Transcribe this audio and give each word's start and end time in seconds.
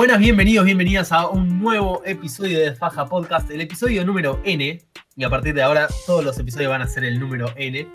Buenas, 0.00 0.18
bienvenidos, 0.18 0.64
bienvenidas 0.64 1.12
a 1.12 1.28
un 1.28 1.60
nuevo 1.60 2.00
episodio 2.06 2.58
de 2.58 2.74
Faja 2.74 3.04
Podcast, 3.04 3.50
el 3.50 3.60
episodio 3.60 4.02
número 4.02 4.40
N, 4.44 4.80
y 5.14 5.24
a 5.24 5.28
partir 5.28 5.52
de 5.52 5.62
ahora 5.62 5.88
todos 6.06 6.24
los 6.24 6.38
episodios 6.38 6.70
van 6.70 6.80
a 6.80 6.86
ser 6.86 7.04
el 7.04 7.20
número 7.20 7.52
N. 7.54 7.86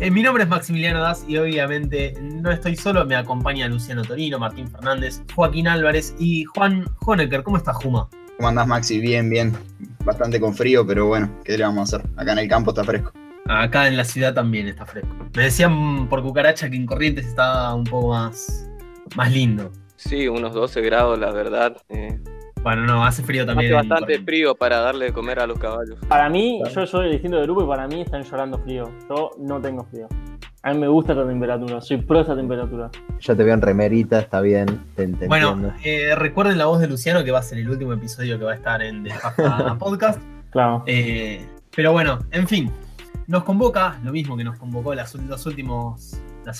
Eh, 0.00 0.10
mi 0.10 0.24
nombre 0.24 0.42
es 0.42 0.48
Maximiliano 0.48 1.00
Das 1.00 1.24
y 1.28 1.36
obviamente 1.36 2.14
no 2.20 2.50
estoy 2.50 2.74
solo, 2.74 3.06
me 3.06 3.14
acompaña 3.14 3.68
Luciano 3.68 4.02
Torino, 4.02 4.40
Martín 4.40 4.68
Fernández, 4.68 5.22
Joaquín 5.32 5.68
Álvarez 5.68 6.16
y 6.18 6.42
Juan 6.42 6.86
Honecker. 7.06 7.44
¿Cómo 7.44 7.56
estás, 7.56 7.76
Juma? 7.76 8.08
¿Cómo 8.36 8.48
andás, 8.48 8.66
Maxi? 8.66 8.98
Bien, 8.98 9.30
bien. 9.30 9.56
Bastante 10.04 10.40
con 10.40 10.56
frío, 10.56 10.84
pero 10.84 11.06
bueno, 11.06 11.38
¿qué 11.44 11.56
le 11.56 11.62
vamos 11.62 11.92
a 11.92 11.98
hacer? 11.98 12.10
Acá 12.16 12.32
en 12.32 12.38
el 12.40 12.48
campo 12.48 12.72
está 12.72 12.82
fresco. 12.82 13.12
Acá 13.46 13.86
en 13.86 13.96
la 13.96 14.04
ciudad 14.04 14.34
también 14.34 14.66
está 14.66 14.86
fresco. 14.86 15.14
Me 15.36 15.44
decían 15.44 16.08
por 16.08 16.20
cucaracha 16.20 16.68
que 16.68 16.74
en 16.74 16.86
Corrientes 16.86 17.26
está 17.26 17.72
un 17.72 17.84
poco 17.84 18.08
más, 18.08 18.68
más 19.14 19.30
lindo. 19.30 19.70
Sí, 20.08 20.28
unos 20.28 20.52
12 20.54 20.80
grados, 20.82 21.18
la 21.18 21.30
verdad. 21.32 21.76
Eh, 21.88 22.18
Bueno, 22.62 22.82
no, 22.86 23.04
hace 23.04 23.22
frío 23.22 23.44
también. 23.44 23.74
hace 23.74 23.88
bastante 23.88 24.18
frío 24.22 24.54
para 24.54 24.78
darle 24.80 25.06
de 25.06 25.12
comer 25.12 25.38
a 25.40 25.46
los 25.46 25.58
caballos. 25.58 25.98
Para 26.08 26.28
mí, 26.30 26.62
yo 26.74 26.86
soy 26.86 27.06
el 27.06 27.12
distinto 27.12 27.36
del 27.36 27.44
grupo 27.46 27.64
y 27.64 27.66
para 27.66 27.86
mí 27.86 28.00
están 28.00 28.22
llorando 28.22 28.58
frío. 28.58 28.90
Yo 29.08 29.30
no 29.38 29.60
tengo 29.60 29.84
frío. 29.84 30.08
A 30.62 30.72
mí 30.72 30.78
me 30.78 30.88
gusta 30.88 31.12
esta 31.12 31.26
temperatura, 31.26 31.78
soy 31.82 31.98
pro 31.98 32.20
esta 32.20 32.34
temperatura. 32.34 32.90
Yo 33.20 33.36
te 33.36 33.44
veo 33.44 33.52
en 33.52 33.60
remerita, 33.60 34.18
está 34.18 34.40
bien, 34.40 34.82
te, 34.96 35.06
te 35.08 35.26
Bueno, 35.26 35.74
eh, 35.84 36.14
recuerden 36.16 36.56
la 36.56 36.64
voz 36.64 36.80
de 36.80 36.86
Luciano 36.88 37.22
que 37.22 37.30
va 37.32 37.40
a 37.40 37.42
ser 37.42 37.58
el 37.58 37.68
último 37.68 37.92
episodio 37.92 38.38
que 38.38 38.44
va 38.46 38.52
a 38.52 38.54
estar 38.54 38.80
en 38.80 39.04
The 39.04 39.10
Faja 39.10 39.74
Podcast. 39.78 40.22
Claro. 40.50 40.82
Eh, 40.86 41.46
pero 41.76 41.92
bueno, 41.92 42.18
en 42.30 42.48
fin, 42.48 42.70
nos 43.26 43.44
convoca 43.44 43.98
lo 44.02 44.10
mismo 44.10 44.38
que 44.38 44.44
nos 44.44 44.58
convocó 44.58 44.94
las- 44.94 45.14
los, 45.14 45.44
últimos, 45.44 46.18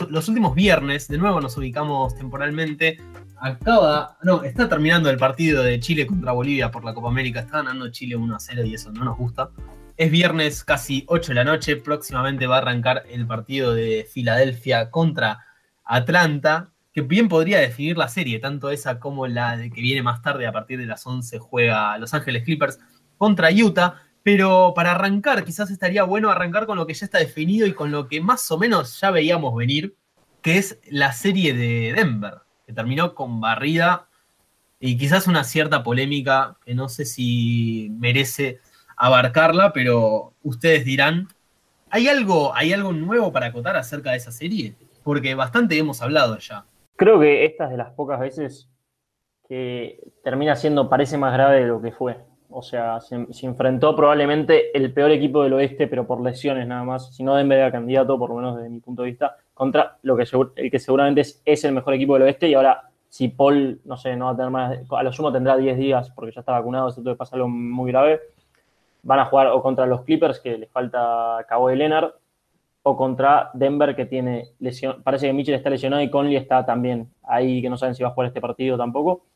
los 0.08 0.28
últimos 0.28 0.54
viernes. 0.54 1.08
De 1.08 1.18
nuevo 1.18 1.40
nos 1.40 1.56
ubicamos 1.56 2.14
temporalmente. 2.14 2.98
Acaba, 3.40 4.16
no, 4.22 4.42
está 4.42 4.68
terminando 4.68 5.10
el 5.10 5.18
partido 5.18 5.62
de 5.62 5.78
Chile 5.80 6.06
contra 6.06 6.32
Bolivia 6.32 6.70
por 6.70 6.84
la 6.84 6.94
Copa 6.94 7.08
América. 7.08 7.40
Está 7.40 7.58
ganando 7.58 7.90
Chile 7.90 8.16
1 8.16 8.36
a 8.36 8.40
0 8.40 8.64
y 8.64 8.74
eso 8.74 8.90
no 8.92 9.04
nos 9.04 9.16
gusta. 9.18 9.50
Es 9.96 10.10
viernes 10.10 10.64
casi 10.64 11.04
8 11.08 11.32
de 11.32 11.34
la 11.34 11.44
noche. 11.44 11.76
Próximamente 11.76 12.46
va 12.46 12.56
a 12.56 12.58
arrancar 12.58 13.04
el 13.10 13.26
partido 13.26 13.74
de 13.74 14.06
Filadelfia 14.10 14.90
contra 14.90 15.44
Atlanta, 15.84 16.70
que 16.92 17.02
bien 17.02 17.28
podría 17.28 17.58
definir 17.58 17.98
la 17.98 18.08
serie, 18.08 18.38
tanto 18.38 18.70
esa 18.70 18.98
como 18.98 19.26
la 19.26 19.56
de 19.56 19.70
que 19.70 19.80
viene 19.80 20.02
más 20.02 20.22
tarde 20.22 20.46
a 20.46 20.52
partir 20.52 20.78
de 20.78 20.86
las 20.86 21.06
11 21.06 21.38
juega 21.38 21.98
Los 21.98 22.14
Ángeles 22.14 22.44
Clippers 22.44 22.78
contra 23.18 23.50
Utah. 23.50 24.02
Pero 24.24 24.72
para 24.74 24.92
arrancar, 24.92 25.44
quizás 25.44 25.70
estaría 25.70 26.02
bueno 26.02 26.30
arrancar 26.30 26.64
con 26.64 26.78
lo 26.78 26.86
que 26.86 26.94
ya 26.94 27.04
está 27.04 27.18
definido 27.18 27.66
y 27.66 27.74
con 27.74 27.92
lo 27.92 28.08
que 28.08 28.22
más 28.22 28.50
o 28.50 28.58
menos 28.58 28.98
ya 28.98 29.10
veíamos 29.10 29.54
venir, 29.54 29.96
que 30.40 30.56
es 30.56 30.80
la 30.90 31.12
serie 31.12 31.52
de 31.52 31.92
Denver, 31.92 32.38
que 32.66 32.72
terminó 32.72 33.14
con 33.14 33.42
barrida 33.42 34.08
y 34.80 34.96
quizás 34.96 35.26
una 35.26 35.44
cierta 35.44 35.82
polémica 35.82 36.56
que 36.64 36.74
no 36.74 36.88
sé 36.88 37.04
si 37.04 37.90
merece 37.98 38.60
abarcarla, 38.96 39.74
pero 39.74 40.32
ustedes 40.42 40.86
dirán, 40.86 41.28
¿hay 41.90 42.08
algo, 42.08 42.54
¿hay 42.54 42.72
algo 42.72 42.94
nuevo 42.94 43.30
para 43.30 43.46
acotar 43.46 43.76
acerca 43.76 44.12
de 44.12 44.16
esa 44.16 44.32
serie? 44.32 44.74
Porque 45.02 45.34
bastante 45.34 45.76
hemos 45.76 46.00
hablado 46.00 46.38
ya. 46.38 46.64
Creo 46.96 47.20
que 47.20 47.44
esta 47.44 47.64
es 47.64 47.72
de 47.72 47.76
las 47.76 47.90
pocas 47.90 48.20
veces 48.20 48.70
que 49.46 50.00
termina 50.22 50.56
siendo, 50.56 50.88
parece 50.88 51.18
más 51.18 51.34
grave 51.34 51.60
de 51.60 51.66
lo 51.66 51.82
que 51.82 51.92
fue. 51.92 52.16
O 52.56 52.62
sea, 52.62 53.00
se, 53.00 53.26
enfrentó 53.42 53.96
probablemente 53.96 54.76
el 54.78 54.92
peor 54.92 55.10
equipo 55.10 55.42
del 55.42 55.54
oeste, 55.54 55.88
pero 55.88 56.06
por 56.06 56.20
lesiones 56.20 56.68
nada 56.68 56.84
más. 56.84 57.12
Si 57.12 57.24
no, 57.24 57.34
Denver 57.34 57.58
era 57.58 57.72
candidato, 57.72 58.16
por 58.16 58.30
lo 58.30 58.36
menos 58.36 58.56
desde 58.56 58.70
mi 58.70 58.78
punto 58.78 59.02
de 59.02 59.08
vista, 59.10 59.36
contra 59.52 59.98
lo 60.02 60.16
que 60.16 60.24
el 60.54 60.70
que 60.70 60.78
seguramente 60.78 61.22
es, 61.44 61.64
el 61.64 61.72
mejor 61.72 61.94
equipo 61.94 62.14
del 62.14 62.22
oeste. 62.22 62.48
Y 62.48 62.54
ahora, 62.54 62.90
si 63.08 63.26
Paul, 63.26 63.80
no 63.84 63.96
sé, 63.96 64.14
no 64.14 64.26
va 64.26 64.30
a 64.30 64.36
tener 64.36 64.50
más, 64.52 64.78
a 64.88 65.02
lo 65.02 65.12
sumo 65.12 65.32
tendrá 65.32 65.56
10 65.56 65.76
días 65.76 66.10
porque 66.10 66.30
ya 66.30 66.40
está 66.40 66.52
vacunado, 66.52 66.88
esto 66.90 67.02
puede 67.02 67.16
pasar 67.16 67.38
algo 67.38 67.48
muy 67.48 67.90
grave. 67.90 68.20
Van 69.02 69.18
a 69.18 69.24
jugar 69.24 69.48
o 69.48 69.60
contra 69.60 69.84
los 69.86 70.02
Clippers, 70.02 70.38
que 70.38 70.56
les 70.56 70.70
falta 70.70 71.44
Kawhi 71.48 71.74
Leonard, 71.74 72.12
o 72.84 72.96
contra 72.96 73.50
Denver, 73.52 73.96
que 73.96 74.06
tiene 74.06 74.50
lesión. 74.60 75.02
Parece 75.02 75.26
que 75.26 75.32
Mitchell 75.32 75.56
está 75.56 75.70
lesionado 75.70 76.02
y 76.02 76.10
Conley 76.10 76.36
está 76.36 76.64
también 76.64 77.10
ahí, 77.24 77.60
que 77.60 77.68
no 77.68 77.76
saben 77.76 77.96
si 77.96 78.04
va 78.04 78.10
a 78.10 78.12
jugar 78.12 78.28
este 78.28 78.40
partido 78.40 78.78
tampoco. 78.78 79.26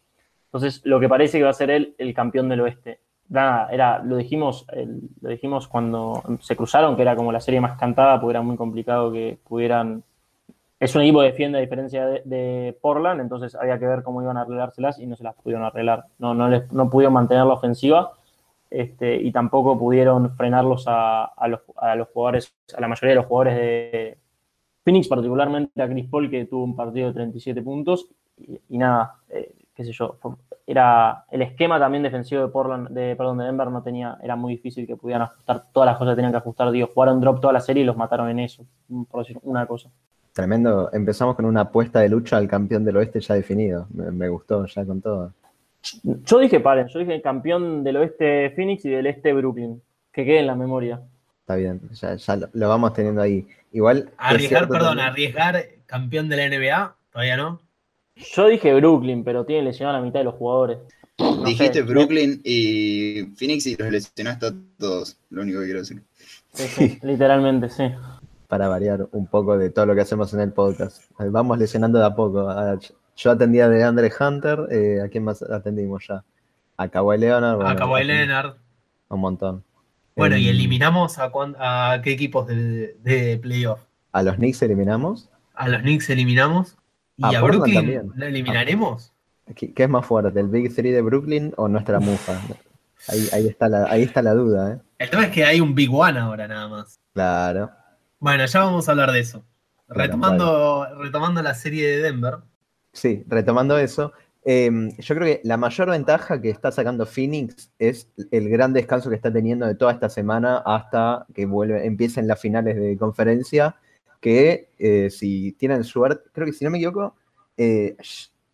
Entonces, 0.45 0.83
lo 0.85 1.01
que 1.01 1.09
parece 1.09 1.39
que 1.39 1.45
va 1.45 1.51
a 1.51 1.55
ser 1.55 1.71
él 1.71 1.97
el 1.99 2.15
campeón 2.15 2.49
del 2.49 2.61
oeste. 2.61 3.01
Nada, 3.29 3.69
era, 3.71 3.99
lo 4.03 4.17
dijimos, 4.17 4.65
el- 4.73 5.03
lo 5.21 5.29
dijimos 5.31 5.69
cuando 5.69 6.23
se 6.41 6.57
cruzaron, 6.57 6.97
que 6.97 7.03
era 7.03 7.15
como 7.15 7.31
la 7.33 7.41
serie 7.41 7.61
más 7.61 7.79
cantada, 7.79 8.19
porque 8.21 8.31
era 8.33 8.43
muy 8.43 8.57
complicado 8.57 9.13
que 9.13 9.39
pudieran. 9.47 10.03
Es 10.81 10.95
un 10.97 11.03
equipo 11.03 11.21
que 11.21 11.27
defiende 11.27 11.59
a 11.59 11.61
diferencia 11.63 12.07
de, 12.07 12.23
de 12.25 12.79
Portland, 12.83 13.21
entonces 13.21 13.55
había 13.57 13.79
que 13.79 13.87
ver 13.87 14.03
cómo 14.05 14.23
iban 14.23 14.37
a 14.39 14.43
arreglárselas 14.43 14.99
y 15.01 15.07
no 15.07 15.17
se 15.17 15.25
las 15.25 15.35
pudieron 15.37 15.65
arreglar. 15.65 16.07
No, 16.19 16.35
no, 16.35 16.49
les, 16.49 16.71
no 16.73 16.91
pudieron 16.91 17.15
mantener 17.15 17.47
la 17.47 17.55
ofensiva 17.55 18.13
este, 18.71 19.17
y 19.17 19.33
tampoco 19.33 19.79
pudieron 19.79 20.37
frenarlos 20.37 20.85
a, 20.89 21.25
a 21.27 21.49
los, 21.49 21.61
a 21.77 21.97
los 21.97 22.09
jugadores, 22.09 22.55
a 22.77 22.81
la 22.81 22.89
mayoría 22.89 23.11
de 23.11 23.17
los 23.17 23.27
jugadores 23.27 23.57
de 23.57 24.19
Phoenix, 24.85 25.09
particularmente 25.09 25.83
a 25.83 25.89
Chris 25.89 26.07
Paul, 26.09 26.31
que 26.31 26.47
tuvo 26.47 26.65
un 26.65 26.77
partido 26.77 27.09
de 27.09 27.15
37 27.15 27.63
puntos. 27.63 28.09
Y, 28.69 28.79
nada, 28.79 29.17
eh, 29.31 29.53
qué 29.75 29.85
sé 29.85 29.93
yo, 29.93 30.17
era 30.71 31.25
el 31.31 31.41
esquema 31.43 31.79
también 31.79 32.03
defensivo 32.03 32.43
de 32.43 32.49
Portland, 32.49 32.91
de, 32.91 33.17
perdón, 33.17 33.39
de 33.39 33.47
Denver 33.47 33.69
no 33.71 33.83
tenía, 33.83 34.19
era 34.23 34.37
muy 34.37 34.53
difícil 34.55 34.87
que 34.87 34.97
pudieran 34.97 35.23
ajustar 35.23 35.65
todas 35.73 35.87
las 35.87 35.97
cosas 35.97 36.13
que 36.13 36.17
tenían 36.17 36.33
que 36.33 36.39
ajustar. 36.39 36.71
Digo, 36.71 36.91
jugaron 36.93 37.21
drop 37.21 37.41
toda 37.41 37.55
la 37.55 37.61
serie 37.61 37.83
y 37.83 37.87
los 37.87 37.97
mataron 37.97 38.29
en 38.29 38.39
eso, 38.41 38.67
por 39.11 39.23
decir 39.23 39.39
una 39.43 39.67
cosa. 39.67 39.89
Tremendo. 40.35 40.91
Empezamos 40.93 41.35
con 41.35 41.47
una 41.47 41.63
apuesta 41.63 42.01
de 42.01 42.09
lucha 42.11 42.37
al 42.37 42.47
campeón 42.47 42.85
del 42.85 42.99
oeste 42.99 43.19
ya 43.21 43.35
definido. 43.35 43.87
Me, 43.93 44.11
me 44.11 44.29
gustó 44.29 44.67
ya 44.67 44.85
con 44.85 45.01
todo. 45.01 45.33
Yo 46.03 46.39
dije, 46.39 46.61
paren, 46.61 46.87
yo 46.89 46.99
dije 46.99 47.21
campeón 47.23 47.83
del 47.83 47.97
oeste 47.97 48.51
Phoenix 48.55 48.85
y 48.85 48.91
del 48.91 49.07
este 49.07 49.33
Brooklyn, 49.33 49.81
que 50.13 50.25
quede 50.25 50.41
en 50.41 50.47
la 50.49 50.55
memoria. 50.55 51.01
Está 51.41 51.57
bien, 51.57 51.81
ya, 51.93 52.15
ya 52.15 52.37
lo, 52.37 52.49
lo 52.53 52.69
vamos 52.69 52.93
teniendo 52.93 53.23
ahí. 53.23 53.47
Igual. 53.73 53.99
es 53.99 54.05
Arriesgar, 54.19 54.49
cierto 54.61 54.73
perdón, 54.75 54.99
también- 54.99 55.09
arriesgar 55.09 55.65
campeón 55.87 56.29
de 56.29 56.37
la 56.37 56.47
NBA, 56.49 56.95
todavía 57.11 57.37
no. 57.39 57.61
Yo 58.35 58.47
dije 58.49 58.75
Brooklyn, 58.75 59.25
pero 59.25 59.45
tiene 59.45 59.63
lesionado 59.65 59.97
a 59.97 60.01
la 60.01 60.07
mitad 60.07 60.21
de 60.21 60.25
los 60.25 60.35
jugadores. 60.35 60.79
No 61.19 61.43
Dijiste 61.45 61.75
sé. 61.81 61.83
Brooklyn 61.83 62.41
y 62.45 63.25
Phoenix 63.37 63.67
y 63.67 63.77
los 63.77 63.91
lesionaste 63.91 64.47
a 64.47 64.53
todos, 64.79 65.19
lo 65.31 65.43
único 65.43 65.59
que 65.61 65.65
quiero 65.67 65.81
decir. 65.81 66.03
Sí, 66.53 66.65
sí, 66.69 66.99
literalmente, 67.03 67.69
sí. 67.69 67.91
Para 68.47 68.69
variar 68.69 69.09
un 69.13 69.27
poco 69.27 69.59
de 69.59 69.71
todo 69.71 69.87
lo 69.87 69.95
que 69.95 70.01
hacemos 70.03 70.33
en 70.35 70.41
el 70.41 70.53
podcast. 70.53 71.03
Eh, 71.21 71.29
Vamos 71.31 71.59
lesionando 71.59 71.99
de 71.99 72.07
a 72.07 72.15
poco. 72.15 72.49
A- 72.49 72.79
yo 73.17 73.31
atendía 73.33 73.69
de 73.69 73.83
Andre 73.83 74.11
Hunter. 74.19 74.61
eh, 74.71 75.01
¿A 75.05 75.09
quién 75.09 75.25
más 75.25 75.43
atendimos 75.43 76.07
ya? 76.09 76.25
A 76.77 76.89
Kawhi 76.89 77.19
Leonard. 77.19 77.57
bueno, 77.57 77.71
a 77.71 77.77
Kawhi 77.77 78.01
a- 78.03 78.05
Leonard. 78.05 78.55
Un 79.09 79.21
montón. 79.21 79.65
Bueno, 80.17 80.37
y 80.37 80.45
Em, 80.49 80.55
eliminamos 80.55 81.19
a, 81.19 81.31
a 81.93 82.01
qué 82.03 82.13
equipos 82.13 82.47
de, 82.47 82.97
de 83.03 83.39
playoff. 83.39 83.81
A 84.13 84.23
los 84.23 84.37
Knicks 84.37 84.63
eliminamos. 84.63 85.29
A 85.55 85.69
los 85.69 85.81
Knicks 85.83 86.09
eliminamos. 86.11 86.77
¿Y 87.19 87.35
A 87.35 87.43
Brooklyn 87.43 87.75
también. 87.75 88.13
la 88.17 88.27
eliminaremos? 88.27 89.13
¿Qué, 89.55 89.73
qué 89.75 89.83
es 89.83 89.89
más 89.89 90.07
fuerte, 90.07 90.39
el 90.39 90.49
Big 90.49 90.75
Three 90.75 90.93
de 90.93 91.03
Brooklyn 91.03 91.53
o 91.57 91.69
nuestra 91.69 92.01
mufa? 92.01 92.41
Ahí, 93.09 93.29
ahí, 93.33 93.47
está, 93.47 93.69
la, 93.69 93.85
ahí 93.91 94.03
está 94.03 94.23
la 94.23 94.35
duda, 94.35 94.73
¿eh? 94.73 94.79
El 94.99 95.11
tema 95.11 95.25
es 95.25 95.31
que 95.31 95.45
hay 95.45 95.61
un 95.61 95.75
Big 95.75 95.93
One 95.93 96.19
ahora 96.19 96.49
nada 96.49 96.69
más. 96.69 97.01
Claro. 97.15 97.71
Bueno, 98.19 98.45
ya 98.47 98.61
vamos 98.61 98.89
a 98.89 98.93
hablar 98.93 99.13
de 99.13 99.21
eso. 99.21 99.45
Retomando, 99.89 100.87
retomando 100.99 101.43
la 101.43 101.55
serie 101.55 101.89
de 101.89 102.03
Denver. 102.03 102.39
Sí, 102.93 103.25
retomando 103.27 103.79
eso, 103.79 104.13
eh, 104.45 104.71
yo 104.99 105.15
creo 105.15 105.27
que 105.27 105.41
la 105.45 105.57
mayor 105.57 105.91
ventaja 105.91 106.41
que 106.41 106.51
está 106.51 106.73
sacando 106.73 107.07
Phoenix 107.07 107.71
es 107.79 108.09
el 108.31 108.49
gran 108.49 108.73
descanso 108.73 109.11
que 109.11 109.17
está 109.17 109.33
teniendo 109.33 109.67
de 109.67 109.75
toda 109.75 109.93
esta 109.93 110.09
semana 110.09 110.59
hasta 110.59 111.27
que 111.35 111.47
vuelve, 111.47 111.87
empiecen 111.87 112.27
las 112.27 112.41
finales 112.41 112.77
de 112.77 112.97
conferencia, 112.97 113.77
que 114.21 114.71
eh, 114.79 115.11
si 115.11 115.53
tienen 115.53 115.85
suerte, 115.85 116.29
creo 116.33 116.47
que 116.47 116.53
si 116.53 116.65
no 116.65 116.71
me 116.71 116.79
equivoco, 116.79 117.15
eh, 117.57 117.97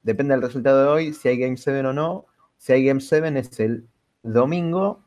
depende 0.03 0.35
del 0.35 0.43
resultado 0.43 0.83
de 0.83 0.89
hoy, 0.89 1.13
si 1.13 1.29
hay 1.29 1.39
Game 1.39 1.57
7 1.57 1.81
o 1.87 1.93
no, 1.93 2.27
si 2.57 2.73
hay 2.73 2.85
Game 2.85 3.01
7 3.01 3.39
es 3.39 3.61
el 3.61 3.87
domingo, 4.23 5.05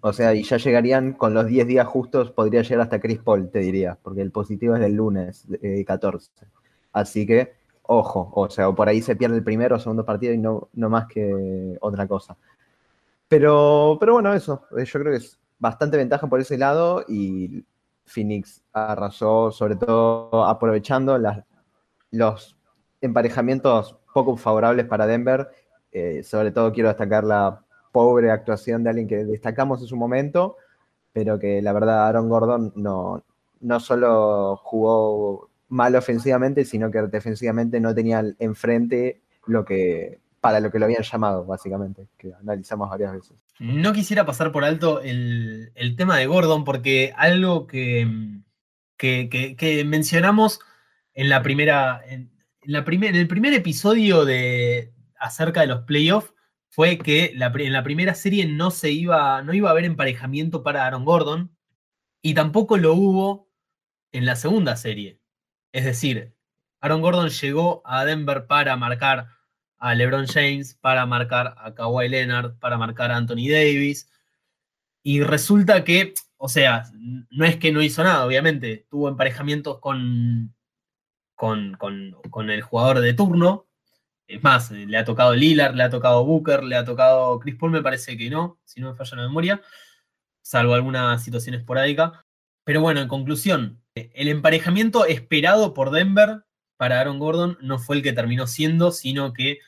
o 0.00 0.12
sea, 0.12 0.34
y 0.34 0.42
ya 0.42 0.56
llegarían 0.56 1.12
con 1.12 1.34
los 1.34 1.46
10 1.46 1.66
días 1.66 1.86
justos, 1.86 2.30
podría 2.30 2.62
llegar 2.62 2.80
hasta 2.82 3.00
Chris 3.00 3.18
Paul, 3.20 3.50
te 3.50 3.60
diría, 3.60 3.98
porque 4.02 4.22
el 4.22 4.30
positivo 4.30 4.74
es 4.74 4.80
del 4.80 4.94
lunes 4.94 5.46
eh, 5.62 5.84
14. 5.84 6.30
Así 6.92 7.26
que, 7.26 7.54
ojo, 7.82 8.30
o 8.34 8.50
sea, 8.50 8.68
o 8.68 8.74
por 8.74 8.88
ahí 8.88 9.00
se 9.02 9.16
pierde 9.16 9.36
el 9.36 9.44
primero 9.44 9.76
o 9.76 9.78
segundo 9.78 10.04
partido 10.04 10.32
y 10.34 10.38
no, 10.38 10.68
no 10.74 10.90
más 10.90 11.06
que 11.06 11.76
otra 11.80 12.06
cosa. 12.06 12.36
Pero, 13.28 13.96
pero 14.00 14.14
bueno, 14.14 14.34
eso, 14.34 14.66
eh, 14.76 14.84
yo 14.84 15.00
creo 15.00 15.12
que 15.12 15.18
es 15.18 15.38
bastante 15.58 15.96
ventaja 15.96 16.26
por 16.26 16.40
ese 16.40 16.58
lado 16.58 17.04
y 17.08 17.64
Phoenix 18.06 18.62
arrasó, 18.72 19.50
sobre 19.50 19.76
todo 19.76 20.44
aprovechando 20.44 21.18
los 22.10 22.56
emparejamientos 23.00 23.96
poco 24.12 24.36
favorables 24.36 24.86
para 24.86 25.06
Denver. 25.06 25.48
Eh, 25.92 26.22
sobre 26.22 26.50
todo 26.50 26.72
quiero 26.72 26.88
destacar 26.88 27.24
la 27.24 27.60
pobre 27.92 28.30
actuación 28.30 28.82
de 28.82 28.90
alguien 28.90 29.08
que 29.08 29.24
destacamos 29.24 29.80
en 29.80 29.86
su 29.86 29.96
momento, 29.96 30.56
pero 31.12 31.38
que 31.38 31.62
la 31.62 31.72
verdad 31.72 32.08
Aaron 32.08 32.28
Gordon 32.28 32.72
no, 32.76 33.22
no 33.60 33.80
solo 33.80 34.56
jugó 34.56 35.48
mal 35.68 35.94
ofensivamente, 35.94 36.64
sino 36.64 36.90
que 36.90 37.02
defensivamente 37.02 37.80
no 37.80 37.94
tenía 37.94 38.24
enfrente 38.38 39.22
lo 39.46 39.64
que 39.64 40.20
para 40.40 40.60
lo 40.60 40.70
que 40.70 40.78
lo 40.78 40.84
habían 40.84 41.02
llamado, 41.02 41.44
básicamente, 41.46 42.06
que 42.18 42.34
analizamos 42.34 42.90
varias 42.90 43.12
veces. 43.12 43.36
No 43.58 43.92
quisiera 43.92 44.26
pasar 44.26 44.50
por 44.50 44.64
alto 44.64 45.00
el, 45.00 45.94
tema 45.96 46.16
de 46.18 46.26
Gordon, 46.26 46.64
porque 46.64 47.12
algo 47.16 47.66
que, 47.66 47.96
mencionamos 49.86 50.60
en 51.12 51.28
la 51.28 51.42
primera. 51.42 52.02
En, 52.06 52.32
la 52.62 52.84
en 52.86 53.16
el 53.16 53.28
primer 53.28 53.52
episodio 53.52 54.24
de 54.24 54.92
acerca 55.18 55.60
de 55.60 55.66
los 55.66 55.82
playoffs 55.82 56.32
fue 56.68 56.98
que 56.98 57.34
en 57.36 57.72
la 57.72 57.84
primera 57.84 58.14
serie 58.14 58.46
no 58.46 58.70
se 58.70 58.90
iba, 58.90 59.42
no 59.42 59.54
iba 59.54 59.68
a 59.68 59.72
haber 59.72 59.84
emparejamiento 59.84 60.62
para 60.62 60.86
Aaron 60.86 61.04
Gordon, 61.04 61.56
y 62.20 62.34
tampoco 62.34 62.78
lo 62.78 62.94
hubo 62.94 63.50
en 64.10 64.24
la 64.24 64.34
segunda 64.34 64.76
serie. 64.76 65.20
Es 65.72 65.84
decir, 65.84 66.34
Aaron 66.80 67.02
Gordon 67.02 67.28
llegó 67.28 67.82
a 67.84 68.04
Denver 68.04 68.46
para 68.46 68.76
marcar 68.76 69.28
a 69.78 69.94
LeBron 69.94 70.26
James, 70.26 70.74
para 70.80 71.04
marcar 71.06 71.54
a 71.58 71.74
Kawhi 71.74 72.08
Leonard, 72.08 72.58
para 72.58 72.78
marcar 72.78 73.10
a 73.10 73.16
Anthony 73.16 73.48
Davis. 73.50 74.08
Y 75.02 75.20
resulta 75.22 75.84
que, 75.84 76.14
o 76.36 76.48
sea, 76.48 76.84
no 77.30 77.44
es 77.44 77.56
que 77.56 77.72
no 77.72 77.82
hizo 77.82 78.02
nada, 78.02 78.24
obviamente, 78.24 78.86
tuvo 78.88 79.08
emparejamientos 79.08 79.78
con, 79.80 80.54
con, 81.34 81.74
con- 81.76 82.12
con 82.30 82.50
el 82.50 82.62
jugador 82.62 83.00
de 83.00 83.12
turno. 83.14 83.66
Es 84.26 84.42
más, 84.42 84.70
le 84.70 84.96
ha 84.96 85.04
tocado 85.04 85.34
Lillard, 85.34 85.74
le 85.74 85.82
ha 85.82 85.90
tocado 85.90 86.24
Booker, 86.24 86.64
le 86.64 86.76
ha 86.76 86.84
tocado 86.84 87.38
Chris 87.40 87.56
Paul, 87.56 87.72
me 87.72 87.82
parece 87.82 88.16
que 88.16 88.30
no, 88.30 88.58
si 88.64 88.80
no 88.80 88.90
me 88.90 88.96
falla 88.96 89.18
la 89.18 89.22
memoria, 89.24 89.60
salvo 90.42 90.72
alguna 90.74 91.18
situación 91.18 91.54
esporádica. 91.56 92.24
Pero 92.64 92.80
bueno, 92.80 93.00
en 93.02 93.08
conclusión, 93.08 93.82
el 93.94 94.28
emparejamiento 94.28 95.04
esperado 95.04 95.74
por 95.74 95.90
Denver 95.90 96.44
para 96.84 97.00
Aaron 97.00 97.18
Gordon 97.18 97.56
no 97.62 97.78
fue 97.78 97.96
el 97.96 98.02
que 98.02 98.12
terminó 98.12 98.46
siendo, 98.46 98.90
sino 98.90 99.32
que 99.32 99.60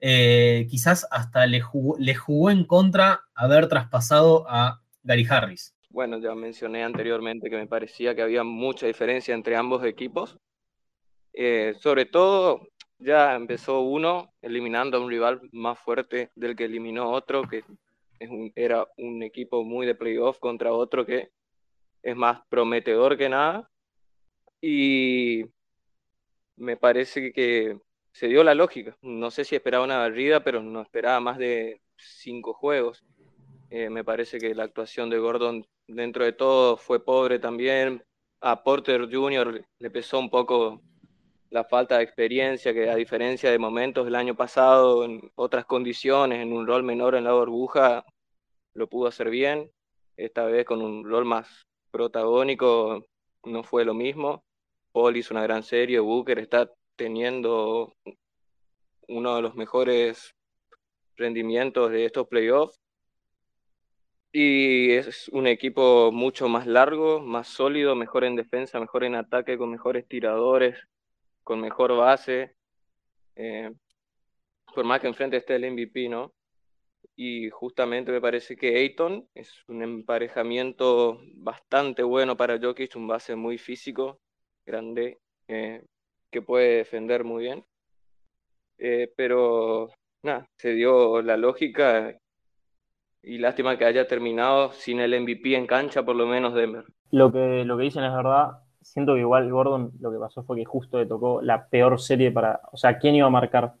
eh, 0.00 0.66
quizás 0.68 1.06
hasta 1.12 1.46
le 1.46 1.60
jugó, 1.60 2.50
en 2.50 2.64
contra 2.64 3.20
haber 3.32 3.68
traspasado 3.68 4.44
a 4.48 4.82
Gary 5.04 5.24
Harris. 5.30 5.72
Bueno, 5.88 6.18
ya 6.18 6.34
mencioné 6.34 6.82
anteriormente 6.82 7.48
que 7.48 7.54
me 7.54 7.68
parecía 7.68 8.16
que 8.16 8.22
había 8.22 8.42
mucha 8.42 8.88
diferencia 8.88 9.36
entre 9.36 9.54
ambos 9.54 9.84
equipos. 9.84 10.36
Eh, 11.32 11.74
sobre 11.78 12.06
todo, 12.06 12.66
ya 12.98 13.36
empezó 13.36 13.82
uno 13.82 14.34
eliminando 14.42 14.96
a 14.96 15.00
un 15.00 15.10
rival 15.10 15.42
más 15.52 15.78
fuerte 15.78 16.30
del 16.34 16.56
que 16.56 16.64
eliminó 16.64 17.12
otro, 17.12 17.44
que 17.44 17.62
era 18.56 18.84
un 18.96 19.22
equipo 19.22 19.62
muy 19.62 19.86
de 19.86 19.94
playoff 19.94 20.40
contra 20.40 20.72
otro 20.72 21.06
que 21.06 21.30
es 22.02 22.16
más 22.16 22.40
prometedor 22.48 23.16
que 23.16 23.28
nada. 23.28 23.70
Y 24.60 25.53
me 26.56 26.76
parece 26.76 27.32
que 27.32 27.78
se 28.12 28.28
dio 28.28 28.44
la 28.44 28.54
lógica. 28.54 28.96
No 29.02 29.30
sé 29.30 29.44
si 29.44 29.56
esperaba 29.56 29.84
una 29.84 29.98
barrida, 29.98 30.44
pero 30.44 30.62
no 30.62 30.82
esperaba 30.82 31.20
más 31.20 31.38
de 31.38 31.80
cinco 31.96 32.54
juegos. 32.54 33.04
Eh, 33.70 33.90
me 33.90 34.04
parece 34.04 34.38
que 34.38 34.54
la 34.54 34.64
actuación 34.64 35.10
de 35.10 35.18
Gordon 35.18 35.66
dentro 35.88 36.24
de 36.24 36.32
todo 36.32 36.76
fue 36.76 37.04
pobre 37.04 37.38
también. 37.38 38.04
A 38.40 38.62
Porter 38.62 39.08
Jr. 39.10 39.64
le 39.78 39.90
pesó 39.90 40.18
un 40.18 40.30
poco 40.30 40.80
la 41.50 41.64
falta 41.64 41.98
de 41.98 42.04
experiencia, 42.04 42.74
que 42.74 42.90
a 42.90 42.96
diferencia 42.96 43.50
de 43.50 43.58
momentos 43.58 44.04
del 44.04 44.16
año 44.16 44.34
pasado, 44.34 45.04
en 45.04 45.30
otras 45.36 45.64
condiciones, 45.64 46.40
en 46.40 46.52
un 46.52 46.66
rol 46.66 46.82
menor 46.82 47.14
en 47.14 47.24
la 47.24 47.32
burbuja, 47.32 48.04
lo 48.74 48.88
pudo 48.88 49.08
hacer 49.08 49.30
bien. 49.30 49.70
Esta 50.16 50.44
vez 50.46 50.64
con 50.66 50.82
un 50.82 51.04
rol 51.04 51.24
más 51.24 51.66
protagónico 51.90 53.06
no 53.44 53.62
fue 53.64 53.84
lo 53.84 53.94
mismo. 53.94 54.44
Paul 54.94 55.16
hizo 55.16 55.34
una 55.34 55.42
gran 55.42 55.64
serie, 55.64 55.98
Booker 55.98 56.38
está 56.38 56.70
teniendo 56.94 57.92
uno 59.08 59.34
de 59.34 59.42
los 59.42 59.56
mejores 59.56 60.36
rendimientos 61.16 61.90
de 61.90 62.04
estos 62.04 62.28
playoffs. 62.28 62.80
Y 64.30 64.92
es 64.92 65.28
un 65.30 65.48
equipo 65.48 66.12
mucho 66.12 66.48
más 66.48 66.66
largo, 66.68 67.20
más 67.20 67.48
sólido, 67.48 67.96
mejor 67.96 68.22
en 68.24 68.36
defensa, 68.36 68.78
mejor 68.78 69.02
en 69.02 69.16
ataque, 69.16 69.58
con 69.58 69.70
mejores 69.70 70.06
tiradores, 70.06 70.78
con 71.42 71.60
mejor 71.60 71.96
base. 71.96 72.54
Eh, 73.34 73.72
por 74.74 74.84
más 74.84 75.00
que 75.00 75.08
enfrente 75.08 75.38
esté 75.38 75.56
el 75.56 75.72
MVP, 75.72 76.08
¿no? 76.08 76.32
Y 77.16 77.50
justamente 77.50 78.12
me 78.12 78.20
parece 78.20 78.56
que 78.56 78.76
Ayton 78.76 79.28
es 79.34 79.52
un 79.68 79.82
emparejamiento 79.82 81.20
bastante 81.34 82.04
bueno 82.04 82.36
para 82.36 82.60
Jokic, 82.60 82.94
un 82.96 83.08
base 83.08 83.34
muy 83.36 83.58
físico, 83.58 84.20
grande, 84.64 85.18
eh, 85.48 85.84
que 86.30 86.42
puede 86.42 86.78
defender 86.78 87.24
muy 87.24 87.44
bien. 87.44 87.64
Eh, 88.78 89.12
pero 89.16 89.88
nada, 90.22 90.48
se 90.56 90.72
dio 90.72 91.22
la 91.22 91.36
lógica 91.36 92.16
y 93.22 93.38
lástima 93.38 93.78
que 93.78 93.84
haya 93.84 94.06
terminado 94.06 94.72
sin 94.72 95.00
el 95.00 95.18
MVP 95.20 95.54
en 95.56 95.66
cancha, 95.66 96.04
por 96.04 96.16
lo 96.16 96.26
menos 96.26 96.54
Denver. 96.54 96.84
Lo 97.10 97.32
que, 97.32 97.64
lo 97.64 97.76
que 97.76 97.84
dicen 97.84 98.04
es 98.04 98.12
verdad. 98.12 98.58
Siento 98.82 99.14
que 99.14 99.20
igual 99.20 99.50
Gordon 99.50 99.92
lo 100.00 100.12
que 100.12 100.18
pasó 100.18 100.42
fue 100.42 100.58
que 100.58 100.64
justo 100.64 100.98
le 100.98 101.06
tocó 101.06 101.40
la 101.40 101.68
peor 101.68 102.00
serie 102.00 102.30
para. 102.30 102.60
O 102.72 102.76
sea, 102.76 102.98
¿quién 102.98 103.14
iba 103.14 103.26
a 103.26 103.30
marcar? 103.30 103.74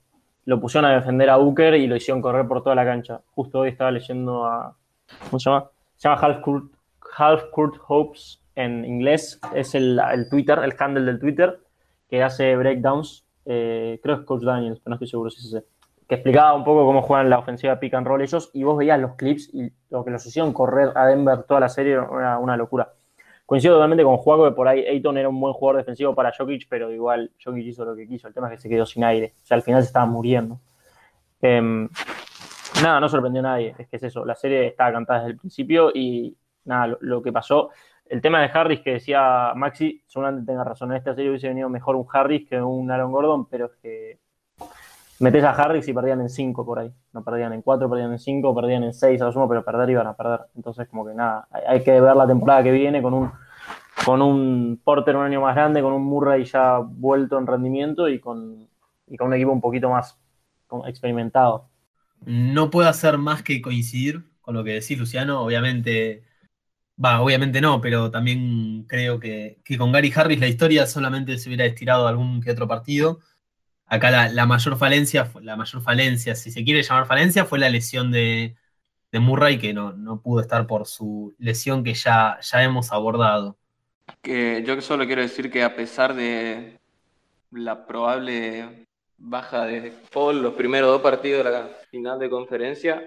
Lo 0.46 0.60
pusieron 0.60 0.90
a 0.90 0.94
defender 0.94 1.28
a 1.28 1.36
Booker 1.36 1.74
y 1.74 1.86
lo 1.86 1.96
hicieron 1.96 2.22
correr 2.22 2.46
por 2.46 2.62
toda 2.62 2.74
la 2.74 2.84
cancha. 2.84 3.20
Justo 3.34 3.60
hoy 3.60 3.70
estaba 3.70 3.90
leyendo 3.90 4.46
a. 4.46 4.76
¿Cómo 5.28 5.38
se 5.38 5.50
llama? 5.50 5.70
Se 5.96 6.08
llama 6.08 6.20
Half 6.20 6.46
Half 7.16 7.50
Court 7.50 7.76
Hopes 7.86 8.43
en 8.54 8.84
inglés. 8.84 9.40
Es 9.54 9.74
el, 9.74 10.00
el 10.12 10.28
Twitter, 10.28 10.58
el 10.60 10.74
handle 10.78 11.04
del 11.04 11.18
Twitter, 11.18 11.60
que 12.08 12.22
hace 12.22 12.56
breakdowns. 12.56 13.26
Eh, 13.46 14.00
creo 14.02 14.16
que 14.16 14.20
es 14.22 14.26
Coach 14.26 14.42
Daniels, 14.42 14.80
pero 14.80 14.90
no 14.90 14.94
estoy 14.96 15.08
seguro 15.08 15.30
si 15.30 15.40
es 15.40 15.46
ese. 15.46 15.66
Que 16.08 16.16
explicaba 16.16 16.54
un 16.54 16.64
poco 16.64 16.84
cómo 16.84 17.02
juegan 17.02 17.30
la 17.30 17.38
ofensiva 17.38 17.78
pick 17.80 17.94
and 17.94 18.06
roll 18.06 18.22
ellos. 18.22 18.50
Y 18.52 18.62
vos 18.62 18.76
veías 18.76 19.00
los 19.00 19.14
clips 19.14 19.50
y 19.52 19.72
lo 19.90 20.04
que 20.04 20.10
los 20.10 20.24
hicieron 20.26 20.52
correr 20.52 20.92
a 20.94 21.06
Denver 21.06 21.42
toda 21.44 21.60
la 21.60 21.68
serie 21.68 21.92
era 21.92 22.38
una 22.38 22.56
locura. 22.56 22.92
Coincido 23.46 23.74
totalmente 23.74 24.04
con 24.04 24.16
Juaco 24.16 24.44
que 24.44 24.52
por 24.52 24.66
ahí 24.68 24.86
Ayton 24.86 25.18
era 25.18 25.28
un 25.28 25.38
buen 25.38 25.52
jugador 25.52 25.78
defensivo 25.78 26.14
para 26.14 26.32
Jokic, 26.32 26.66
pero 26.68 26.90
igual 26.90 27.30
Jokic 27.42 27.66
hizo 27.66 27.84
lo 27.84 27.94
que 27.94 28.06
quiso. 28.06 28.26
El 28.26 28.34
tema 28.34 28.48
es 28.48 28.54
que 28.54 28.62
se 28.62 28.68
quedó 28.70 28.86
sin 28.86 29.04
aire. 29.04 29.34
O 29.42 29.46
sea, 29.46 29.56
al 29.56 29.62
final 29.62 29.82
se 29.82 29.88
estaba 29.88 30.06
muriendo. 30.06 30.60
Em, 31.42 31.88
nada, 32.82 33.00
no 33.00 33.08
sorprendió 33.08 33.40
a 33.40 33.42
nadie. 33.42 33.74
Es 33.78 33.88
que 33.88 33.96
es 33.96 34.02
eso. 34.04 34.24
La 34.24 34.34
serie 34.34 34.68
estaba 34.68 34.92
cantada 34.92 35.20
desde 35.20 35.32
el 35.32 35.38
principio 35.38 35.90
y 35.94 36.34
nada, 36.64 36.86
lo, 36.86 36.98
lo 37.00 37.22
que 37.22 37.32
pasó. 37.32 37.70
El 38.06 38.20
tema 38.20 38.40
de 38.40 38.50
Harris 38.52 38.80
que 38.80 38.92
decía 38.92 39.52
Maxi, 39.56 40.02
seguramente 40.06 40.50
tenga 40.50 40.64
razón. 40.64 40.92
En 40.92 40.98
esta 40.98 41.14
serie 41.14 41.30
hubiese 41.30 41.48
venido 41.48 41.68
mejor 41.68 41.96
un 41.96 42.06
Harris 42.12 42.46
que 42.48 42.60
un 42.60 42.90
Aaron 42.90 43.12
Gordon, 43.12 43.46
pero 43.48 43.66
es 43.66 43.72
que 43.82 44.18
metes 45.20 45.44
a 45.44 45.50
Harris 45.50 45.88
y 45.88 45.92
perdían 45.92 46.20
en 46.20 46.28
5 46.28 46.66
por 46.66 46.78
ahí. 46.78 46.92
No 47.12 47.24
perdían 47.24 47.52
en 47.52 47.62
4, 47.62 47.88
perdían 47.88 48.12
en 48.12 48.18
5, 48.18 48.54
perdían 48.54 48.84
en 48.84 48.94
6 48.94 49.20
a 49.20 49.24
lo 49.24 49.32
sumo, 49.32 49.48
pero 49.48 49.64
perder 49.64 49.90
iban 49.90 50.06
a 50.06 50.14
perder. 50.14 50.40
Entonces, 50.54 50.88
como 50.88 51.06
que 51.06 51.14
nada, 51.14 51.48
hay, 51.66 51.82
que 51.82 52.00
ver 52.00 52.16
la 52.16 52.26
temporada 52.26 52.62
que 52.62 52.72
viene 52.72 53.00
con 53.00 53.14
un, 53.14 53.30
con 54.04 54.20
un 54.20 54.80
Porter 54.82 55.16
un 55.16 55.24
año 55.24 55.40
más 55.40 55.54
grande, 55.54 55.82
con 55.82 55.92
un 55.92 56.04
Murray 56.04 56.44
ya 56.44 56.78
vuelto 56.78 57.38
en 57.38 57.46
rendimiento 57.46 58.08
y 58.08 58.20
con, 58.20 58.68
y 59.06 59.16
con 59.16 59.28
un 59.28 59.34
equipo 59.34 59.52
un 59.52 59.60
poquito 59.60 59.88
más 59.88 60.18
experimentado. 60.86 61.68
No 62.24 62.70
puedo 62.70 62.88
hacer 62.88 63.18
más 63.18 63.42
que 63.42 63.60
coincidir 63.60 64.24
con 64.40 64.54
lo 64.54 64.64
que 64.64 64.72
decís, 64.72 64.98
Luciano. 64.98 65.40
Obviamente, 65.40 66.24
va, 67.02 67.20
obviamente 67.20 67.60
no, 67.60 67.80
pero 67.80 68.10
también 68.10 68.84
creo 68.84 69.18
que, 69.18 69.60
que 69.64 69.78
con 69.78 69.92
Gary 69.92 70.12
Harris 70.14 70.40
la 70.40 70.48
historia 70.48 70.86
solamente 70.86 71.38
se 71.38 71.48
hubiera 71.48 71.64
estirado 71.64 72.06
algún 72.06 72.40
que 72.40 72.50
otro 72.50 72.68
partido. 72.68 73.20
Acá 73.86 74.10
la, 74.10 74.28
la 74.28 74.46
mayor 74.46 74.76
falencia, 74.76 75.30
la 75.42 75.56
mayor 75.56 75.82
falencia, 75.82 76.34
si 76.34 76.50
se 76.50 76.64
quiere 76.64 76.82
llamar 76.82 77.06
falencia, 77.06 77.44
fue 77.44 77.58
la 77.58 77.68
lesión 77.68 78.10
de, 78.10 78.56
de 79.12 79.20
Murray, 79.20 79.58
que 79.58 79.74
no, 79.74 79.92
no 79.92 80.20
pudo 80.20 80.40
estar 80.40 80.66
por 80.66 80.86
su 80.86 81.34
lesión 81.38 81.84
que 81.84 81.94
ya, 81.94 82.38
ya 82.40 82.62
hemos 82.62 82.92
abordado. 82.92 83.58
Que 84.22 84.62
yo 84.66 84.80
solo 84.80 85.06
quiero 85.06 85.22
decir 85.22 85.50
que 85.50 85.62
a 85.62 85.76
pesar 85.76 86.14
de 86.14 86.80
la 87.50 87.86
probable 87.86 88.86
baja 89.16 89.64
de 89.64 89.92
Paul 90.12 90.42
los 90.42 90.54
primeros 90.54 90.90
dos 90.90 91.00
partidos 91.00 91.44
de 91.44 91.50
la 91.50 91.68
final 91.90 92.18
de 92.18 92.28
conferencia, 92.28 93.02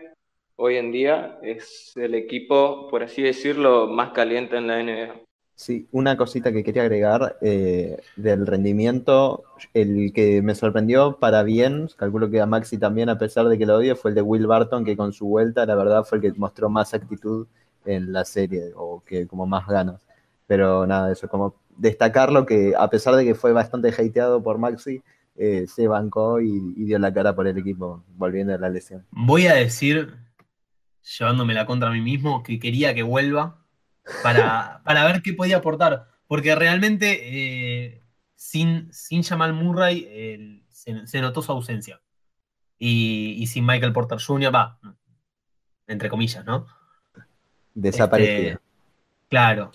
hoy 0.57 0.75
en 0.75 0.91
día 0.91 1.39
es 1.41 1.93
el 1.95 2.15
equipo, 2.15 2.87
por 2.89 3.03
así 3.03 3.21
decirlo, 3.21 3.87
más 3.87 4.11
caliente 4.11 4.57
en 4.57 4.67
la 4.67 4.83
NBA. 4.83 5.21
Sí, 5.55 5.87
una 5.91 6.17
cosita 6.17 6.51
que 6.51 6.63
quería 6.63 6.83
agregar 6.83 7.37
eh, 7.41 7.97
del 8.15 8.45
rendimiento, 8.45 9.43
el 9.73 10.11
que 10.13 10.43
me 10.43 10.53
sorprendió 10.53 11.17
para 11.17 11.41
bien, 11.41 11.89
calculo 11.97 12.29
que 12.29 12.41
a 12.41 12.45
Maxi 12.45 12.77
también, 12.77 13.09
a 13.09 13.17
pesar 13.17 13.47
de 13.47 13.57
que 13.57 13.65
lo 13.65 13.77
odie, 13.77 13.95
fue 13.95 14.11
el 14.11 14.15
de 14.15 14.21
Will 14.21 14.45
Barton, 14.45 14.85
que 14.85 14.95
con 14.95 15.13
su 15.13 15.25
vuelta, 15.27 15.65
la 15.65 15.75
verdad, 15.75 16.03
fue 16.03 16.19
el 16.19 16.21
que 16.21 16.39
mostró 16.39 16.69
más 16.69 16.93
actitud 16.93 17.47
en 17.85 18.13
la 18.13 18.23
serie, 18.23 18.71
o 18.75 19.01
que 19.03 19.25
como 19.25 19.47
más 19.47 19.65
ganas. 19.67 20.05
Pero 20.45 20.85
nada, 20.85 21.11
eso, 21.11 21.27
como 21.27 21.55
destacarlo 21.75 22.45
que 22.45 22.73
a 22.77 22.89
pesar 22.89 23.15
de 23.15 23.25
que 23.25 23.33
fue 23.33 23.51
bastante 23.51 23.89
hateado 23.89 24.43
por 24.43 24.59
Maxi, 24.59 25.01
eh, 25.37 25.65
se 25.67 25.87
bancó 25.87 26.39
y, 26.39 26.73
y 26.75 26.85
dio 26.85 26.99
la 26.99 27.13
cara 27.13 27.35
por 27.35 27.47
el 27.47 27.57
equipo, 27.57 28.03
volviendo 28.15 28.53
de 28.53 28.59
la 28.59 28.69
lesión. 28.69 29.05
Voy 29.11 29.47
a 29.47 29.55
decir, 29.55 30.26
llevándome 31.17 31.53
la 31.53 31.65
contra 31.65 31.89
a 31.89 31.91
mí 31.93 32.01
mismo, 32.01 32.43
que 32.43 32.59
quería 32.59 32.93
que 32.95 33.03
vuelva 33.03 33.65
para, 34.21 34.81
para 34.85 35.05
ver 35.05 35.21
qué 35.21 35.33
podía 35.33 35.57
aportar. 35.57 36.07
Porque 36.27 36.55
realmente, 36.55 37.19
eh, 37.95 38.03
sin, 38.35 38.91
sin 38.93 39.23
Jamal 39.23 39.53
Murray, 39.53 40.63
se, 40.69 41.07
se 41.07 41.21
notó 41.21 41.41
su 41.41 41.51
ausencia. 41.51 42.01
y, 42.79 43.35
y 43.39 43.47
sin 43.47 43.65
Michael 43.65 43.93
Porter 43.93 44.19
Jr., 44.21 44.53
va, 44.55 44.79
entre 45.87 46.09
comillas, 46.09 46.45
¿no? 46.45 46.67
Desaparecido. 47.73 48.57
Este, 48.57 48.59
claro. 49.29 49.71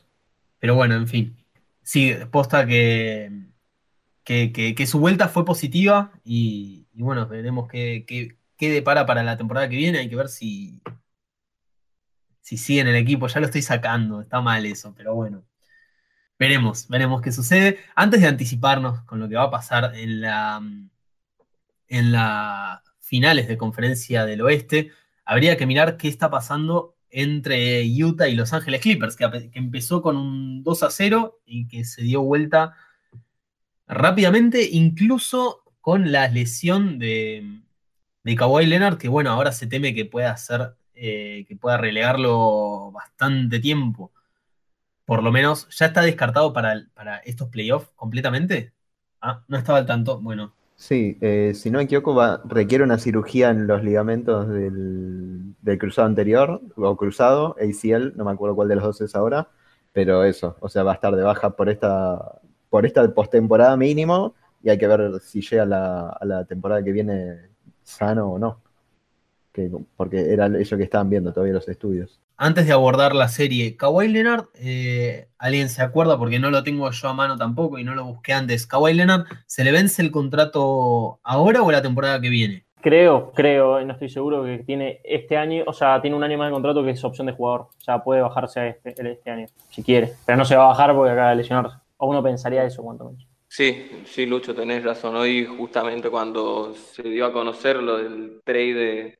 Pero 0.58 0.74
bueno, 0.76 0.96
en 0.96 1.08
fin. 1.08 1.36
Sí, 1.82 2.14
posta 2.30 2.66
que, 2.66 3.30
que, 4.24 4.52
que- 4.52 4.74
que 4.74 4.86
su 4.86 5.00
vuelta 5.00 5.28
fue 5.28 5.44
positiva 5.44 6.12
y, 6.24 6.88
y 6.94 7.02
bueno, 7.02 7.26
veremos 7.28 7.68
qué, 7.70 8.04
qué, 8.06 8.38
qué 8.56 8.70
depara 8.70 9.06
para 9.06 9.22
la 9.22 9.36
temporada 9.36 9.68
que 9.68 9.76
viene. 9.76 10.00
Hay 10.00 10.10
que 10.10 10.16
ver 10.16 10.28
si, 10.28 10.82
si 12.42 12.58
sigue 12.58 12.80
en 12.82 12.88
el 12.88 12.96
equipo. 12.96 13.28
Ya 13.28 13.40
lo 13.40 13.46
estoy 13.46 13.62
sacando, 13.62 14.20
está 14.20 14.42
mal 14.42 14.66
eso, 14.66 14.92
pero 14.94 15.14
bueno. 15.14 15.44
Veremos, 16.38 16.88
veremos 16.88 17.22
qué 17.22 17.32
sucede. 17.32 17.78
Antes 17.94 18.20
de 18.20 18.26
anticiparnos 18.26 19.02
con 19.04 19.20
lo 19.20 19.28
que 19.28 19.36
va 19.36 19.44
a 19.44 19.50
pasar 19.50 19.92
en 19.94 20.20
la, 20.20 20.60
en 21.88 22.12
las 22.12 22.80
finales 22.98 23.48
de 23.48 23.56
conferencia 23.56 24.26
del 24.26 24.42
oeste, 24.42 24.90
habría 25.24 25.56
que 25.56 25.66
mirar 25.66 25.96
qué 25.96 26.08
está 26.08 26.30
pasando 26.30 26.96
entre 27.10 27.84
Utah 28.02 28.28
y 28.28 28.34
Los 28.34 28.52
Ángeles 28.52 28.80
Clippers, 28.80 29.16
que, 29.16 29.50
empezó 29.52 30.02
con 30.02 30.16
un 30.16 30.64
2 30.64 30.82
a 30.82 30.90
0 30.90 31.40
y 31.44 31.68
que 31.68 31.84
se 31.84 32.02
dio 32.02 32.22
vuelta 32.22 32.74
rápidamente, 33.86 34.68
incluso 34.70 35.62
con 35.80 36.10
la 36.10 36.28
lesión 36.28 36.98
de, 36.98 37.60
de 38.24 38.36
Kawhi 38.36 38.66
Leonard, 38.66 38.98
que 38.98 39.08
bueno, 39.08 39.30
ahora 39.30 39.52
se 39.52 39.66
teme 39.66 39.94
que 39.94 40.06
pueda 40.06 40.32
hacer, 40.32 40.74
eh, 41.02 41.44
que 41.48 41.56
pueda 41.56 41.78
relegarlo 41.78 42.92
bastante 42.92 43.60
tiempo. 43.60 44.12
Por 45.06 45.22
lo 45.22 45.32
menos, 45.32 45.68
¿ya 45.78 45.86
está 45.86 46.02
descartado 46.02 46.52
para, 46.52 46.86
para 46.94 47.18
estos 47.18 47.48
playoffs 47.50 47.90
completamente? 47.96 48.74
Ah, 49.20 49.44
no 49.48 49.58
estaba 49.58 49.78
al 49.78 49.86
tanto. 49.86 50.20
Bueno, 50.20 50.54
Sí, 50.76 51.16
eh, 51.20 51.52
si 51.54 51.70
no 51.70 51.78
me 51.78 51.84
equivoco, 51.84 52.14
va- 52.14 52.42
requiere 52.44 52.82
una 52.82 52.98
cirugía 52.98 53.50
en 53.50 53.66
los 53.68 53.84
ligamentos 53.84 54.48
del, 54.48 55.54
del 55.62 55.78
cruzado 55.78 56.06
anterior, 56.08 56.60
o 56.76 56.96
cruzado, 56.96 57.54
ACL, 57.60 58.12
no 58.16 58.24
me 58.24 58.32
acuerdo 58.32 58.56
cuál 58.56 58.68
de 58.68 58.74
los 58.76 58.84
dos 58.84 59.00
es 59.00 59.14
ahora, 59.14 59.48
pero 59.92 60.24
eso, 60.24 60.56
o 60.60 60.68
sea, 60.68 60.82
va 60.82 60.92
a 60.92 60.94
estar 60.94 61.14
de 61.14 61.22
baja 61.22 61.50
por 61.54 61.68
esta, 61.68 62.40
por 62.68 62.84
esta 62.86 63.06
postemporada 63.14 63.76
mínimo, 63.76 64.34
y 64.62 64.70
hay 64.70 64.78
que 64.78 64.88
ver 64.88 65.20
si 65.20 65.40
llega 65.42 65.64
la, 65.66 66.08
a 66.08 66.24
la 66.24 66.44
temporada 66.46 66.82
que 66.82 66.90
viene 66.92 67.50
sano 67.84 68.32
o 68.32 68.38
no, 68.38 68.61
que, 69.52 69.70
porque 69.96 70.32
era 70.32 70.46
eso 70.58 70.76
que 70.76 70.82
estaban 70.84 71.10
viendo 71.10 71.32
todavía 71.32 71.54
los 71.54 71.68
estudios. 71.68 72.20
Antes 72.36 72.66
de 72.66 72.72
abordar 72.72 73.14
la 73.14 73.28
serie, 73.28 73.76
Kawhi 73.76 74.08
Leonard, 74.08 74.46
eh, 74.54 75.28
¿alguien 75.38 75.68
se 75.68 75.82
acuerda? 75.82 76.18
Porque 76.18 76.38
no 76.38 76.50
lo 76.50 76.62
tengo 76.64 76.90
yo 76.90 77.08
a 77.08 77.14
mano 77.14 77.36
tampoco 77.36 77.78
y 77.78 77.84
no 77.84 77.94
lo 77.94 78.04
busqué 78.04 78.32
antes. 78.32 78.66
¿Kawhi 78.66 78.94
Leonard 78.94 79.26
se 79.46 79.62
le 79.64 79.70
vence 79.72 80.02
el 80.02 80.10
contrato 80.10 81.20
ahora 81.22 81.62
o 81.62 81.70
la 81.70 81.82
temporada 81.82 82.20
que 82.20 82.28
viene? 82.30 82.64
Creo, 82.80 83.30
creo, 83.32 83.84
no 83.84 83.92
estoy 83.92 84.08
seguro 84.08 84.42
que 84.44 84.58
tiene 84.66 85.00
este 85.04 85.36
año, 85.36 85.62
o 85.68 85.72
sea, 85.72 86.00
tiene 86.00 86.16
un 86.16 86.24
año 86.24 86.36
más 86.36 86.48
de 86.48 86.52
contrato 86.52 86.82
que 86.82 86.90
es 86.90 87.04
opción 87.04 87.28
de 87.28 87.32
jugador. 87.32 87.60
O 87.60 87.80
sea, 87.80 88.02
puede 88.02 88.22
bajarse 88.22 88.58
a 88.58 88.66
este, 88.68 89.00
el- 89.00 89.06
este 89.06 89.30
año, 89.30 89.46
si 89.70 89.84
quiere. 89.84 90.14
Pero 90.26 90.36
no 90.38 90.44
se 90.44 90.56
va 90.56 90.64
a 90.64 90.68
bajar 90.68 90.92
porque 90.94 91.12
acaba 91.12 91.30
de 91.30 91.36
lesionarse. 91.36 91.76
O 91.98 92.08
uno 92.08 92.22
pensaría 92.24 92.64
eso, 92.64 92.82
cuanto 92.82 93.04
menos. 93.04 93.28
Sí, 93.46 94.02
sí, 94.06 94.26
Lucho, 94.26 94.52
tenés 94.54 94.82
razón. 94.82 95.14
Hoy 95.14 95.44
justamente 95.44 96.10
cuando 96.10 96.74
se 96.74 97.02
dio 97.04 97.26
a 97.26 97.32
conocer 97.32 97.76
lo 97.76 97.98
del 97.98 98.40
trade 98.44 98.74
de- 98.74 99.18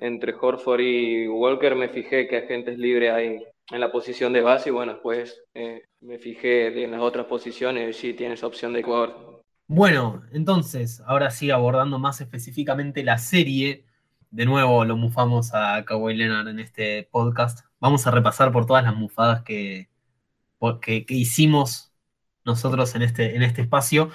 entre 0.00 0.34
Horford 0.34 0.80
y 0.80 1.28
Walker, 1.28 1.76
me 1.76 1.88
fijé 1.88 2.26
que 2.26 2.38
agentes 2.38 2.78
libres 2.78 3.12
hay 3.12 3.44
en 3.70 3.80
la 3.80 3.92
posición 3.92 4.32
de 4.32 4.40
base 4.40 4.70
y 4.70 4.72
bueno, 4.72 4.94
después 4.94 5.42
eh, 5.54 5.84
me 6.00 6.18
fijé 6.18 6.82
en 6.82 6.90
las 6.90 7.00
otras 7.00 7.26
posiciones 7.26 7.96
y 7.96 8.00
sí 8.00 8.14
tienes 8.14 8.42
opción 8.42 8.72
de 8.72 8.82
jugador. 8.82 9.42
Bueno, 9.66 10.24
entonces, 10.32 11.00
ahora 11.06 11.30
sí 11.30 11.50
abordando 11.50 11.98
más 11.98 12.20
específicamente 12.20 13.04
la 13.04 13.18
serie. 13.18 13.86
De 14.30 14.44
nuevo 14.44 14.84
lo 14.84 14.96
mufamos 14.96 15.54
a 15.54 15.84
Kawhi 15.84 16.14
Leonard 16.14 16.48
en 16.48 16.58
este 16.58 17.08
podcast. 17.10 17.60
Vamos 17.78 18.06
a 18.06 18.10
repasar 18.10 18.50
por 18.50 18.66
todas 18.66 18.82
las 18.82 18.96
mufadas 18.96 19.42
que, 19.42 19.88
que, 20.82 21.04
hicimos 21.08 21.92
nosotros 22.44 22.94
en 22.96 23.02
este, 23.02 23.36
en 23.36 23.42
este 23.42 23.62
espacio. 23.62 24.10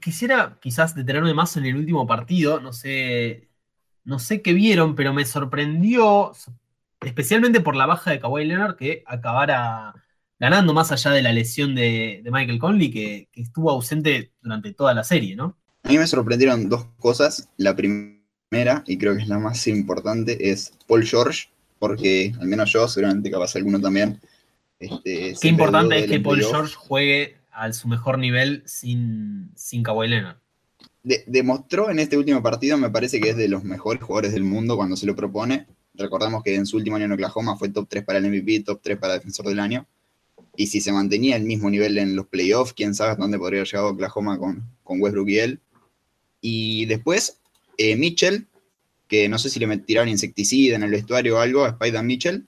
Quisiera 0.00 0.58
quizás 0.60 0.94
detenerme 0.94 1.34
más 1.34 1.56
en 1.56 1.66
el 1.66 1.76
último 1.76 2.06
partido. 2.06 2.60
No 2.60 2.72
sé, 2.72 3.48
no 4.04 4.18
sé 4.18 4.42
qué 4.42 4.52
vieron, 4.52 4.94
pero 4.94 5.12
me 5.12 5.24
sorprendió, 5.24 6.32
especialmente 7.00 7.60
por 7.60 7.76
la 7.76 7.86
baja 7.86 8.10
de 8.10 8.20
Kawhi 8.20 8.44
Leonard, 8.44 8.76
que 8.76 9.02
acabara 9.06 9.94
ganando 10.38 10.74
más 10.74 10.92
allá 10.92 11.10
de 11.12 11.22
la 11.22 11.32
lesión 11.32 11.74
de, 11.74 12.20
de 12.22 12.30
Michael 12.30 12.58
Conley, 12.58 12.90
que, 12.90 13.28
que 13.32 13.42
estuvo 13.42 13.70
ausente 13.70 14.32
durante 14.42 14.72
toda 14.72 14.94
la 14.94 15.04
serie, 15.04 15.36
¿no? 15.36 15.56
A 15.84 15.88
mí 15.88 15.98
me 15.98 16.06
sorprendieron 16.06 16.68
dos 16.68 16.86
cosas. 16.98 17.48
La 17.56 17.76
primera, 17.76 18.82
y 18.86 18.98
creo 18.98 19.14
que 19.16 19.22
es 19.22 19.28
la 19.28 19.38
más 19.38 19.66
importante, 19.66 20.50
es 20.50 20.72
Paul 20.86 21.04
George, 21.04 21.48
porque 21.78 22.32
al 22.40 22.48
menos 22.48 22.72
yo, 22.72 22.88
seguramente 22.88 23.30
capaz 23.30 23.54
alguno 23.56 23.80
también. 23.80 24.20
Este, 24.78 25.34
Qué 25.40 25.48
importante 25.48 25.96
es 25.96 26.04
es 26.04 26.10
que 26.10 26.20
Paul 26.20 26.42
George 26.42 26.74
juegue 26.74 27.36
a 27.52 27.72
su 27.72 27.88
mejor 27.88 28.18
nivel 28.18 28.62
sin, 28.66 29.50
sin 29.54 29.82
Kawhi 29.82 30.08
Leonard. 30.08 30.38
De- 31.04 31.22
demostró 31.26 31.90
en 31.90 32.00
este 32.00 32.16
último 32.16 32.42
partido, 32.42 32.76
me 32.76 32.90
parece 32.90 33.20
que 33.20 33.30
es 33.30 33.36
de 33.36 33.48
los 33.48 33.62
mejores 33.62 34.02
jugadores 34.02 34.32
del 34.32 34.42
mundo 34.42 34.76
cuando 34.76 34.96
se 34.96 35.06
lo 35.06 35.14
propone. 35.14 35.66
Recordamos 35.94 36.42
que 36.42 36.56
en 36.56 36.66
su 36.66 36.76
último 36.76 36.96
año 36.96 37.04
en 37.04 37.12
Oklahoma 37.12 37.56
fue 37.56 37.68
top 37.68 37.86
3 37.88 38.04
para 38.04 38.18
el 38.18 38.28
MVP, 38.28 38.60
top 38.60 38.80
3 38.82 38.98
para 38.98 39.14
Defensor 39.14 39.46
del 39.46 39.60
Año. 39.60 39.86
Y 40.56 40.66
si 40.66 40.80
se 40.80 40.90
mantenía 40.90 41.36
el 41.36 41.44
mismo 41.44 41.70
nivel 41.70 41.98
en 41.98 42.16
los 42.16 42.26
playoffs, 42.26 42.72
quién 42.72 42.94
sabe 42.94 43.16
dónde 43.16 43.38
podría 43.38 43.60
haber 43.60 43.68
llegado 43.68 43.90
Oklahoma 43.90 44.38
con, 44.38 44.64
con 44.82 45.00
Westbrook 45.00 45.28
y 45.28 45.38
él. 45.38 45.60
Y 46.40 46.86
después, 46.86 47.38
eh, 47.78 47.96
Mitchell, 47.96 48.46
que 49.08 49.28
no 49.28 49.38
sé 49.38 49.50
si 49.50 49.60
le 49.60 49.78
tiraron 49.78 50.08
insecticida 50.08 50.76
en 50.76 50.82
el 50.82 50.90
vestuario 50.90 51.36
o 51.36 51.38
algo 51.38 51.64
a 51.64 51.70
Spider 51.70 52.02
Mitchell, 52.02 52.46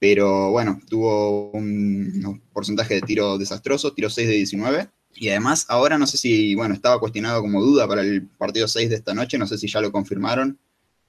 pero 0.00 0.50
bueno, 0.50 0.80
tuvo 0.88 1.50
un, 1.50 2.42
porcentaje 2.52 2.94
de 2.94 3.02
tiro 3.02 3.36
desastroso, 3.36 3.92
tiro 3.92 4.08
6 4.08 4.28
de 4.28 4.34
19. 4.34 4.88
Y 5.14 5.28
además, 5.28 5.66
ahora 5.68 5.98
no 5.98 6.06
sé 6.06 6.16
si, 6.16 6.54
bueno, 6.54 6.74
estaba 6.74 6.98
cuestionado 7.00 7.40
como 7.40 7.60
duda 7.60 7.86
para 7.86 8.02
el 8.02 8.26
partido 8.26 8.68
6 8.68 8.88
de 8.88 8.96
esta 8.96 9.14
noche, 9.14 9.38
no 9.38 9.46
sé 9.46 9.58
si 9.58 9.68
ya 9.68 9.80
lo 9.80 9.92
confirmaron 9.92 10.58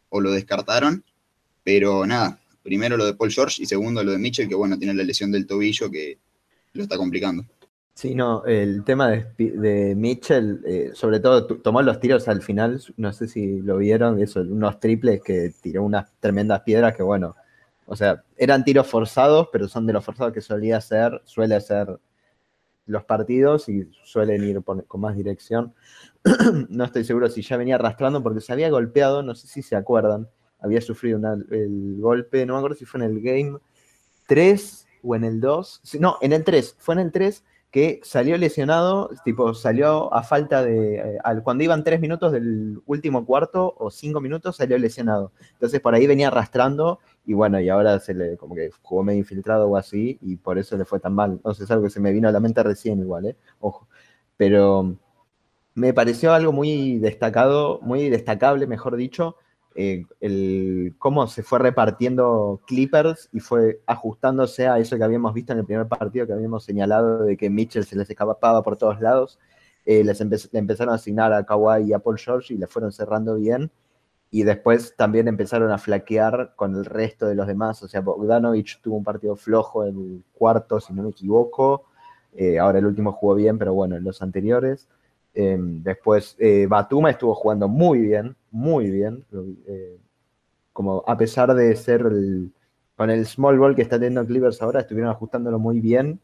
o 0.09 0.19
lo 0.19 0.31
descartaron, 0.31 1.03
pero 1.63 2.05
nada, 2.05 2.39
primero 2.63 2.97
lo 2.97 3.05
de 3.05 3.13
Paul 3.13 3.31
George 3.31 3.63
y 3.63 3.65
segundo 3.65 4.03
lo 4.03 4.11
de 4.11 4.17
Mitchell, 4.17 4.49
que 4.49 4.55
bueno, 4.55 4.77
tiene 4.77 4.93
la 4.93 5.03
lesión 5.03 5.31
del 5.31 5.47
tobillo 5.47 5.89
que 5.89 6.17
lo 6.73 6.83
está 6.83 6.97
complicando. 6.97 7.45
Sí, 7.93 8.15
no, 8.15 8.43
el 8.45 8.83
tema 8.83 9.09
de, 9.09 9.93
Mitchell, 9.95 10.61
eh, 10.65 10.91
sobre 10.93 11.19
todo 11.19 11.45
tomó 11.45 11.81
los 11.81 11.99
tiros 11.99 12.27
al 12.27 12.41
final, 12.41 12.81
no 12.97 13.13
sé 13.13 13.27
si 13.27 13.61
lo 13.61 13.77
vieron, 13.77 14.21
eso, 14.21 14.41
unos 14.41 14.79
triples 14.79 15.21
que 15.21 15.53
tiró 15.61 15.83
unas 15.83 16.11
tremendas 16.19 16.61
piedras 16.61 16.95
que 16.95 17.03
bueno, 17.03 17.35
o 17.85 17.95
sea, 17.95 18.23
eran 18.37 18.63
tiros 18.63 18.87
forzados, 18.87 19.49
pero 19.51 19.67
son 19.67 19.85
de 19.85 19.93
los 19.93 20.03
forzados 20.03 20.33
que 20.33 20.41
solía 20.41 20.77
hacer, 20.77 21.21
suele 21.25 21.55
hacer 21.55 21.99
los 22.85 23.03
partidos 23.05 23.69
y 23.69 23.89
suelen 24.03 24.43
ir 24.43 24.61
con 24.63 25.01
más 25.01 25.15
dirección. 25.15 25.73
no 26.69 26.83
estoy 26.83 27.03
seguro 27.03 27.29
si 27.29 27.41
ya 27.41 27.57
venía 27.57 27.75
arrastrando 27.75 28.21
porque 28.21 28.41
se 28.41 28.53
había 28.53 28.69
golpeado, 28.69 29.23
no 29.23 29.35
sé 29.35 29.47
si 29.47 29.61
se 29.61 29.75
acuerdan, 29.75 30.27
había 30.59 30.81
sufrido 30.81 31.19
el 31.49 31.97
golpe, 31.99 32.45
no 32.45 32.53
me 32.53 32.59
acuerdo 32.59 32.77
si 32.77 32.85
fue 32.85 33.03
en 33.03 33.11
el 33.11 33.21
game 33.21 33.57
3 34.27 34.87
o 35.03 35.15
en 35.15 35.23
el 35.23 35.41
2, 35.41 35.81
Sí, 35.83 35.99
no, 35.99 36.17
en 36.21 36.33
el 36.33 36.43
3, 36.43 36.75
fue 36.77 36.95
en 36.95 36.99
el 36.99 37.11
3 37.11 37.43
que 37.71 38.01
salió 38.03 38.37
lesionado, 38.37 39.09
tipo, 39.23 39.53
salió 39.53 40.13
a 40.13 40.23
falta 40.23 40.61
de, 40.63 40.95
eh, 40.97 41.17
al- 41.23 41.41
cuando 41.43 41.63
iban 41.63 41.83
3 41.85 42.01
minutos 42.01 42.31
del 42.33 42.81
último 42.85 43.25
cuarto 43.25 43.73
o 43.79 43.89
5 43.91 44.19
minutos, 44.21 44.57
salió 44.57 44.77
lesionado. 44.77 45.31
Entonces 45.53 45.79
por 45.79 45.95
ahí 45.95 46.05
venía 46.07 46.27
arrastrando 46.27 46.99
y 47.25 47.33
bueno, 47.33 47.59
y 47.61 47.69
ahora 47.69 47.99
se 47.99 48.13
le, 48.13 48.37
como 48.37 48.55
que 48.55 48.71
jugó 48.81 49.03
medio 49.03 49.19
infiltrado 49.19 49.69
o 49.69 49.77
así 49.77 50.17
y 50.21 50.35
por 50.37 50.57
eso 50.59 50.77
le 50.77 50.85
fue 50.85 50.99
tan 50.99 51.13
mal. 51.15 51.39
No 51.45 51.53
sé, 51.53 51.63
es 51.63 51.71
algo 51.71 51.83
que 51.85 51.89
se 51.89 51.99
me 52.01 52.11
vino 52.11 52.27
a 52.27 52.31
la 52.31 52.39
mente 52.41 52.61
recién 52.63 52.99
igual, 52.99 53.25
¿eh? 53.27 53.37
Ojo. 53.59 53.87
Pero 54.37 54.97
me 55.73 55.93
pareció 55.93 56.33
algo 56.33 56.51
muy 56.51 56.97
destacado, 56.99 57.79
muy 57.81 58.09
destacable, 58.09 58.67
mejor 58.67 58.95
dicho, 58.97 59.37
eh, 59.75 60.05
el, 60.19 60.95
cómo 60.97 61.27
se 61.27 61.43
fue 61.43 61.59
repartiendo 61.59 62.61
Clippers 62.67 63.29
y 63.31 63.39
fue 63.39 63.81
ajustándose 63.85 64.67
a 64.67 64.79
eso 64.79 64.97
que 64.97 65.03
habíamos 65.03 65.33
visto 65.33 65.53
en 65.53 65.59
el 65.59 65.65
primer 65.65 65.87
partido, 65.87 66.27
que 66.27 66.33
habíamos 66.33 66.63
señalado 66.63 67.23
de 67.23 67.37
que 67.37 67.49
Mitchell 67.49 67.85
se 67.85 67.95
les 67.95 68.09
escapaba 68.09 68.61
por 68.63 68.77
todos 68.77 68.99
lados. 68.99 69.39
Eh, 69.85 70.03
les 70.03 70.19
le 70.19 70.59
empezaron 70.59 70.93
a 70.93 70.95
asignar 70.95 71.33
a 71.33 71.45
Kawhi 71.45 71.89
y 71.89 71.93
a 71.93 71.99
Paul 71.99 72.17
George 72.17 72.53
y 72.53 72.57
le 72.57 72.67
fueron 72.67 72.91
cerrando 72.91 73.35
bien. 73.35 73.71
Y 74.29 74.43
después 74.43 74.95
también 74.95 75.27
empezaron 75.27 75.71
a 75.71 75.77
flaquear 75.77 76.53
con 76.55 76.75
el 76.75 76.85
resto 76.85 77.27
de 77.27 77.35
los 77.35 77.47
demás. 77.47 77.83
O 77.83 77.87
sea, 77.87 78.01
Bogdanovich 78.01 78.81
tuvo 78.81 78.97
un 78.97 79.03
partido 79.03 79.35
flojo 79.35 79.85
en 79.85 79.97
el 79.97 80.23
cuarto, 80.33 80.79
si 80.79 80.93
no 80.93 81.03
me 81.03 81.09
equivoco. 81.09 81.85
Eh, 82.33 82.59
ahora 82.59 82.79
el 82.79 82.85
último 82.85 83.11
jugó 83.11 83.35
bien, 83.35 83.57
pero 83.57 83.73
bueno, 83.73 83.97
en 83.97 84.03
los 84.03 84.21
anteriores. 84.21 84.87
Eh, 85.33 85.57
después, 85.59 86.35
eh, 86.39 86.67
Batuma 86.67 87.09
estuvo 87.09 87.33
jugando 87.35 87.67
muy 87.67 87.99
bien, 87.99 88.35
muy 88.51 88.89
bien. 88.89 89.25
Eh, 89.67 89.97
como 90.73 91.03
a 91.07 91.17
pesar 91.17 91.53
de 91.53 91.75
ser 91.75 92.03
con 92.95 93.09
el 93.09 93.25
small 93.25 93.57
ball 93.57 93.75
que 93.75 93.81
está 93.81 93.97
teniendo 93.97 94.25
Clippers 94.25 94.61
ahora, 94.61 94.81
estuvieron 94.81 95.11
ajustándolo 95.11 95.59
muy 95.59 95.79
bien. 95.79 96.19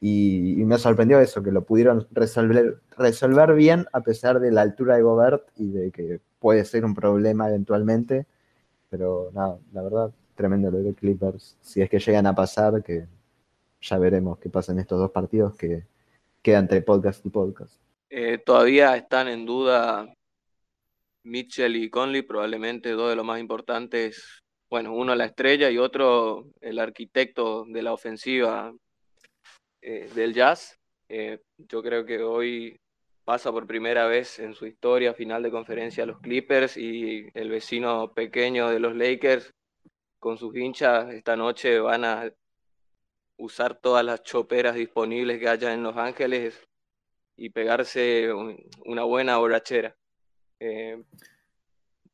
Y, 0.00 0.56
me 0.64 0.78
sorprendió 0.78 1.20
eso, 1.20 1.42
que 1.42 1.52
lo 1.52 1.62
pudieron 1.64 2.08
resolver, 2.10 2.80
resolver 2.98 3.54
bien 3.54 3.86
a 3.92 4.00
pesar 4.00 4.40
de 4.40 4.50
la 4.50 4.62
altura 4.62 4.96
de 4.96 5.02
Gobert 5.02 5.44
y 5.56 5.70
de 5.70 5.90
que 5.92 6.20
puede 6.40 6.64
ser 6.64 6.84
un 6.84 6.94
problema 6.94 7.48
eventualmente. 7.48 8.26
Pero 8.90 9.30
nada, 9.32 9.58
la 9.72 9.82
verdad, 9.82 10.12
tremendo 10.34 10.70
lo 10.70 10.82
de 10.82 10.94
Clippers. 10.94 11.56
Si 11.60 11.82
es 11.82 11.88
que 11.90 12.00
llegan 12.00 12.26
a 12.26 12.34
pasar, 12.34 12.82
que 12.82 13.06
ya 13.80 13.98
veremos 13.98 14.38
qué 14.38 14.50
pasa 14.50 14.72
en 14.72 14.80
estos 14.80 14.98
dos 14.98 15.10
partidos 15.10 15.54
que 15.56 15.84
quedan 16.42 16.64
entre 16.64 16.82
podcast 16.82 17.24
y 17.26 17.30
podcast. 17.30 17.81
Eh, 18.14 18.36
todavía 18.36 18.94
están 18.94 19.26
en 19.26 19.46
duda 19.46 20.06
Mitchell 21.24 21.76
y 21.76 21.88
Conley, 21.88 22.20
probablemente 22.20 22.90
dos 22.90 23.08
de 23.08 23.16
los 23.16 23.24
más 23.24 23.40
importantes. 23.40 24.42
Bueno, 24.68 24.92
uno 24.94 25.14
la 25.14 25.24
estrella 25.24 25.70
y 25.70 25.78
otro 25.78 26.44
el 26.60 26.78
arquitecto 26.78 27.64
de 27.66 27.82
la 27.82 27.94
ofensiva 27.94 28.74
eh, 29.80 30.10
del 30.14 30.34
Jazz. 30.34 30.78
Eh, 31.08 31.40
yo 31.56 31.82
creo 31.82 32.04
que 32.04 32.22
hoy 32.22 32.76
pasa 33.24 33.50
por 33.50 33.66
primera 33.66 34.06
vez 34.06 34.38
en 34.40 34.52
su 34.52 34.66
historia 34.66 35.14
final 35.14 35.42
de 35.42 35.50
conferencia 35.50 36.04
los 36.04 36.20
Clippers 36.20 36.76
y 36.76 37.28
el 37.32 37.48
vecino 37.48 38.12
pequeño 38.12 38.68
de 38.68 38.78
los 38.78 38.94
Lakers 38.94 39.50
con 40.18 40.36
sus 40.36 40.54
hinchas 40.54 41.14
esta 41.14 41.34
noche 41.34 41.78
van 41.80 42.04
a 42.04 42.30
usar 43.38 43.74
todas 43.80 44.04
las 44.04 44.22
choperas 44.22 44.74
disponibles 44.74 45.38
que 45.38 45.48
haya 45.48 45.72
en 45.72 45.82
Los 45.82 45.96
Ángeles 45.96 46.62
y 47.42 47.50
pegarse 47.50 48.32
una 48.86 49.02
buena 49.02 49.36
borrachera. 49.36 49.96
Eh, 50.60 51.02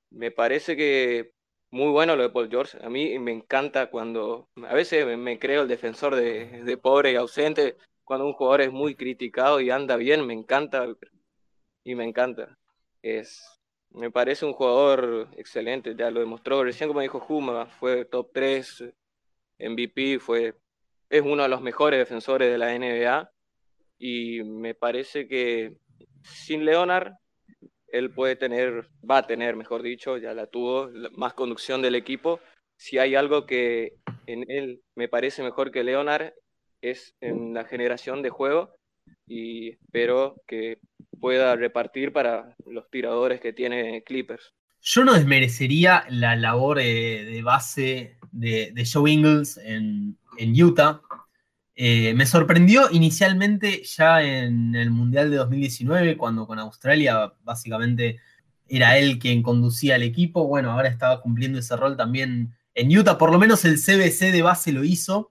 me 0.08 0.30
parece 0.30 0.74
que 0.74 1.32
muy 1.70 1.90
bueno 1.90 2.16
lo 2.16 2.22
de 2.22 2.30
Paul 2.30 2.48
George. 2.48 2.78
A 2.82 2.88
mí 2.88 3.18
me 3.18 3.32
encanta 3.32 3.90
cuando, 3.90 4.48
a 4.66 4.72
veces 4.72 5.18
me, 5.18 5.38
creo 5.38 5.62
el 5.62 5.68
defensor 5.68 6.16
de, 6.16 6.78
pobre 6.82 7.12
y 7.12 7.16
ausente, 7.16 7.76
cuando 8.04 8.24
un 8.24 8.32
jugador 8.32 8.62
es 8.62 8.72
muy 8.72 8.94
criticado 8.94 9.60
y 9.60 9.68
anda 9.68 9.96
bien, 9.96 10.26
me 10.26 10.32
encanta 10.32 10.86
y 11.84 11.94
me 11.94 12.04
encanta. 12.04 12.56
Es, 13.02 13.60
me 13.90 14.10
parece 14.10 14.46
un 14.46 14.54
jugador 14.54 15.28
excelente, 15.36 15.94
ya 15.94 16.10
lo 16.10 16.20
demostró 16.20 16.64
recién 16.64 16.88
como 16.88 17.02
dijo 17.02 17.20
Juma, 17.20 17.66
fue 17.66 18.06
top 18.06 18.30
3 18.32 18.84
MVP, 19.58 20.20
fue, 20.20 20.54
es 21.10 21.20
uno 21.20 21.42
de 21.42 21.50
los 21.50 21.60
mejores 21.60 21.98
defensores 21.98 22.50
de 22.50 22.56
la 22.56 22.72
NBA 22.72 23.30
y 23.98 24.42
me 24.44 24.74
parece 24.74 25.26
que 25.28 25.76
sin 26.22 26.64
Leonard 26.64 27.12
él 27.88 28.10
puede 28.10 28.36
tener, 28.36 28.88
va 29.08 29.18
a 29.18 29.26
tener, 29.26 29.56
mejor 29.56 29.82
dicho, 29.82 30.18
ya 30.18 30.34
la 30.34 30.46
tuvo, 30.46 30.90
más 31.16 31.34
conducción 31.34 31.82
del 31.82 31.94
equipo. 31.94 32.40
Si 32.76 32.98
hay 32.98 33.14
algo 33.14 33.46
que 33.46 33.94
en 34.26 34.44
él 34.48 34.82
me 34.94 35.08
parece 35.08 35.42
mejor 35.42 35.70
que 35.70 35.84
Leonard 35.84 36.32
es 36.80 37.14
en 37.20 37.54
la 37.54 37.64
generación 37.64 38.22
de 38.22 38.30
juego 38.30 38.74
y 39.26 39.70
espero 39.70 40.36
que 40.46 40.78
pueda 41.18 41.56
repartir 41.56 42.12
para 42.12 42.54
los 42.66 42.88
tiradores 42.90 43.40
que 43.40 43.52
tiene 43.52 44.02
Clippers. 44.04 44.54
Yo 44.80 45.04
no 45.04 45.14
desmerecería 45.14 46.04
la 46.08 46.36
labor 46.36 46.78
de, 46.78 47.40
base 47.42 48.16
de, 48.30 48.88
Joe 48.90 49.10
Ingles 49.10 49.56
en, 49.56 50.16
en 50.38 50.62
Utah. 50.62 51.00
Eh, 51.80 52.12
me 52.14 52.26
sorprendió 52.26 52.90
inicialmente 52.90 53.84
ya 53.84 54.20
en 54.20 54.74
el 54.74 54.90
Mundial 54.90 55.30
de 55.30 55.36
2019, 55.36 56.16
cuando 56.16 56.44
con 56.44 56.58
Australia 56.58 57.32
básicamente 57.44 58.18
era 58.68 58.98
él 58.98 59.20
quien 59.20 59.44
conducía 59.44 59.94
el 59.94 60.02
equipo. 60.02 60.48
Bueno, 60.48 60.72
ahora 60.72 60.88
estaba 60.88 61.20
cumpliendo 61.20 61.60
ese 61.60 61.76
rol 61.76 61.96
también 61.96 62.52
en 62.74 62.98
Utah. 62.98 63.16
Por 63.16 63.30
lo 63.30 63.38
menos 63.38 63.64
el 63.64 63.76
CBC 63.76 64.32
de 64.32 64.42
base 64.42 64.72
lo 64.72 64.82
hizo. 64.82 65.30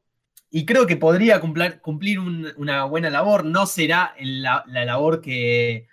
Y 0.50 0.66
creo 0.66 0.88
que 0.88 0.96
podría 0.96 1.42
cumplir, 1.42 1.82
cumplir 1.82 2.20
una 2.20 2.86
buena 2.86 3.10
labor. 3.10 3.44
No 3.44 3.66
será 3.66 4.16
la, 4.18 4.64
labor 4.68 5.20
que. 5.20 5.88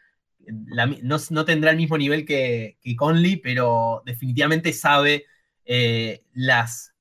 no, 1.02 1.44
tendrá 1.44 1.72
el 1.72 1.76
mismo 1.78 1.98
nivel 1.98 2.24
que, 2.24 2.78
Conley, 2.96 3.38
pero 3.38 4.04
definitivamente 4.06 4.72
sabe 4.72 5.24
eh, 5.64 6.22
las 6.32 6.93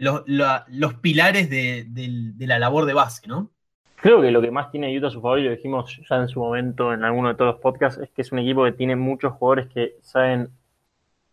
los, 0.00 0.94
pilares 0.94 1.50
de, 1.50 1.86
la 2.38 2.58
labor 2.58 2.86
de 2.86 2.94
base, 2.94 3.28
¿no? 3.28 3.50
Creo 3.96 4.22
que 4.22 4.30
lo 4.30 4.40
que 4.40 4.50
más 4.50 4.70
tiene 4.70 4.96
Utah 4.96 5.08
a 5.08 5.10
su 5.10 5.20
favor, 5.20 5.38
y 5.38 5.44
lo 5.44 5.50
dijimos 5.50 6.00
ya 6.08 6.16
en 6.16 6.28
su 6.28 6.40
momento 6.40 6.94
en 6.94 7.04
alguno 7.04 7.28
de 7.28 7.34
todos 7.34 7.52
los 7.52 7.60
podcasts, 7.60 8.00
es 8.00 8.10
que 8.10 8.22
es 8.22 8.32
un 8.32 8.38
equipo 8.38 8.64
que 8.64 8.72
tiene 8.72 8.96
muchos 8.96 9.34
jugadores 9.34 9.68
que 9.68 9.96
saben 10.00 10.48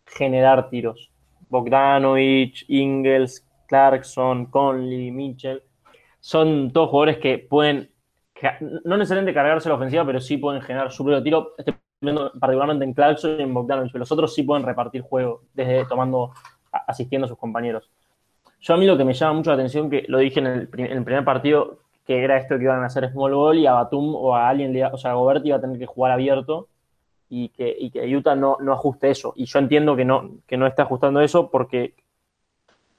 generar 0.04 0.68
tiros. 0.68 1.10
Bogdanovich, 1.48 2.66
Ingles, 2.68 3.46
Clarkson, 3.66 4.46
Conley, 4.46 5.10
Mitchell. 5.10 5.62
Son 6.20 6.70
todos 6.70 6.90
jugadores 6.90 7.18
que 7.18 7.38
pueden, 7.38 7.90
no 8.84 8.98
necesariamente 8.98 9.32
cargarse 9.32 9.70
la 9.70 9.76
ofensiva, 9.76 10.04
pero 10.04 10.20
sí 10.20 10.36
pueden 10.36 10.60
generar 10.60 10.92
su 10.92 11.04
propio 11.04 11.22
tiro. 11.22 11.54
Estoy 11.56 11.74
particularmente 12.38 12.84
en 12.84 12.92
Clarkson 12.92 13.40
y 13.40 13.44
en 13.44 13.54
Bogdanovich, 13.54 13.92
pero 13.92 14.00
los 14.00 14.12
otros 14.12 14.34
sí 14.34 14.42
pueden 14.42 14.66
repartir 14.66 15.00
juego, 15.00 15.44
desde 15.54 15.86
tomando, 15.86 16.34
asistiendo 16.86 17.24
a 17.24 17.28
sus 17.28 17.38
compañeros. 17.38 17.90
Yo 18.60 18.74
a 18.74 18.76
mí 18.76 18.86
lo 18.86 18.96
que 18.96 19.04
me 19.04 19.14
llama 19.14 19.34
mucho 19.34 19.50
la 19.50 19.54
atención, 19.54 19.88
que 19.88 20.04
lo 20.08 20.18
dije 20.18 20.40
en 20.40 20.46
el, 20.46 20.68
primer 20.68 21.24
partido, 21.24 21.78
que 22.06 22.24
era 22.24 22.36
esto 22.38 22.56
que 22.56 22.64
iban 22.64 22.82
a 22.82 22.86
hacer 22.86 23.10
small 23.10 23.34
ball 23.34 23.58
y 23.58 23.66
a 23.66 23.72
Batum 23.72 24.14
o 24.14 24.34
a 24.34 24.48
alguien, 24.48 24.74
o 24.92 24.96
sea, 24.96 25.12
a 25.12 25.14
Gobert 25.14 25.44
iba 25.46 25.56
a 25.56 25.60
tener 25.60 25.78
que 25.78 25.86
jugar 25.86 26.12
abierto 26.12 26.68
y 27.28 27.50
que, 27.50 27.74
y 27.78 27.90
que 27.90 28.16
Utah 28.16 28.34
no, 28.34 28.56
no 28.60 28.72
ajuste 28.72 29.10
eso. 29.10 29.32
Y 29.36 29.44
yo 29.46 29.58
entiendo 29.58 29.94
que 29.96 30.04
no, 30.04 30.30
que 30.46 30.56
no 30.56 30.66
está 30.66 30.82
ajustando 30.82 31.20
eso 31.20 31.50
porque 31.50 31.94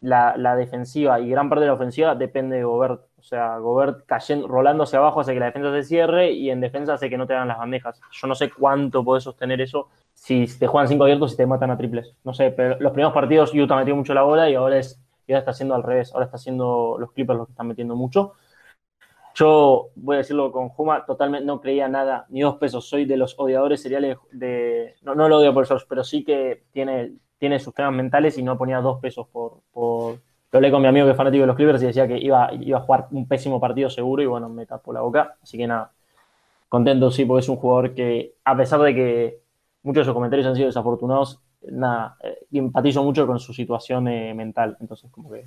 la, 0.02 0.56
defensiva 0.56 1.20
y 1.20 1.30
gran 1.30 1.50
parte 1.50 1.62
de 1.62 1.68
la 1.68 1.74
ofensiva 1.74 2.16
depende 2.16 2.58
de 2.58 2.64
Gobert. 2.64 3.02
O 3.18 3.22
sea, 3.22 3.58
Gobert 3.58 4.06
cayendo, 4.06 4.48
rolando 4.48 4.84
hacia 4.84 5.00
abajo 5.00 5.20
hace 5.20 5.34
que 5.34 5.40
la 5.40 5.48
defensa 5.48 5.74
se 5.74 5.84
cierre 5.84 6.32
y 6.32 6.50
en 6.50 6.62
defensa 6.62 6.94
hace 6.94 7.10
que 7.10 7.18
no 7.18 7.28
te 7.28 7.34
hagan 7.34 7.48
las 7.48 7.58
bandejas. 7.58 8.00
Yo 8.12 8.28
no 8.28 8.36
sé 8.36 8.50
cuánto 8.50 9.04
puedes 9.04 9.24
sostener 9.24 9.60
eso 9.62 9.90
si 10.14 10.46
te 10.58 10.68
juegan 10.68 10.88
cinco 10.88 11.04
abiertos 11.04 11.34
y 11.34 11.38
te 11.38 11.46
matan 11.46 11.72
a 11.72 11.78
triples. 11.78 12.14
No 12.24 12.34
sé, 12.34 12.52
pero 12.52 12.78
los 12.80 12.92
primeros 12.92 13.14
partidos 13.14 13.54
Utah 13.54 13.76
metió 13.76 13.96
mucho 13.96 14.14
la 14.14 14.24
bola 14.24 14.50
y 14.50 14.56
ahora 14.56 14.78
es 14.78 15.02
y 15.30 15.34
ahora 15.34 15.42
está 15.42 15.52
haciendo 15.52 15.76
al 15.76 15.84
revés, 15.84 16.12
ahora 16.12 16.26
está 16.26 16.38
haciendo 16.38 16.98
los 17.00 17.12
Clippers 17.12 17.38
los 17.38 17.48
que 17.48 17.52
están 17.52 17.68
metiendo 17.68 17.96
mucho. 17.96 18.34
Yo 19.36 19.90
voy 19.96 20.16
a 20.16 20.18
decirlo 20.18 20.52
con 20.52 20.70
Juma, 20.70 21.06
totalmente 21.06 21.46
no 21.46 21.62
creía 21.62 21.88
nada, 21.88 22.26
ni 22.30 22.42
dos 22.42 22.56
pesos. 22.56 22.90
Soy 22.90 23.06
de 23.06 23.16
los 23.16 23.36
odiadores 23.38 23.80
seriales 23.80 24.18
de. 24.32 24.96
No, 25.04 25.14
no 25.14 25.30
lo 25.30 25.38
odio 25.38 25.54
por 25.54 25.66
eso, 25.66 25.78
pero 25.88 26.04
sí 26.04 26.24
que 26.24 26.64
tiene, 26.72 27.14
tiene 27.38 27.60
sus 27.60 27.76
temas 27.76 27.94
mentales 27.94 28.40
y 28.40 28.44
no 28.44 28.58
ponía 28.58 28.82
dos 28.82 29.00
pesos 29.00 29.28
por. 29.28 29.62
por... 29.72 30.16
Lo 30.52 30.58
hablé 30.58 30.72
con 30.72 30.82
mi 30.82 30.88
amigo 30.88 31.06
que 31.06 31.12
es 31.12 31.18
fanático 31.18 31.42
de 31.42 31.48
los 31.48 31.56
Clippers 31.56 31.84
y 31.84 31.86
decía 31.86 32.08
que 32.08 32.18
iba, 32.18 32.52
iba 32.56 32.80
a 32.80 32.82
jugar 32.82 33.08
un 33.12 33.28
pésimo 33.28 33.62
partido 33.62 33.92
seguro 33.92 34.24
y 34.24 34.26
bueno, 34.26 34.50
me 34.50 34.66
tapó 34.66 34.92
la 34.94 35.02
boca. 35.02 35.38
Así 35.44 35.60
que 35.60 35.68
nada, 35.68 35.94
contento 36.70 37.12
sí, 37.12 37.24
porque 37.24 37.42
es 37.42 37.50
un 37.50 37.58
jugador 37.58 37.94
que, 37.94 38.34
a 38.44 38.58
pesar 38.58 38.82
de 38.82 38.96
que 38.96 39.42
muchos 39.84 40.02
de 40.02 40.06
sus 40.06 40.14
comentarios 40.16 40.48
han 40.48 40.56
sido 40.56 40.66
desafortunados, 40.66 41.40
nada, 41.62 42.18
eh, 42.24 42.38
empatizo 42.52 43.04
mucho 43.04 43.28
con 43.28 43.40
su 43.40 43.54
situación 43.54 44.08
eh, 44.08 44.34
mental. 44.34 44.78
Entonces, 44.80 45.10
como 45.12 45.32
que, 45.32 45.46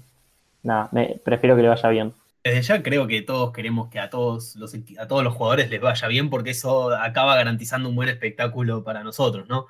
nada, 0.63 0.89
me, 0.93 1.21
prefiero 1.25 1.57
que 1.57 1.63
le 1.63 1.69
vaya 1.69 1.89
bien. 1.89 2.15
Desde 2.45 2.63
ya 2.63 2.83
creo 2.83 3.07
que 3.07 3.23
todos 3.23 3.53
queremos 3.53 3.89
que 3.89 4.01
a 4.01 4.11
todos, 4.11 4.57
los, 4.57 4.75
a 4.99 5.07
todos 5.07 5.23
los 5.23 5.35
jugadores 5.35 5.71
les 5.71 5.81
vaya 5.81 6.09
bien 6.09 6.29
porque 6.29 6.51
eso 6.51 6.93
acaba 6.93 7.37
garantizando 7.37 7.89
un 7.89 7.95
buen 7.95 8.09
espectáculo 8.09 8.83
para 8.83 9.05
nosotros, 9.05 9.49
¿no? 9.49 9.67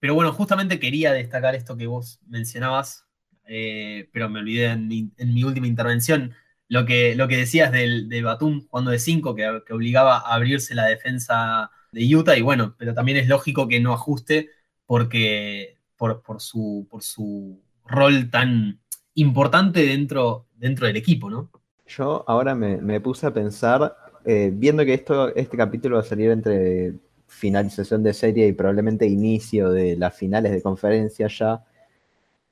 Pero 0.00 0.14
bueno, 0.14 0.32
justamente 0.32 0.78
quería 0.80 1.12
destacar 1.12 1.54
esto 1.54 1.76
que 1.76 1.86
vos 1.86 2.20
mencionabas, 2.26 3.04
eh, 3.44 4.08
pero 4.12 4.28
me 4.28 4.40
olvidé 4.40 4.66
en 4.66 4.88
mi, 4.88 5.44
última 5.44 5.66
intervención, 5.66 6.34
lo 6.68 6.86
que, 6.86 7.14
lo 7.14 7.28
que 7.28 7.36
decías 7.36 7.72
del, 7.72 8.08
de 8.08 8.22
Batum 8.22 8.66
jugando 8.68 8.90
de 8.90 8.98
5, 9.00 9.34
que, 9.34 9.62
que 9.66 9.72
obligaba 9.72 10.18
a 10.18 10.34
abrirse 10.34 10.74
la 10.74 10.86
defensa 10.86 11.70
de 11.92 12.16
Utah, 12.16 12.36
y 12.36 12.42
bueno, 12.42 12.74
pero 12.78 12.94
también 12.94 13.18
es 13.18 13.28
lógico 13.28 13.68
que 13.68 13.80
no 13.80 13.92
ajuste 13.92 14.50
porque 14.88 15.76
por, 15.98 16.22
su, 16.38 16.86
por 16.90 17.02
su 17.02 17.60
rol 17.84 18.30
tan 18.30 18.80
importante 19.14 19.84
dentro, 19.84 20.46
dentro 20.56 20.86
del 20.86 20.96
equipo, 20.96 21.28
¿no? 21.28 21.50
Yo 21.86 22.24
ahora 22.26 22.54
me, 22.54 22.98
puse 23.00 23.26
a 23.26 23.34
pensar, 23.34 23.94
eh, 24.24 24.50
viendo 24.50 24.86
que 24.86 24.94
esto, 24.94 25.34
este 25.34 25.58
capítulo 25.58 25.96
va 25.96 26.00
a 26.00 26.04
salir 26.04 26.30
entre 26.30 26.94
finalización 27.26 28.02
de 28.02 28.14
serie 28.14 28.48
y 28.48 28.52
probablemente 28.54 29.06
inicio 29.06 29.70
de 29.72 29.94
las 29.94 30.16
finales 30.16 30.52
de 30.52 30.62
conferencia 30.62 31.28
ya. 31.28 31.62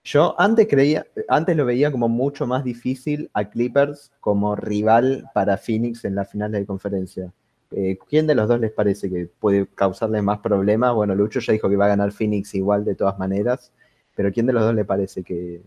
Yo 0.05 0.39
antes 0.39 0.67
creía, 0.69 1.07
antes 1.29 1.57
lo 1.57 1.65
veía 1.65 1.91
como 1.91 2.07
mucho 2.11 2.47
más 2.47 2.65
difícil 2.65 3.31
a 3.33 3.49
Clippers 3.49 4.13
como 4.21 4.57
rival 4.57 5.25
para 5.33 5.57
Phoenix 5.57 6.05
en 6.05 6.15
las 6.15 6.31
finales 6.31 6.61
de 6.61 6.67
conferencia. 6.67 7.33
Eh, 7.73 7.99
¿Quién 8.09 8.27
de 8.27 8.35
los 8.35 8.49
dos 8.49 8.61
les 8.61 8.73
parece 8.73 9.11
que 9.11 9.27
puede 9.27 9.67
causarle 9.67 10.23
más 10.23 10.39
problemas? 10.39 10.95
Bueno, 10.95 11.15
Lucho 11.15 11.41
ya 11.41 11.53
dijo 11.53 11.69
que 11.69 11.77
va 11.77 11.87
a 11.87 11.89
ganar 11.89 12.13
Phoenix 12.13 12.55
igual 12.55 12.85
de 12.85 12.95
todas 12.95 13.19
maneras, 13.19 13.73
pero 14.15 14.33
¿quién 14.33 14.47
de 14.47 14.53
los 14.53 14.63
dos 14.63 14.75
le 14.75 14.85
parece 14.85 15.23
que, 15.23 15.63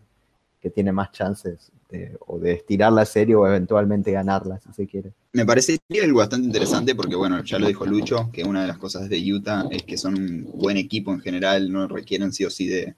tiene 0.73 0.91
más 0.91 1.11
chances 1.11 1.71
de, 1.89 2.17
o 2.27 2.37
de 2.37 2.51
estirar 2.51 2.91
la 2.91 3.05
serie 3.05 3.33
o 3.33 3.47
eventualmente 3.47 4.11
ganarla, 4.11 4.59
si 4.59 4.73
se 4.73 4.87
quiere? 4.87 5.13
Me 5.31 5.45
parece 5.45 5.79
algo 6.03 6.19
bastante 6.19 6.47
interesante 6.47 6.95
porque, 6.95 7.15
bueno, 7.15 7.43
ya 7.43 7.59
lo 7.59 7.67
dijo 7.67 7.85
Lucho, 7.85 8.29
que 8.31 8.43
una 8.43 8.61
de 8.61 8.67
las 8.67 8.77
cosas 8.77 9.09
de 9.09 9.33
Utah 9.33 9.65
es 9.71 9.83
que 9.83 9.97
son 9.97 10.15
un 10.15 10.51
buen 10.55 10.77
equipo 10.77 11.13
en 11.13 11.21
general, 11.21 11.71
no 11.71 11.87
requieren 11.87 12.33
sí 12.33 12.45
o 12.45 12.49
sí 12.49 12.67
de 12.67 12.95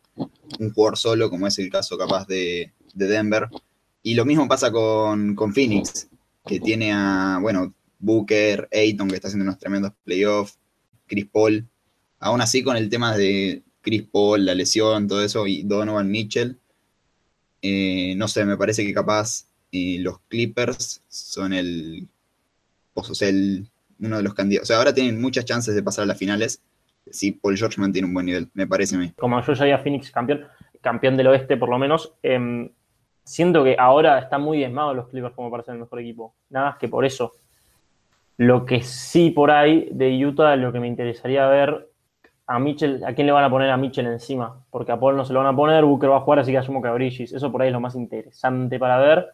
un 0.60 0.74
jugador 0.74 0.98
solo, 0.98 1.30
como 1.30 1.48
es 1.48 1.60
el 1.60 1.70
caso 1.70 1.98
capaz 1.98 2.28
de, 2.28 2.72
Denver. 2.94 3.48
Y 4.04 4.16
lo 4.16 4.26
mismo 4.26 4.48
pasa 4.48 4.72
con, 4.72 5.36
con 5.36 5.54
Phoenix, 5.54 6.08
que 6.46 6.60
tiene 6.60 6.92
a, 6.94 7.38
bueno, 7.42 7.74
Booker, 8.02 8.68
Ayton, 8.72 9.10
que 9.10 9.16
está 9.16 9.28
haciendo 9.28 9.46
unos 9.46 9.60
tremendos 9.60 9.94
playoffs, 10.04 10.58
Chris 11.08 11.28
Paul. 11.32 11.68
Aún 12.20 12.42
así, 12.42 12.64
con 12.64 12.76
el 12.76 12.90
tema 12.90 13.16
de 13.16 13.64
Chris 13.82 14.04
Paul, 14.04 14.46
la 14.46 14.56
lesión, 14.56 15.08
todo 15.08 15.24
eso, 15.24 15.48
y 15.48 15.64
Donovan 15.64 16.10
Mitchell, 16.10 16.58
eh, 17.62 18.14
no 18.16 18.28
sé, 18.28 18.46
me 18.46 18.58
parece 18.58 18.86
que 18.86 18.94
capaz 18.94 19.46
eh, 19.72 19.98
los 20.00 20.20
Clippers 20.28 21.02
son 21.08 21.54
el, 21.54 22.08
o 22.94 23.04
sea, 23.04 23.32
uno 24.00 24.18
de 24.18 24.24
los 24.24 24.34
candidatos. 24.34 24.68
O 24.68 24.68
sea, 24.68 24.78
ahora 24.78 24.94
tienen 24.94 25.22
muchas 25.22 25.46
chances 25.46 25.76
de 25.76 25.84
pasar 25.84 26.04
a 26.04 26.08
las 26.08 26.18
finales 26.18 26.62
si 27.10 27.32
Paul 27.32 27.58
George 27.58 27.80
mantiene 27.80 28.08
un 28.08 28.14
buen 28.14 28.26
nivel, 28.26 28.50
me 28.54 28.68
parece 28.68 28.96
a 28.96 29.00
mí. 29.00 29.12
Como 29.18 29.42
yo 29.42 29.54
ya 29.54 29.64
había 29.64 29.80
Phoenix 29.80 30.12
campeón, 30.12 30.46
campeón 30.82 31.18
del 31.18 31.28
oeste 31.28 31.58
por 31.58 31.70
lo 31.70 31.78
menos, 31.78 32.14
em, 32.22 32.70
siento 33.24 33.64
que 33.64 33.76
ahora 33.78 34.20
están 34.20 34.42
muy 34.42 34.58
diezmados 34.58 34.96
los 34.96 35.08
Clippers 35.08 35.36
como 35.36 35.50
para 35.50 35.64
ser 35.64 35.76
el 35.76 35.82
mejor 35.82 36.00
equipo. 36.00 36.36
Nada 36.50 36.72
más 36.72 36.78
que 36.78 36.88
por 36.88 37.06
eso. 37.06 37.34
Lo 38.42 38.66
que 38.66 38.82
sí 38.82 39.30
por 39.30 39.52
ahí 39.52 39.88
de 39.92 40.26
Utah, 40.26 40.56
lo 40.56 40.72
que 40.72 40.80
me 40.80 40.88
interesaría 40.88 41.46
ver 41.46 41.92
a 42.48 42.58
Mitchell, 42.58 43.04
¿a 43.04 43.14
quién 43.14 43.28
le 43.28 43.34
van 43.34 43.44
a 43.44 43.52
poner 43.52 43.70
a 43.70 43.78
Mitchell 43.78 44.08
encima? 44.08 44.66
Porque 44.72 44.92
a 44.92 45.00
Paul 45.00 45.16
no 45.16 45.24
se 45.24 45.32
lo 45.32 45.42
van 45.42 45.54
a 45.54 45.56
poner, 45.56 45.86
Booker 45.86 46.10
va 46.10 46.18
a 46.18 46.22
jugar, 46.22 46.40
así 46.40 46.52
que 46.52 46.58
asumo 46.58 46.82
que 46.82 46.88
a 46.88 46.94
Bridges. 46.94 47.34
Eso 47.34 47.52
por 47.52 47.62
ahí 47.62 47.68
es 47.68 47.72
lo 47.72 47.80
más 47.80 47.94
interesante 47.94 48.80
para 48.80 48.98
ver. 48.98 49.28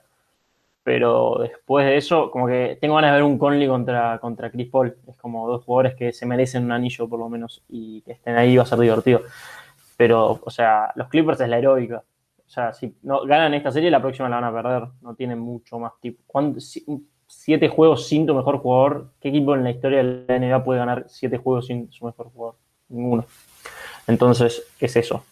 Pero 0.84 1.38
después 1.40 1.86
de 1.86 1.96
eso, 1.96 2.30
como 2.30 2.48
que 2.48 2.78
tengo 2.82 2.96
ganas 2.96 3.12
de 3.12 3.16
ver 3.16 3.24
un 3.24 3.38
Conley 3.38 3.66
contra, 3.70 4.20
contra 4.20 4.52
Chris 4.52 4.70
Paul. 4.70 4.98
Es 5.08 5.16
como 5.16 5.48
dos 5.48 5.64
jugadores 5.64 5.96
que 5.96 6.12
se 6.12 6.26
merecen 6.26 6.66
un 6.66 6.74
anillo 6.74 7.08
por 7.08 7.20
lo 7.20 7.30
menos 7.30 7.64
y 7.70 8.02
que 8.02 8.12
estén 8.12 8.36
ahí 8.36 8.58
va 8.58 8.64
a 8.64 8.66
ser 8.66 8.80
divertido. 8.80 9.22
Pero, 9.96 10.42
o 10.44 10.50
sea, 10.50 10.92
los 10.96 11.08
Clippers 11.08 11.40
es 11.40 11.48
la 11.48 11.60
heroica. 11.60 12.04
O 12.46 12.50
sea, 12.50 12.74
si 12.74 12.94
no 13.04 13.26
ganan 13.26 13.54
esta 13.54 13.72
serie, 13.72 13.90
la 13.90 14.02
próxima 14.02 14.28
la 14.28 14.42
van 14.42 14.54
a 14.54 14.62
perder. 14.62 14.90
No 15.02 15.16
tienen 15.16 15.40
mucho 15.40 15.80
más 15.80 15.94
tipo. 16.02 16.22
Siete 17.28 17.70
juegos 17.70 18.08
sin 18.08 18.26
tu 18.26 18.34
mejor 18.34 18.58
jugador. 18.60 19.12
¿Qué 19.20 19.30
equipo 19.30 19.56
en 19.56 19.64
la 19.64 19.72
historia 19.72 20.04
de 20.04 20.26
la 20.28 20.40
NBA 20.40 20.64
puede 20.64 20.80
ganar 20.80 21.06
siete 21.10 21.38
juegos 21.38 21.68
sin 21.68 21.92
su 21.92 22.06
mejor 22.06 22.32
jugador? 22.34 22.56
Ninguno. 22.90 23.26
Entonces, 24.08 24.64
es 24.80 24.96
eso. 24.96 25.24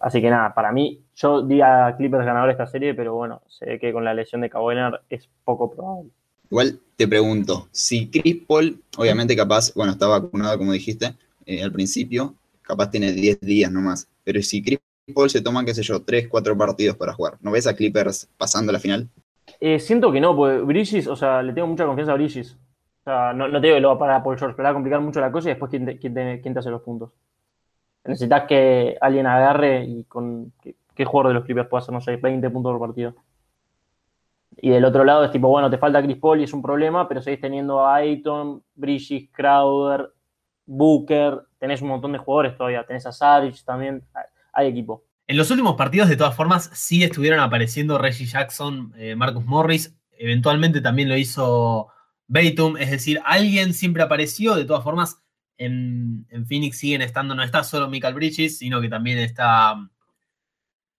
Así 0.00 0.20
que 0.20 0.30
nada, 0.30 0.52
para 0.52 0.72
mí, 0.72 1.00
yo 1.14 1.42
di 1.42 1.60
a 1.60 1.94
Clippers 1.96 2.26
ganador 2.26 2.50
esta 2.50 2.66
serie, 2.66 2.92
pero 2.92 3.14
bueno, 3.14 3.42
ve 3.60 3.78
que 3.78 3.92
con 3.92 4.04
la 4.04 4.12
lesión 4.12 4.40
de 4.40 4.50
Kawhi 4.50 4.76
es 5.08 5.28
poco 5.44 5.70
probable. 5.70 6.10
Igual 6.50 6.80
te 6.96 7.06
pregunto, 7.06 7.68
si 7.70 8.10
Chris 8.10 8.42
Paul, 8.46 8.82
obviamente 8.98 9.36
capaz, 9.36 9.72
bueno, 9.74 9.92
está 9.92 10.08
vacunado 10.08 10.58
como 10.58 10.72
dijiste 10.72 11.14
eh, 11.46 11.62
al 11.62 11.72
principio, 11.72 12.34
capaz 12.62 12.90
tiene 12.90 13.12
10 13.12 13.40
días 13.40 13.70
nomás, 13.70 14.08
pero 14.24 14.42
si 14.42 14.62
Chris 14.62 14.80
Paul 15.14 15.30
se 15.30 15.40
toma, 15.40 15.64
qué 15.64 15.72
sé 15.72 15.82
yo, 15.82 16.02
3, 16.02 16.28
4 16.28 16.58
partidos 16.58 16.96
para 16.96 17.12
jugar, 17.14 17.38
¿no 17.40 17.52
ves 17.52 17.66
a 17.66 17.74
Clippers 17.74 18.28
pasando 18.36 18.72
la 18.72 18.80
final? 18.80 19.08
Eh, 19.64 19.78
siento 19.78 20.10
que 20.10 20.20
no, 20.20 20.34
porque 20.34 20.58
Bridges, 20.58 21.06
o 21.06 21.14
sea, 21.14 21.40
le 21.40 21.52
tengo 21.52 21.68
mucha 21.68 21.86
confianza 21.86 22.10
a 22.10 22.16
Bridges. 22.16 22.58
O 23.02 23.04
sea, 23.04 23.32
no, 23.32 23.46
no 23.46 23.60
te 23.60 23.68
digo 23.68 23.76
que 23.76 23.80
lo 23.80 23.90
va 23.90 23.94
a 23.94 23.98
parar 23.98 24.22
Paul 24.24 24.36
George, 24.36 24.56
pero 24.56 24.64
va 24.64 24.70
a 24.70 24.74
complicar 24.74 25.00
mucho 25.00 25.20
la 25.20 25.30
cosa 25.30 25.48
y 25.48 25.52
después 25.52 25.70
quién 25.70 25.86
te, 25.86 25.98
quién 26.00 26.14
te, 26.14 26.58
hace 26.58 26.68
los 26.70 26.82
puntos. 26.82 27.12
Necesitas 28.04 28.44
que 28.48 28.98
alguien 29.00 29.24
agarre 29.28 29.84
y 29.84 30.02
con. 30.04 30.52
¿Qué, 30.60 31.04
jugador 31.04 31.28
de 31.28 31.34
los 31.34 31.44
Clippers 31.44 31.68
puede 31.68 31.82
hacer, 31.82 31.94
no 31.94 32.00
sé, 32.00 32.16
20 32.16 32.50
puntos 32.50 32.72
por 32.72 32.80
partido? 32.88 33.14
Y 34.56 34.70
del 34.70 34.84
otro 34.84 35.04
lado 35.04 35.24
es 35.24 35.30
tipo, 35.30 35.48
bueno, 35.48 35.70
te 35.70 35.78
falta 35.78 36.02
Chris 36.02 36.16
Paul 36.16 36.40
y 36.40 36.44
es 36.44 36.52
un 36.52 36.62
problema, 36.62 37.06
pero 37.08 37.22
seguís 37.22 37.40
teniendo 37.40 37.86
a 37.86 37.94
Ayton, 37.94 38.64
Bridges, 38.74 39.30
Crowder, 39.30 40.10
Booker, 40.66 41.40
tenés 41.58 41.80
un 41.82 41.88
montón 41.88 42.10
de 42.10 42.18
jugadores 42.18 42.56
todavía, 42.56 42.84
tenés 42.84 43.06
a 43.06 43.12
Saric 43.12 43.64
también, 43.64 44.02
hay 44.52 44.66
equipo. 44.66 45.04
En 45.26 45.36
los 45.36 45.50
últimos 45.50 45.76
partidos, 45.76 46.08
de 46.08 46.16
todas 46.16 46.34
formas, 46.34 46.70
sí 46.74 47.02
estuvieron 47.02 47.40
apareciendo 47.40 47.98
Reggie 47.98 48.26
Jackson, 48.26 48.92
eh, 48.96 49.14
Marcus 49.14 49.44
Morris, 49.44 49.94
eventualmente 50.18 50.80
también 50.80 51.08
lo 51.08 51.16
hizo 51.16 51.88
Batum, 52.26 52.76
es 52.76 52.90
decir, 52.90 53.20
alguien 53.24 53.72
siempre 53.72 54.02
apareció, 54.02 54.54
de 54.56 54.64
todas 54.64 54.82
formas, 54.82 55.22
en, 55.58 56.26
Phoenix 56.48 56.78
siguen 56.78 57.02
estando, 57.02 57.34
no 57.34 57.42
está 57.42 57.62
solo 57.62 57.88
Michael 57.88 58.14
Bridges, 58.14 58.58
sino 58.58 58.80
que 58.80 58.88
también 58.88 59.18
está, 59.18 59.76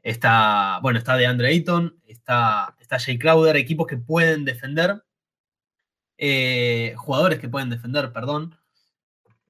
está 0.02 0.80
bueno, 0.82 1.00
está 1.00 1.18
de 1.18 1.28
Andre 1.28 1.50
Ayton, 1.50 2.00
está, 2.06 2.76
está 2.80 3.00
Jay 3.00 3.18
Crowder, 3.18 3.58
equipos 3.58 3.88
que 3.88 3.98
pueden 3.98 4.46
defender, 4.46 5.04
eh, 6.18 6.94
jugadores 6.98 7.40
que 7.40 7.50
pueden 7.50 7.70
defender, 7.70 8.12
perdón. 8.14 8.56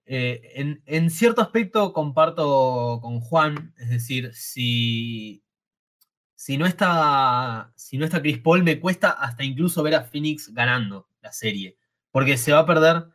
Eh, 0.06 0.80
en, 0.86 1.10
cierto 1.10 1.42
aspecto 1.42 1.94
comparto 1.94 3.00
con 3.02 3.22
Juan, 3.22 3.74
es 3.78 3.90
decir, 3.90 4.34
si, 4.34 5.44
si, 6.36 6.58
no 6.58 6.66
está, 6.66 7.72
si 7.76 7.98
no 7.98 8.06
está 8.06 8.22
Chris 8.22 8.40
Paul, 8.40 8.64
me 8.64 8.80
cuesta 8.80 9.12
hasta 9.12 9.44
incluso 9.44 9.82
ver 9.84 9.96
a 9.96 10.04
Phoenix 10.04 10.54
ganando 10.54 11.08
la 11.22 11.32
serie, 11.32 11.78
porque 12.12 12.38
se 12.38 12.52
va 12.52 12.60
a 12.60 12.66
perder. 12.66 13.06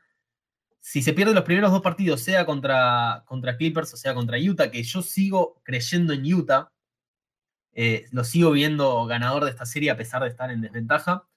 Si 0.81 1.03
se 1.03 1.13
pierden 1.13 1.35
los 1.35 1.45
primeros 1.45 1.71
dos 1.71 1.83
partidos, 1.83 2.23
sea 2.23 2.47
contra, 2.47 3.25
contra 3.27 3.57
Clippers 3.59 3.93
o 3.93 3.97
sea 3.97 4.15
contra 4.15 4.39
Utah, 4.39 4.71
que 4.71 4.83
yo 4.83 5.03
sigo 5.03 5.61
creyendo 5.65 6.15
en 6.15 6.33
Utah, 6.33 6.73
eh, 7.73 8.07
lo 8.13 8.25
sigo 8.25 8.51
viendo 8.53 9.05
ganador 9.07 9.45
de 9.45 9.51
esta 9.51 9.67
serie 9.67 9.91
a 9.91 9.97
pesar 9.97 10.23
de 10.23 10.29
estar 10.29 10.51
en 10.51 10.63
desventaja, 10.63 11.29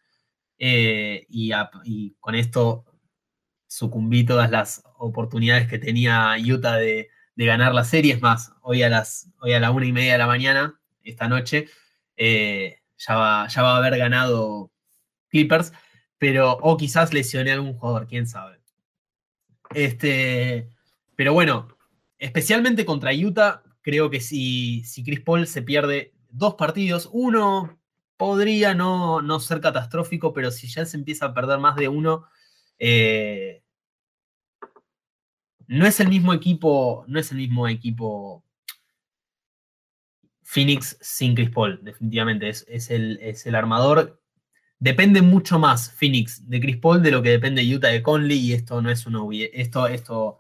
eh, 0.63 1.25
y, 1.27 2.15
con 2.19 2.35
esto 2.35 2.85
sucumbí 3.65 4.23
todas 4.23 4.51
las 4.51 4.83
oportunidades 5.01 5.67
que 5.67 5.79
tenía 5.79 6.35
Utah 6.39 6.75
de, 6.75 7.09
ganar 7.35 7.73
la 7.73 7.83
serie. 7.83 8.13
Es 8.13 8.21
más, 8.21 8.53
hoy 8.61 8.83
a, 8.83 8.89
las, 8.89 9.31
hoy 9.39 9.53
a 9.53 9.59
la 9.59 9.71
una 9.71 9.87
y 9.87 9.91
media 9.91 10.13
de 10.13 10.17
la 10.19 10.27
mañana, 10.27 10.79
esta 11.03 11.27
noche, 11.27 11.67
eh, 12.15 12.81
ya, 12.97 13.15
va, 13.15 13.47
ya 13.47 13.63
va 13.63 13.73
a 13.73 13.77
haber 13.77 13.97
ganado 13.97 14.71
Clippers, 15.29 15.73
pero 16.19 16.51
o 16.61 16.77
quizás 16.77 17.13
lesioné 17.13 17.51
a 17.51 17.55
algún 17.55 17.73
jugador, 17.73 18.07
quién 18.07 18.27
sabe. 18.27 18.61
Este, 19.73 20.69
pero 21.15 21.33
bueno, 21.33 21.75
especialmente 22.19 22.85
contra 22.85 23.11
Utah, 23.11 23.63
creo 23.81 24.11
que 24.11 24.19
si, 24.19 24.83
si 24.83 25.03
Chris 25.03 25.21
Paul 25.21 25.47
se 25.47 25.63
pierde 25.63 26.13
dos 26.29 26.55
partidos, 26.55 27.09
uno 27.11 27.79
podría 28.17 28.75
no, 28.75 29.21
no, 29.23 29.39
ser 29.39 29.61
catastrófico, 29.61 30.31
pero 30.31 30.51
si 30.51 30.67
ya 30.67 30.85
se 30.85 30.97
empieza 30.97 31.25
a 31.25 31.33
perder 31.33 31.57
más 31.57 31.75
de 31.75 31.87
uno, 31.87 32.25
eh, 32.77 33.63
no 35.67 35.85
es 35.85 35.99
el 35.99 36.09
mismo 36.09 36.33
equipo, 36.33 37.05
no 37.07 37.19
es 37.19 37.31
el 37.31 37.37
mismo 37.37 37.67
equipo 37.67 38.43
Phoenix 40.51 40.97
sin 40.99 41.33
Chris 41.33 41.49
Paul, 41.49 41.79
definitivamente. 41.81 42.49
Es, 42.49 42.65
es, 42.67 42.91
el, 42.91 43.17
es 43.21 43.45
el 43.45 43.55
armador. 43.55 44.21
Depende 44.79 45.21
mucho 45.21 45.59
más 45.59 45.93
Phoenix 45.93 46.49
de 46.49 46.59
Chris 46.59 46.75
Paul 46.77 47.01
de 47.01 47.11
lo 47.11 47.21
que 47.21 47.29
depende 47.29 47.63
Utah 47.63 47.87
de 47.87 48.03
Conley 48.03 48.37
y 48.37 48.53
esto 48.53 48.81
no 48.81 48.89
es 48.91 49.05
una 49.05 49.19
esto 49.53 49.87
esto 49.87 50.39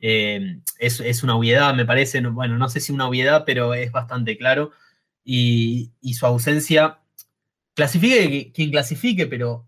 eh, 0.00 0.60
es, 0.78 1.22
una 1.24 1.34
obviedad 1.34 1.74
me 1.74 1.84
parece. 1.84 2.20
Bueno 2.20 2.58
no 2.58 2.68
sé 2.68 2.78
si 2.78 2.92
una 2.92 3.08
obviedad 3.08 3.44
pero 3.44 3.74
es 3.74 3.90
bastante 3.90 4.36
claro. 4.38 4.70
Y, 5.24 5.92
su 6.14 6.26
ausencia 6.26 7.00
clasifique 7.74 8.52
quien 8.52 8.70
clasifique 8.70 9.26
pero 9.26 9.66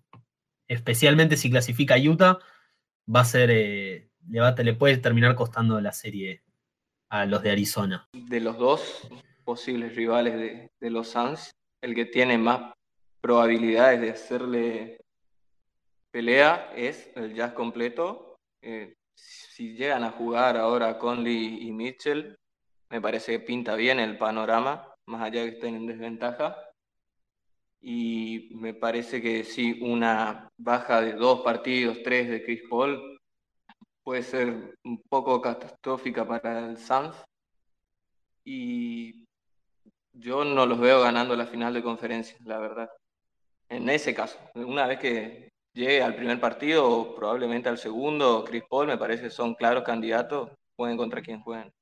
especialmente 0.68 1.36
si 1.36 1.50
clasifica 1.50 1.96
Utah 1.96 2.38
va 3.12 3.20
a 3.20 3.24
ser 3.24 3.50
eh, 3.50 4.11
le, 4.28 4.64
le 4.64 4.74
puede 4.74 4.96
terminar 4.98 5.34
costando 5.34 5.80
la 5.80 5.92
serie 5.92 6.42
a 7.08 7.26
los 7.26 7.42
de 7.42 7.50
Arizona 7.50 8.08
de 8.12 8.40
los 8.40 8.56
dos 8.58 9.08
posibles 9.44 9.94
rivales 9.94 10.34
de, 10.34 10.70
de 10.80 10.90
los 10.90 11.08
Suns 11.08 11.50
el 11.82 11.94
que 11.94 12.06
tiene 12.06 12.38
más 12.38 12.72
probabilidades 13.20 14.00
de 14.00 14.10
hacerle 14.10 15.02
pelea 16.12 16.70
es 16.76 17.10
el 17.16 17.34
jazz 17.34 17.52
completo. 17.52 18.36
Eh, 18.60 18.94
si 19.14 19.74
llegan 19.74 20.04
a 20.04 20.10
jugar 20.12 20.56
ahora 20.56 20.98
Conley 20.98 21.66
y 21.66 21.72
Mitchell, 21.72 22.36
me 22.90 23.00
parece 23.00 23.32
que 23.32 23.44
pinta 23.44 23.74
bien 23.74 23.98
el 23.98 24.18
panorama, 24.18 24.86
más 25.06 25.22
allá 25.22 25.40
de 25.40 25.50
que 25.50 25.54
estén 25.56 25.74
en 25.74 25.86
desventaja. 25.86 26.56
Y 27.80 28.50
me 28.54 28.74
parece 28.74 29.20
que 29.20 29.42
sí, 29.42 29.80
una 29.80 30.48
baja 30.56 31.00
de 31.00 31.14
dos 31.14 31.40
partidos, 31.40 31.98
tres 32.04 32.28
de 32.28 32.44
Chris 32.44 32.62
Paul, 32.68 33.11
puede 34.02 34.22
ser 34.22 34.76
un 34.84 35.00
poco 35.08 35.40
catastrófica 35.40 36.26
para 36.26 36.66
el 36.66 36.78
Suns. 36.78 37.16
Y 38.44 39.24
yo 40.12 40.44
no 40.44 40.66
los 40.66 40.80
veo 40.80 41.00
ganando 41.00 41.36
la 41.36 41.46
final 41.46 41.74
de 41.74 41.82
conferencia, 41.82 42.36
la 42.44 42.58
verdad 42.58 42.90
en 43.72 43.88
ese 43.88 44.14
caso. 44.14 44.38
Una 44.54 44.86
vez 44.86 44.98
que 44.98 45.48
llegue 45.72 46.02
al 46.02 46.14
primer 46.14 46.38
partido, 46.38 46.88
o 46.88 47.14
probablemente 47.14 47.68
al 47.68 47.78
segundo, 47.78 48.44
Chris 48.44 48.62
Paul, 48.68 48.86
me 48.86 48.98
parece 48.98 49.30
son 49.30 49.54
claros 49.54 49.82
candidatos, 49.82 50.50
pueden 50.76 50.96
contra 50.96 51.22
quien 51.22 51.40
jueguen. 51.40 51.72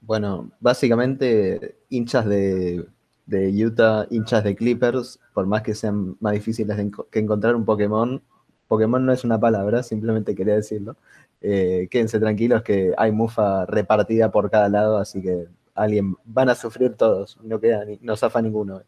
Bueno, 0.00 0.50
básicamente 0.60 1.76
hinchas 1.90 2.24
de, 2.26 2.86
Utah, 3.30 4.06
hinchas 4.10 4.42
de 4.44 4.56
Clippers, 4.56 5.20
por 5.34 5.46
más 5.46 5.62
que 5.62 5.74
sean 5.74 6.16
más 6.20 6.32
difíciles 6.32 6.76
que 7.10 7.18
encontrar 7.18 7.54
un 7.54 7.66
Pokémon, 7.66 8.22
Pokémon 8.66 9.04
no 9.04 9.12
es 9.12 9.24
una 9.24 9.38
palabra, 9.38 9.82
simplemente 9.82 10.34
quería 10.34 10.54
decirlo. 10.54 10.96
Eh, 11.40 11.88
quédense 11.90 12.20
tranquilos 12.20 12.62
que 12.62 12.92
hay 12.96 13.12
mufa 13.12 13.64
repartida 13.66 14.30
por 14.30 14.50
cada 14.50 14.68
lado, 14.68 14.98
así 14.98 15.22
que 15.22 15.46
alguien 15.74 16.16
van 16.24 16.50
a 16.50 16.54
sufrir 16.54 16.94
todos, 16.94 17.38
no 17.42 17.58
queda 17.60 17.84
ni, 17.84 17.98
no 18.02 18.16
zafa 18.16 18.42
ninguno. 18.42 18.82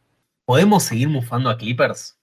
¿Podemos 0.44 0.82
seguir 0.82 1.08
mufando 1.08 1.48
a 1.48 1.56
Clippers? 1.56 2.18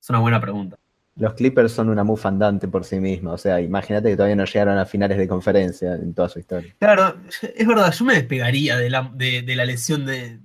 Es 0.00 0.10
una 0.10 0.20
buena 0.20 0.40
pregunta. 0.40 0.78
Los 1.16 1.34
Clippers 1.34 1.72
son 1.72 1.88
una 1.88 2.04
move 2.04 2.20
andante 2.24 2.68
por 2.68 2.84
sí 2.84 3.00
misma. 3.00 3.32
O 3.32 3.38
sea, 3.38 3.60
imagínate 3.60 4.10
que 4.10 4.16
todavía 4.16 4.36
no 4.36 4.44
llegaron 4.44 4.78
a 4.78 4.86
finales 4.86 5.18
de 5.18 5.26
conferencia 5.26 5.94
en 5.94 6.14
toda 6.14 6.28
su 6.28 6.38
historia. 6.38 6.74
Claro, 6.78 7.16
es 7.42 7.66
verdad, 7.66 7.92
yo 7.92 8.04
me 8.04 8.14
despegaría 8.14 8.76
de 8.76 8.90
la, 8.90 9.10
de, 9.14 9.42
de 9.42 9.56
la 9.56 9.64
lesión 9.64 10.04
de, 10.06 10.40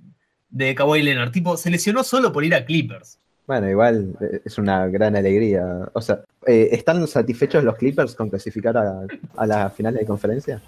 de 0.48 0.74
Kawhi 0.74 1.02
Leonard. 1.02 1.30
Tipo, 1.30 1.56
se 1.56 1.70
lesionó 1.70 2.02
solo 2.02 2.32
por 2.32 2.44
ir 2.44 2.54
a 2.54 2.64
Clippers. 2.64 3.20
Bueno, 3.46 3.68
igual 3.68 4.14
eh, 4.20 4.40
es 4.44 4.58
una 4.58 4.86
gran 4.86 5.16
alegría. 5.16 5.88
O 5.92 6.00
sea, 6.00 6.20
eh, 6.46 6.68
¿están 6.72 7.06
satisfechos 7.06 7.64
los 7.64 7.76
Clippers 7.76 8.14
con 8.14 8.30
clasificar 8.30 8.76
a, 8.76 9.06
a 9.36 9.46
la 9.46 9.70
final 9.70 9.94
de 9.94 10.06
conferencia? 10.06 10.60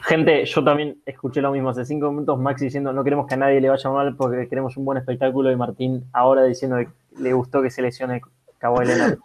Gente, 0.00 0.44
yo 0.46 0.64
también 0.64 0.96
escuché 1.04 1.42
lo 1.42 1.52
mismo 1.52 1.68
hace 1.68 1.84
cinco 1.84 2.10
minutos. 2.10 2.38
Max 2.38 2.62
diciendo 2.62 2.92
no 2.92 3.04
queremos 3.04 3.26
que 3.26 3.34
a 3.34 3.36
nadie 3.36 3.60
le 3.60 3.68
vaya 3.68 3.90
mal 3.90 4.16
porque 4.16 4.48
queremos 4.48 4.76
un 4.76 4.84
buen 4.84 4.98
espectáculo. 4.98 5.50
Y 5.50 5.56
Martín 5.56 6.04
ahora 6.12 6.44
diciendo 6.44 6.78
que 6.78 6.88
le 7.20 7.32
gustó 7.32 7.60
que 7.60 7.70
se 7.70 7.82
lesione 7.82 8.22
Kawhi 8.58 8.86
Leonard. 8.86 9.18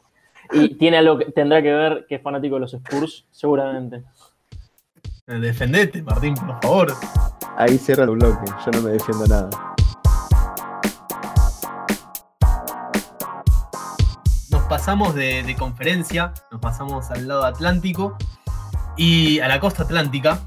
Y 0.51 0.75
tiene 0.75 0.97
algo 0.97 1.17
que 1.17 1.25
tendrá 1.25 1.61
que 1.61 1.71
ver 1.71 2.05
que 2.09 2.15
es 2.15 2.21
fanático 2.21 2.55
de 2.55 2.61
los 2.61 2.73
Spurs, 2.73 3.25
seguramente. 3.31 4.03
Defendete, 5.25 6.01
Martín, 6.01 6.33
por 6.35 6.61
favor. 6.61 6.93
Ahí 7.55 7.77
cierra 7.77 8.03
el 8.03 8.09
bloque. 8.09 8.51
Yo 8.65 8.71
no 8.71 8.81
me 8.81 8.91
defiendo 8.91 9.27
nada. 9.27 9.70
Pasamos 14.71 15.13
de, 15.15 15.53
conferencia, 15.59 16.33
nos 16.49 16.61
pasamos 16.61 17.11
al 17.11 17.27
lado 17.27 17.43
atlántico 17.43 18.15
y 18.95 19.41
a 19.41 19.49
la 19.49 19.59
costa 19.59 19.83
atlántica. 19.83 20.39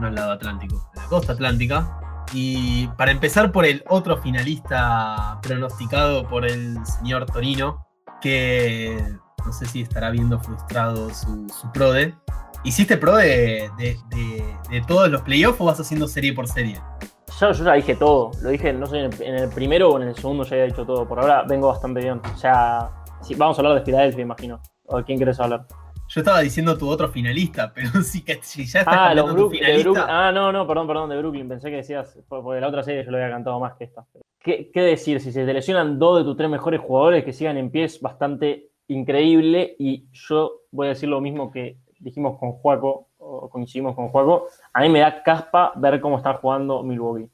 No 0.00 0.06
al 0.06 0.14
lado 0.14 0.32
atlántico, 0.32 0.90
a 0.96 1.02
la 1.02 1.06
costa 1.08 1.34
atlántica. 1.34 2.00
Y 2.32 2.86
para 2.96 3.10
empezar 3.10 3.52
por 3.52 3.66
el 3.66 3.84
otro 3.90 4.16
finalista 4.16 5.38
pronosticado 5.42 6.26
por 6.30 6.46
el 6.46 6.78
señor 6.86 7.26
Torino, 7.26 7.86
que 8.22 9.04
no 9.44 9.52
sé 9.52 9.66
si 9.66 9.82
estará 9.82 10.08
viendo 10.08 10.40
frustrado 10.40 11.12
su, 11.12 11.46
su 11.60 11.70
PRODE. 11.72 12.14
¿Hiciste 12.64 12.96
PRODE 12.96 13.70
de, 13.76 14.82
todos 14.88 15.10
los 15.10 15.20
playoffs 15.20 15.60
o 15.60 15.66
vas 15.66 15.78
haciendo 15.78 16.08
serie 16.08 16.32
por 16.32 16.48
serie? 16.48 16.80
Yo, 17.38 17.52
yo 17.52 17.64
ya 17.64 17.74
dije 17.74 17.96
todo, 17.96 18.30
lo 18.40 18.48
dije, 18.48 18.72
no 18.72 18.86
sé, 18.86 19.10
en 19.20 19.34
el 19.34 19.50
primero 19.50 19.90
o 19.90 20.00
en 20.00 20.08
el 20.08 20.14
segundo 20.14 20.42
ya 20.44 20.54
había 20.54 20.64
dicho 20.68 20.86
todo. 20.86 21.06
Por 21.06 21.20
ahora 21.20 21.44
vengo 21.46 21.68
bastante 21.68 22.00
bien. 22.00 22.22
O 22.34 22.38
sea, 22.38 23.01
sí, 23.22 23.34
vamos 23.34 23.58
a 23.58 23.62
hablar 23.62 23.78
de 23.78 23.84
Filadelfia, 23.84 24.22
imagino. 24.22 24.60
¿O 24.86 24.98
de 24.98 25.04
quién 25.04 25.18
quieres 25.18 25.38
hablar? 25.40 25.66
Yo 26.08 26.20
estaba 26.20 26.40
diciendo 26.40 26.76
tu 26.76 26.88
otro 26.88 27.08
finalista, 27.08 27.72
pero 27.74 27.88
sí 28.02 28.22
que 28.24 28.38
si 28.42 28.64
ya 28.66 28.80
estás 28.80 28.94
Ah, 28.96 29.14
los 29.14 29.24
Brook- 29.26 29.34
de 29.34 29.40
Brooklyn. 29.42 29.60
finalista. 29.82 30.28
Ah, 30.28 30.32
no, 30.32 30.52
no, 30.52 30.66
perdón, 30.66 30.86
perdón, 30.86 31.10
de 31.10 31.18
Brooklyn. 31.18 31.48
Pensé 31.48 31.70
que 31.70 31.76
decías, 31.76 32.18
por- 32.28 32.42
porque 32.42 32.60
la 32.60 32.68
otra 32.68 32.82
serie 32.82 33.04
yo 33.04 33.10
lo 33.10 33.16
había 33.16 33.30
cantado 33.30 33.58
más 33.60 33.74
que 33.74 33.84
esta. 33.84 34.04
¿Qué, 34.40 34.70
qué 34.72 34.80
decir? 34.82 35.20
Si 35.20 35.30
se 35.32 35.46
te 35.46 35.54
lesionan 35.54 35.98
dos 35.98 36.18
de 36.18 36.24
tus 36.24 36.36
tres 36.36 36.50
mejores 36.50 36.80
jugadores 36.80 37.24
que 37.24 37.32
sigan 37.32 37.56
en 37.56 37.70
pie 37.70 37.84
es 37.84 38.00
bastante 38.00 38.70
increíble. 38.88 39.76
Y 39.78 40.06
yo 40.12 40.62
voy 40.72 40.86
a 40.86 40.90
decir 40.90 41.08
lo 41.08 41.20
mismo 41.20 41.50
que 41.50 41.78
dijimos 42.00 42.38
con 42.38 42.52
Juaco, 42.52 43.08
o 43.18 43.48
coincidimos 43.48 43.94
con 43.94 44.08
Juaco. 44.08 44.48
A 44.72 44.80
mí 44.82 44.88
me 44.88 44.98
da 45.00 45.22
caspa 45.22 45.72
ver 45.76 46.00
cómo 46.00 46.16
están 46.16 46.34
jugando 46.38 46.82
Milwaukee. 46.82 47.30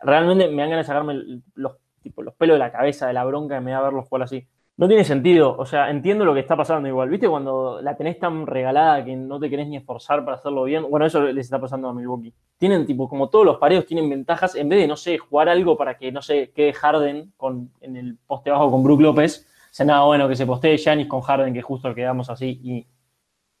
Realmente 0.00 0.48
me 0.48 0.62
dan 0.62 0.70
ganas 0.70 0.86
de 0.86 0.88
sacarme 0.88 1.42
los, 1.54 1.72
tipo, 2.02 2.22
los 2.22 2.34
pelos 2.34 2.54
de 2.54 2.58
la 2.60 2.72
cabeza, 2.72 3.06
de 3.06 3.12
la 3.12 3.24
bronca 3.24 3.56
que 3.56 3.60
me 3.60 3.72
da 3.72 3.82
verlos 3.82 4.08
jugar 4.08 4.22
así. 4.22 4.46
No 4.78 4.86
tiene 4.86 5.02
sentido, 5.02 5.56
o 5.58 5.66
sea, 5.66 5.90
entiendo 5.90 6.24
lo 6.24 6.32
que 6.32 6.38
está 6.38 6.56
pasando 6.56 6.86
igual. 6.86 7.08
¿Viste 7.08 7.28
cuando 7.28 7.82
la 7.82 7.96
tenés 7.96 8.16
tan 8.20 8.46
regalada 8.46 9.04
que 9.04 9.16
no 9.16 9.40
te 9.40 9.50
querés 9.50 9.66
ni 9.66 9.76
esforzar 9.76 10.24
para 10.24 10.36
hacerlo 10.36 10.62
bien? 10.62 10.88
Bueno, 10.88 11.04
eso 11.04 11.20
les 11.20 11.46
está 11.46 11.60
pasando 11.60 11.88
a 11.88 11.92
Milwaukee. 11.92 12.32
Tienen, 12.56 12.86
tipo, 12.86 13.08
como 13.08 13.28
todos 13.28 13.44
los 13.44 13.56
pareos 13.56 13.86
tienen 13.86 14.08
ventajas, 14.08 14.54
en 14.54 14.68
vez 14.68 14.78
de, 14.78 14.86
no 14.86 14.96
sé, 14.96 15.18
jugar 15.18 15.48
algo 15.48 15.76
para 15.76 15.98
que, 15.98 16.12
no 16.12 16.22
sé, 16.22 16.52
quede 16.52 16.72
Harden 16.74 17.32
con, 17.36 17.72
en 17.80 17.96
el 17.96 18.18
poste 18.24 18.50
bajo 18.52 18.70
con 18.70 18.84
Brook 18.84 19.00
López, 19.00 19.48
se 19.72 19.84
nada 19.84 20.04
bueno 20.04 20.28
que 20.28 20.36
se 20.36 20.46
postee 20.46 20.78
Giannis 20.78 21.08
con 21.08 21.22
Harden, 21.22 21.52
que 21.52 21.60
justo 21.60 21.92
quedamos 21.92 22.30
así, 22.30 22.60
y 22.62 22.86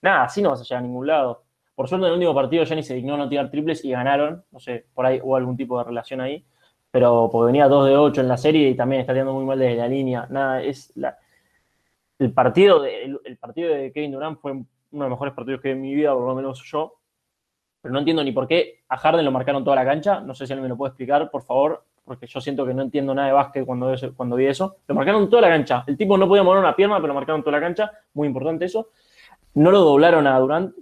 nada, 0.00 0.22
así 0.22 0.40
no 0.40 0.50
vas 0.50 0.60
a 0.60 0.62
llegar 0.62 0.84
a 0.84 0.86
ningún 0.86 1.08
lado. 1.08 1.42
Por 1.74 1.88
suerte, 1.88 2.06
en 2.06 2.12
el 2.12 2.18
último 2.18 2.34
partido, 2.34 2.64
Giannis 2.64 2.86
se 2.86 2.94
dignó 2.94 3.16
no 3.16 3.28
tirar 3.28 3.50
triples 3.50 3.84
y 3.84 3.90
ganaron, 3.90 4.44
no 4.52 4.60
sé, 4.60 4.86
por 4.94 5.04
ahí 5.04 5.18
hubo 5.20 5.34
algún 5.34 5.56
tipo 5.56 5.78
de 5.78 5.84
relación 5.84 6.20
ahí 6.20 6.44
pero 6.90 7.28
porque 7.30 7.46
venía 7.46 7.68
2 7.68 7.86
de 7.88 7.96
8 7.96 8.20
en 8.20 8.28
la 8.28 8.36
serie 8.36 8.68
y 8.70 8.74
también 8.74 9.00
está 9.00 9.12
tirando 9.12 9.34
muy 9.34 9.44
mal 9.44 9.58
desde 9.58 9.76
la 9.76 9.88
línea. 9.88 10.26
Nada, 10.30 10.62
es 10.62 10.92
el 12.18 12.32
partido 12.32 12.82
de, 12.82 13.18
el, 13.24 13.36
partido 13.38 13.72
de 13.72 13.92
Kevin 13.92 14.12
Durant 14.12 14.40
fue 14.40 14.52
uno 14.52 14.66
de 14.90 14.98
los 14.98 15.10
mejores 15.10 15.34
partidos 15.34 15.60
que 15.60 15.68
vi 15.68 15.74
en 15.74 15.82
mi 15.82 15.94
vida, 15.94 16.12
por 16.14 16.26
lo 16.26 16.34
menos 16.34 16.62
yo. 16.64 16.94
Pero 17.80 17.92
no 17.92 18.00
entiendo 18.00 18.24
ni 18.24 18.32
por 18.32 18.48
qué 18.48 18.80
a 18.88 18.96
Harden 18.96 19.24
lo 19.24 19.30
marcaron 19.30 19.62
toda 19.62 19.76
la 19.76 19.84
cancha. 19.84 20.20
No 20.20 20.34
sé 20.34 20.46
si 20.46 20.52
alguien 20.52 20.64
me 20.64 20.68
lo 20.68 20.76
puede 20.76 20.90
explicar, 20.90 21.30
por 21.30 21.42
favor, 21.42 21.84
porque 22.04 22.26
yo 22.26 22.40
siento 22.40 22.66
que 22.66 22.74
no 22.74 22.82
entiendo 22.82 23.14
nada 23.14 23.28
de 23.28 23.34
básquet 23.34 23.64
cuando, 23.64 23.94
cuando 24.16 24.34
vi 24.34 24.46
eso. 24.46 24.78
Lo 24.88 24.94
marcaron 24.94 25.30
toda 25.30 25.42
la 25.42 25.48
cancha. 25.48 25.84
El 25.86 25.96
tipo 25.96 26.18
no 26.18 26.26
podía 26.26 26.42
mover 26.42 26.58
una 26.58 26.74
pierna, 26.74 26.96
pero 26.96 27.08
lo 27.08 27.14
marcaron 27.14 27.42
toda 27.42 27.58
la 27.58 27.60
cancha. 27.60 27.92
Muy 28.14 28.26
importante 28.26 28.64
eso. 28.64 28.88
No 29.54 29.70
lo 29.70 29.80
doblaron 29.80 30.26
a 30.26 30.38
Durant. 30.40 30.74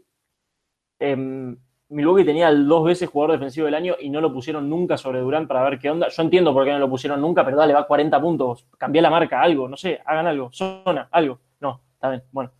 Em, 0.98 1.56
Milwaukee 1.88 2.24
tenía 2.24 2.52
dos 2.52 2.84
veces 2.84 3.08
jugador 3.08 3.32
defensivo 3.38 3.66
del 3.66 3.74
año 3.74 3.94
y 4.00 4.10
no 4.10 4.20
lo 4.20 4.32
pusieron 4.32 4.68
nunca 4.68 4.96
sobre 4.96 5.20
Durant 5.20 5.46
para 5.48 5.62
ver 5.62 5.78
qué 5.78 5.90
onda. 5.90 6.08
Yo 6.08 6.22
entiendo 6.22 6.52
por 6.52 6.64
qué 6.64 6.72
no 6.72 6.78
lo 6.80 6.88
pusieron 6.90 7.20
nunca, 7.20 7.44
pero 7.44 7.56
dale, 7.56 7.74
va 7.74 7.86
40 7.86 8.20
puntos. 8.20 8.66
Cambia 8.76 9.02
la 9.02 9.10
marca, 9.10 9.40
algo, 9.40 9.68
no 9.68 9.76
sé, 9.76 10.00
hagan 10.04 10.26
algo. 10.26 10.50
Zona, 10.52 11.08
algo. 11.12 11.38
No, 11.60 11.80
está 11.94 12.10
bien, 12.10 12.22
bueno. 12.32 12.50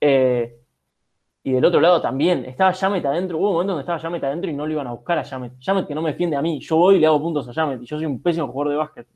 Eh, 0.00 0.56
y 1.42 1.52
del 1.52 1.64
otro 1.64 1.80
lado 1.80 2.00
también, 2.02 2.44
estaba 2.44 2.72
Jamet 2.72 3.04
adentro. 3.06 3.38
Hubo 3.38 3.48
un 3.48 3.52
momento 3.54 3.72
donde 3.72 3.82
estaba 3.82 3.98
Jamet 3.98 4.22
adentro 4.24 4.50
y 4.50 4.54
no 4.54 4.66
lo 4.66 4.72
iban 4.72 4.86
a 4.86 4.92
buscar 4.92 5.18
a 5.18 5.24
Jamet. 5.24 5.54
Jamet 5.60 5.86
que 5.86 5.94
no 5.94 6.02
me 6.02 6.10
defiende 6.10 6.36
a 6.36 6.42
mí. 6.42 6.60
Yo 6.60 6.76
voy 6.76 6.96
y 6.96 6.98
le 7.00 7.06
hago 7.06 7.20
puntos 7.20 7.48
a 7.48 7.52
Jamet. 7.54 7.82
Y 7.82 7.86
yo 7.86 7.96
soy 7.96 8.06
un 8.06 8.22
pésimo 8.22 8.48
jugador 8.48 8.72
de 8.72 8.76
básquet. 8.78 9.06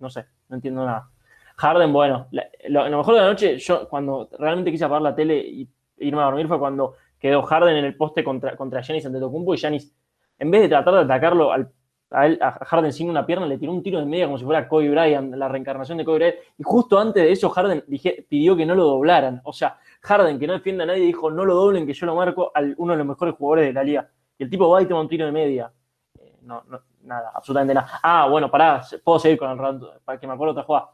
No 0.00 0.10
sé, 0.10 0.26
no 0.48 0.56
entiendo 0.56 0.84
nada. 0.84 1.08
Harden, 1.56 1.92
bueno, 1.92 2.26
la- 2.32 2.48
lo, 2.68 2.88
lo 2.88 2.98
mejor 2.98 3.14
de 3.14 3.20
la 3.20 3.28
noche, 3.28 3.56
yo 3.58 3.88
cuando 3.88 4.28
realmente 4.38 4.70
quise 4.72 4.84
apagar 4.84 5.02
la 5.02 5.14
tele 5.14 5.38
y 5.38 5.68
irme 5.98 6.20
a 6.20 6.24
dormir 6.24 6.48
fue 6.48 6.58
cuando 6.58 6.94
quedó 7.24 7.40
Harden 7.42 7.74
en 7.76 7.86
el 7.86 7.96
poste 7.96 8.22
contra, 8.22 8.54
contra 8.54 8.82
Giannis 8.82 9.06
Antetokounmpo 9.06 9.54
y 9.54 9.56
Giannis, 9.56 9.90
en 10.38 10.50
vez 10.50 10.60
de 10.60 10.68
tratar 10.68 10.92
de 10.92 11.00
atacarlo 11.00 11.52
al- 11.52 11.72
a, 12.10 12.26
él, 12.26 12.38
a 12.42 12.52
Harden 12.66 12.92
sin 12.92 13.08
una 13.08 13.24
pierna, 13.24 13.46
le 13.46 13.56
tiró 13.56 13.72
un 13.72 13.82
tiro 13.82 13.98
de 13.98 14.04
media 14.04 14.26
como 14.26 14.36
si 14.36 14.44
fuera 14.44 14.68
Kobe 14.68 14.90
Bryant, 14.90 15.34
la 15.34 15.48
reencarnación 15.48 15.96
de 15.96 16.04
Kobe 16.04 16.18
Bryant. 16.18 16.36
Y 16.58 16.62
justo 16.62 16.98
antes 16.98 17.22
de 17.22 17.32
eso, 17.32 17.48
Harden 17.48 17.82
pidió 18.28 18.54
que 18.54 18.66
no 18.66 18.74
lo 18.74 18.84
doblaran. 18.84 19.40
O 19.44 19.54
sea, 19.54 19.78
Harden, 20.02 20.38
que 20.38 20.46
no 20.46 20.52
defiende 20.52 20.82
a 20.82 20.86
nadie, 20.86 21.00
dijo, 21.06 21.30
no 21.30 21.46
lo 21.46 21.54
doblen, 21.54 21.86
que 21.86 21.94
yo 21.94 22.04
lo 22.04 22.14
marco 22.14 22.52
a 22.54 22.60
uno 22.76 22.92
de 22.92 22.98
los 22.98 23.06
mejores 23.06 23.34
jugadores 23.36 23.68
de 23.68 23.72
la 23.72 23.82
liga. 23.82 24.10
Y 24.38 24.42
el 24.44 24.50
tipo 24.50 24.68
va 24.68 24.82
y 24.82 24.86
toma 24.86 25.00
un 25.00 25.08
tiro 25.08 25.24
de 25.24 25.32
media. 25.32 25.72
Eh, 26.20 26.36
no, 26.42 26.62
no, 26.68 26.78
nada, 27.04 27.32
absolutamente 27.34 27.72
nada. 27.72 28.00
Ah, 28.02 28.28
bueno, 28.30 28.50
pará, 28.50 28.82
puedo 29.02 29.18
seguir 29.18 29.38
con 29.38 29.50
el 29.50 29.56
rato, 29.58 29.94
para 30.04 30.20
que 30.20 30.26
me 30.26 30.34
acuerdo 30.34 30.52
otra 30.52 30.64
jugada. 30.64 30.90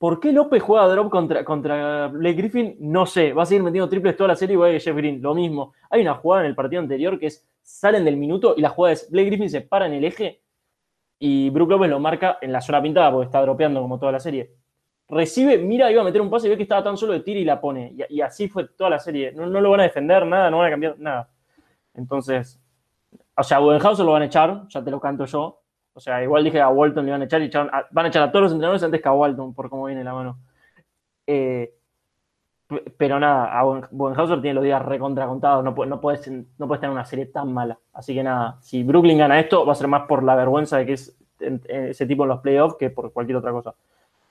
¿Por 0.00 0.18
qué 0.18 0.32
López 0.32 0.62
juega 0.62 0.88
drop 0.88 1.10
contra, 1.10 1.44
contra 1.44 2.06
Blake 2.08 2.34
Griffin? 2.36 2.74
No 2.80 3.04
sé. 3.04 3.34
Va 3.34 3.42
a 3.42 3.46
seguir 3.46 3.62
metiendo 3.62 3.86
triples 3.86 4.16
toda 4.16 4.28
la 4.28 4.34
serie 4.34 4.54
igual 4.54 4.72
que 4.72 4.80
Jeff 4.80 4.96
Green. 4.96 5.20
Lo 5.20 5.34
mismo. 5.34 5.74
Hay 5.90 6.00
una 6.00 6.14
jugada 6.14 6.44
en 6.44 6.48
el 6.48 6.54
partido 6.54 6.80
anterior 6.80 7.18
que 7.18 7.26
es 7.26 7.46
salen 7.62 8.06
del 8.06 8.16
minuto 8.16 8.54
y 8.56 8.62
la 8.62 8.70
jugada 8.70 8.94
es 8.94 9.10
Blake 9.10 9.26
Griffin 9.26 9.50
se 9.50 9.60
para 9.60 9.84
en 9.84 9.92
el 9.92 10.04
eje 10.04 10.40
y 11.18 11.50
Brook 11.50 11.68
López 11.68 11.90
lo 11.90 12.00
marca 12.00 12.38
en 12.40 12.50
la 12.50 12.62
zona 12.62 12.80
pintada 12.80 13.12
porque 13.12 13.26
está 13.26 13.42
dropeando 13.42 13.82
como 13.82 13.98
toda 13.98 14.12
la 14.12 14.20
serie. 14.20 14.54
Recibe, 15.06 15.58
mira, 15.58 15.92
iba 15.92 16.00
a 16.00 16.04
meter 16.04 16.22
un 16.22 16.30
pase 16.30 16.46
y 16.46 16.50
ve 16.50 16.56
que 16.56 16.62
estaba 16.62 16.82
tan 16.82 16.96
solo 16.96 17.12
de 17.12 17.20
tiro 17.20 17.38
y 17.38 17.44
la 17.44 17.60
pone. 17.60 17.94
Y, 18.08 18.22
así 18.22 18.48
fue 18.48 18.68
toda 18.68 18.88
la 18.88 18.98
serie. 18.98 19.32
No, 19.32 19.44
no 19.44 19.60
lo 19.60 19.68
van 19.68 19.80
a 19.80 19.82
defender, 19.82 20.24
nada, 20.24 20.50
no 20.50 20.56
van 20.60 20.68
a 20.68 20.70
cambiar 20.70 20.98
nada. 20.98 21.28
Entonces, 21.92 22.58
o 23.36 23.42
sea, 23.42 23.58
a 23.58 23.60
Budenhauser 23.60 24.06
lo 24.06 24.12
van 24.12 24.22
a 24.22 24.26
echar, 24.26 24.66
ya 24.68 24.82
te 24.82 24.90
lo 24.90 24.98
canto 24.98 25.26
yo. 25.26 25.59
O 25.94 26.00
sea, 26.00 26.22
igual 26.22 26.44
dije 26.44 26.60
a 26.60 26.68
Walton 26.68 27.04
le 27.06 27.12
van 27.12 27.22
a 27.22 27.24
echar 27.24 27.42
y 27.42 27.46
echaron 27.46 27.70
van 27.90 28.04
a 28.06 28.08
echar 28.08 28.22
a 28.22 28.30
todos 28.32 28.44
los 28.44 28.52
entrenadores 28.52 28.82
antes 28.82 29.02
que 29.02 29.08
a 29.08 29.12
Walton, 29.12 29.54
por 29.54 29.68
cómo 29.70 29.86
viene 29.86 30.04
la 30.04 30.14
mano. 30.14 30.38
Eh, 31.26 31.74
pero 32.96 33.18
nada, 33.18 33.58
a 33.58 33.64
Buen- 33.64 33.86
Budenhauser 33.90 34.40
tiene 34.40 34.54
los 34.54 34.64
días 34.64 34.80
recontra 34.84 35.26
contados, 35.26 35.64
no, 35.64 35.74
pu- 35.74 35.88
no, 35.88 36.00
puedes, 36.00 36.30
no 36.30 36.66
puedes 36.68 36.80
tener 36.80 36.92
una 36.92 37.04
serie 37.04 37.26
tan 37.26 37.52
mala. 37.52 37.78
Así 37.92 38.14
que 38.14 38.22
nada, 38.22 38.58
si 38.60 38.84
Brooklyn 38.84 39.18
gana 39.18 39.40
esto, 39.40 39.66
va 39.66 39.72
a 39.72 39.74
ser 39.74 39.88
más 39.88 40.06
por 40.06 40.22
la 40.22 40.36
vergüenza 40.36 40.78
de 40.78 40.86
que 40.86 40.92
es 40.92 41.16
ese 41.40 42.06
tipo 42.06 42.22
en 42.24 42.28
los 42.28 42.40
playoffs 42.40 42.76
que 42.76 42.90
por 42.90 43.12
cualquier 43.12 43.38
otra 43.38 43.50
cosa. 43.50 43.74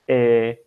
Eh, 0.06 0.64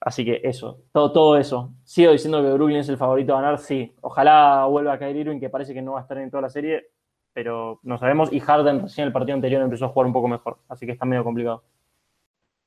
así 0.00 0.24
que 0.24 0.40
eso, 0.44 0.80
todo, 0.92 1.12
todo 1.12 1.36
eso. 1.38 1.72
Sigo 1.84 2.12
diciendo 2.12 2.42
que 2.42 2.52
Brooklyn 2.52 2.78
es 2.80 2.88
el 2.90 2.98
favorito 2.98 3.34
a 3.36 3.40
ganar, 3.40 3.58
sí. 3.58 3.94
Ojalá 4.02 4.66
vuelva 4.66 4.92
a 4.94 4.98
caer 4.98 5.16
Irving, 5.16 5.40
que 5.40 5.48
parece 5.48 5.72
que 5.72 5.80
no 5.82 5.92
va 5.92 6.00
a 6.00 6.02
estar 6.02 6.18
en 6.18 6.30
toda 6.30 6.42
la 6.42 6.50
serie, 6.50 6.88
pero 7.32 7.80
no 7.82 7.98
sabemos. 7.98 8.32
Y 8.32 8.40
Harden 8.40 8.82
recién 8.82 9.06
el 9.06 9.12
partido 9.12 9.34
anterior 9.34 9.62
empezó 9.62 9.86
a 9.86 9.88
jugar 9.88 10.06
un 10.06 10.12
poco 10.12 10.28
mejor, 10.28 10.58
así 10.68 10.86
que 10.86 10.92
está 10.92 11.04
medio 11.04 11.24
complicado. 11.24 11.62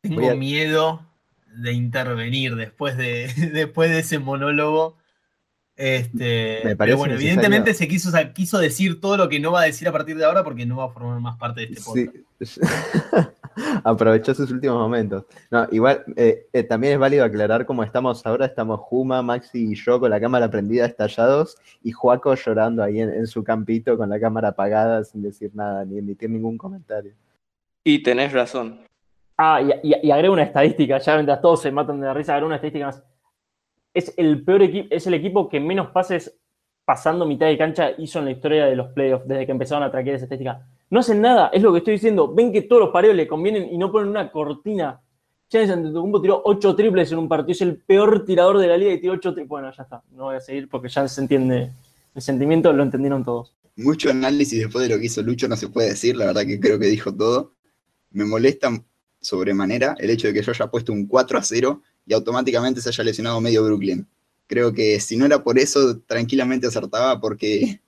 Tengo 0.02 0.30
a- 0.30 0.36
miedo 0.36 1.02
de 1.56 1.72
intervenir 1.74 2.56
después 2.56 2.98
de, 2.98 3.32
después 3.54 3.90
de 3.92 4.00
ese 4.00 4.20
monólogo. 4.20 4.98
Este, 5.76 6.62
Me 6.64 6.76
pero 6.76 6.98
bueno, 6.98 7.14
necesario. 7.14 7.16
evidentemente 7.42 7.74
se 7.74 7.88
quiso, 7.88 8.12
quiso 8.34 8.60
decir 8.60 9.02
todo 9.02 9.18
lo 9.18 9.28
que 9.28 9.40
no 9.40 9.52
va 9.52 9.62
a 9.62 9.66
decir 9.66 9.88
a 9.88 9.92
partir 9.92 10.16
de 10.18 10.24
ahora 10.26 10.44
porque 10.44 10.68
no 10.68 10.78
va 10.78 10.86
a 10.86 10.90
formar 10.90 11.20
más 11.20 11.38
parte 11.38 11.62
de 11.62 11.74
este 11.74 11.82
podcast. 11.82 12.16
Sí. 12.42 12.62
Aprovechó 13.84 14.34
sus 14.34 14.52
últimos 14.52 14.78
momentos. 14.78 15.26
No, 15.52 15.68
igual, 15.72 16.04
eh, 16.16 16.48
eh, 16.54 16.64
también 16.64 16.94
es 16.94 17.00
válido 17.00 17.26
aclarar 17.26 17.66
cómo 17.66 17.84
estamos 17.84 18.26
ahora. 18.26 18.46
Estamos 18.46 18.80
Juma, 18.82 19.22
Maxi 19.22 19.72
y 19.72 19.76
yo 19.76 20.00
con 20.00 20.10
la 20.10 20.20
cámara 20.20 20.50
prendida 20.50 20.86
estallados 20.86 21.58
y 21.84 21.92
Juaco 21.92 22.36
llorando 22.36 22.84
ahí 22.84 23.00
en, 23.00 23.10
en 23.10 23.28
su 23.28 23.44
campito 23.44 23.98
con 23.98 24.10
la 24.10 24.20
cámara 24.20 24.50
apagada 24.50 25.04
sin 25.04 25.22
decir 25.22 25.52
nada 25.54 25.86
ni 25.86 25.98
emitir 25.98 26.30
ningún 26.30 26.58
comentario. 26.58 27.14
Y 27.84 28.02
tenés 28.02 28.32
razón. 28.32 28.80
Ah, 29.38 29.62
y, 29.62 29.90
y, 29.92 30.08
y 30.08 30.12
agrego 30.12 30.34
una 30.34 30.44
estadística, 30.44 30.98
ya 31.00 31.16
mientras 31.16 31.42
todos 31.42 31.62
se 31.62 31.72
matan 31.72 32.00
de 32.00 32.08
la 32.08 32.14
risa, 32.14 32.34
agrego 32.34 32.48
una 32.48 32.56
estadística 32.56 32.86
más. 32.86 33.04
es 33.94 34.14
el 34.18 34.44
peor 34.44 34.62
equipo, 34.64 34.88
es 34.92 35.08
el 35.08 35.16
equipo 35.16 35.50
que 35.50 35.60
menos 35.60 35.90
pases 35.90 36.38
pasando 36.86 37.26
mitad 37.26 37.48
de 37.48 37.58
cancha 37.58 37.92
hizo 37.98 38.20
en 38.20 38.26
la 38.26 38.32
historia 38.32 38.66
de 38.66 38.76
los 38.76 38.88
playoffs 38.90 39.28
desde 39.28 39.46
que 39.46 39.52
empezaron 39.52 39.84
a 39.84 39.92
traquear 39.92 40.16
esa 40.16 40.26
estética. 40.26 40.68
No 40.90 41.00
hacen 41.00 41.22
nada, 41.22 41.48
es 41.48 41.62
lo 41.62 41.72
que 41.72 41.80
estoy 41.80 41.94
diciendo. 41.94 42.34
Ven 42.34 42.52
que 42.52 42.62
todos 42.62 42.82
los 42.82 42.92
pareos 42.92 43.16
le 43.16 43.28
convienen 43.28 43.72
y 43.72 43.78
no 43.78 43.92
ponen 43.92 44.10
una 44.10 44.32
cortina. 44.32 45.02
Giannis 45.50 45.72
Antetokounmpo 45.72 46.22
tiró 46.22 46.42
8 46.46 46.76
triples 46.76 47.12
en 47.12 47.20
un 47.20 47.28
partido, 47.28 47.52
es 47.52 47.62
el 47.62 47.78
peor 47.78 48.26
tirador 48.26 48.58
de 48.58 48.68
la 48.68 48.78
liga 48.78 48.94
y 48.94 49.02
tiró 49.02 49.14
8 49.14 49.34
triples. 49.34 49.50
Bueno, 49.50 49.72
ya 49.76 49.84
está, 49.84 50.02
no 50.12 50.26
voy 50.26 50.36
a 50.36 50.40
seguir 50.40 50.68
porque 50.68 50.90
ya 50.90 51.08
se 51.08 51.22
entiende 51.22 51.72
el 52.16 52.22
sentimiento, 52.22 52.74
lo 52.74 52.84
entendieron 52.84 53.24
todos. 53.24 53.54
Mucho 53.76 54.12
análisis 54.12 54.60
después 54.60 54.88
de 54.88 54.94
lo 54.94 55.00
que 55.00 55.08
hizo 55.08 55.24
Lucho 55.24 55.48
no 55.48 55.56
se 55.56 55.68
puede 55.68 55.90
decir, 55.90 56.16
la 56.16 56.28
verdad 56.28 56.46
que 56.46 56.60
creo 56.60 56.78
que 56.78 56.88
dijo 56.88 57.14
todo. 57.14 57.54
Me 58.12 58.26
molesta 58.26 58.70
sobremanera 59.20 59.96
el 60.00 60.12
hecho 60.12 60.28
de 60.28 60.34
que 60.34 60.44
yo 60.44 60.52
haya 60.52 60.68
puesto 60.68 60.94
un 60.94 61.08
4 61.08 61.40
a 61.40 61.44
0 61.44 61.82
y 62.06 62.14
automáticamente 62.14 62.82
se 62.82 62.90
haya 62.90 63.04
lesionado 63.04 63.42
medio 63.42 63.64
Brooklyn. 63.64 64.08
Creo 64.46 64.74
que 64.74 65.00
si 65.00 65.18
no 65.18 65.26
era 65.26 65.44
por 65.44 65.58
eso, 65.58 66.00
tranquilamente 66.02 66.68
acertaba 66.68 67.20
porque 67.20 67.82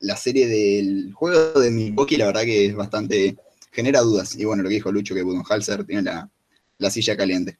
la 0.00 0.16
serie 0.16 0.46
del 0.46 1.12
juego 1.14 1.60
de 1.60 1.70
Milwaukee 1.70 2.16
la 2.16 2.26
verdad 2.26 2.42
que 2.42 2.66
es 2.66 2.74
bastante... 2.74 3.36
genera 3.72 4.00
dudas. 4.00 4.34
Y 4.36 4.44
bueno, 4.44 4.62
lo 4.62 4.68
que 4.68 4.76
dijo 4.76 4.92
Lucho, 4.92 5.14
que 5.14 5.22
Budenholzer 5.22 5.84
tiene 5.84 6.02
la, 6.02 6.30
la 6.78 6.90
silla 6.90 7.16
caliente. 7.16 7.58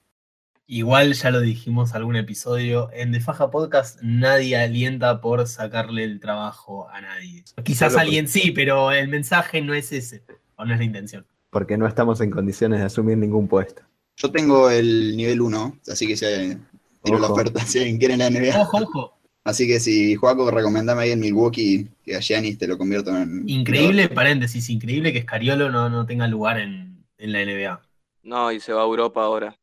Igual 0.68 1.12
ya 1.12 1.30
lo 1.30 1.40
dijimos 1.40 1.94
algún 1.94 2.16
episodio, 2.16 2.90
en 2.92 3.12
The 3.12 3.20
Faja 3.20 3.50
Podcast 3.52 4.00
nadie 4.02 4.56
alienta 4.56 5.20
por 5.20 5.46
sacarle 5.46 6.02
el 6.02 6.18
trabajo 6.18 6.88
a 6.88 7.00
nadie. 7.00 7.44
Quizás 7.62 7.92
Solo 7.92 8.02
alguien 8.02 8.26
sí, 8.26 8.50
pero 8.50 8.90
el 8.90 9.06
mensaje 9.08 9.60
no 9.62 9.74
es 9.74 9.92
ese, 9.92 10.24
o 10.56 10.64
no 10.64 10.72
es 10.72 10.78
la 10.80 10.84
intención. 10.84 11.24
Porque 11.50 11.78
no 11.78 11.86
estamos 11.86 12.20
en 12.20 12.30
condiciones 12.32 12.80
de 12.80 12.86
asumir 12.86 13.16
ningún 13.16 13.46
puesto. 13.46 13.82
Yo 14.16 14.32
tengo 14.32 14.68
el 14.68 15.16
nivel 15.16 15.40
1, 15.40 15.78
así 15.88 16.06
que 16.08 16.16
si 16.16 16.24
hay- 16.24 16.58
tiro 17.04 17.18
la 17.20 17.26
Ojo. 17.26 17.34
oferta, 17.34 17.60
si 17.64 17.78
alguien 17.78 17.98
quiere 17.98 18.14
en 18.14 18.18
la 18.20 18.30
NBA. 18.30 18.60
Ojo, 18.60 18.78
ojo. 18.78 19.15
Así 19.46 19.68
que 19.68 19.78
si 19.78 20.16
Juaco, 20.16 20.50
recomendame 20.50 21.02
ahí 21.02 21.12
en 21.12 21.20
Milwaukee 21.20 21.86
que 22.04 22.16
a 22.16 22.18
Giannis 22.18 22.58
te 22.58 22.66
lo 22.66 22.76
convierto 22.76 23.16
en... 23.16 23.48
Increíble, 23.48 24.08
paréntesis, 24.08 24.68
increíble 24.70 25.12
que 25.12 25.22
Scariolo 25.22 25.70
no, 25.70 25.88
no 25.88 26.04
tenga 26.04 26.26
lugar 26.26 26.58
en, 26.58 27.06
en 27.16 27.32
la 27.32 27.44
NBA. 27.44 27.80
No, 28.24 28.50
y 28.50 28.58
se 28.58 28.72
va 28.72 28.82
a 28.82 28.86
Europa 28.86 29.22
ahora. 29.22 29.56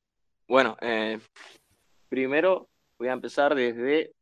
Bueno, 0.48 0.78
eh, 0.80 1.20
primero 2.08 2.70
voy 2.98 3.10
a 3.10 3.12
empezar 3.12 3.56
desde 3.56 4.14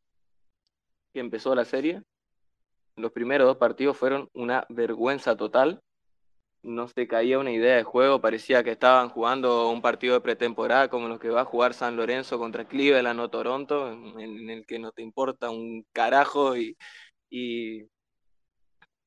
que 1.13 1.19
empezó 1.19 1.53
la 1.53 1.63
serie. 1.63 2.01
Los 2.95 3.11
primeros 3.11 3.45
dos 3.45 3.57
partidos 3.57 3.95
fueron 3.95 4.29
una 4.33 4.65
vergüenza 4.67 5.37
total. 5.37 5.79
No 6.63 6.87
se 6.87 7.07
caía 7.07 7.39
una 7.39 7.51
idea 7.51 7.75
de 7.75 7.83
juego, 7.83 8.21
parecía 8.21 8.63
que 8.63 8.71
estaban 8.71 9.09
jugando 9.09 9.69
un 9.69 9.81
partido 9.81 10.13
de 10.13 10.21
pretemporada 10.21 10.89
como 10.89 11.07
los 11.07 11.19
que 11.19 11.29
va 11.29 11.41
a 11.41 11.45
jugar 11.45 11.73
San 11.73 11.95
Lorenzo 11.95 12.37
contra 12.37 12.67
Cleveland 12.67 13.19
o 13.19 13.29
Toronto, 13.29 13.91
en, 13.91 14.49
el 14.49 14.65
que 14.67 14.77
no 14.77 14.91
te 14.91 15.01
importa 15.01 15.49
un 15.49 15.85
carajo 15.91 16.55
y, 16.55 16.77
y, 17.29 17.87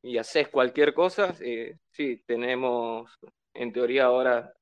y 0.02 0.18
haces 0.18 0.48
cualquier 0.48 0.94
cosa. 0.94 1.34
Eh, 1.40 1.76
sí, 1.92 2.22
tenemos 2.26 3.10
en 3.54 3.72
teoría 3.72 4.06
ahora 4.06 4.52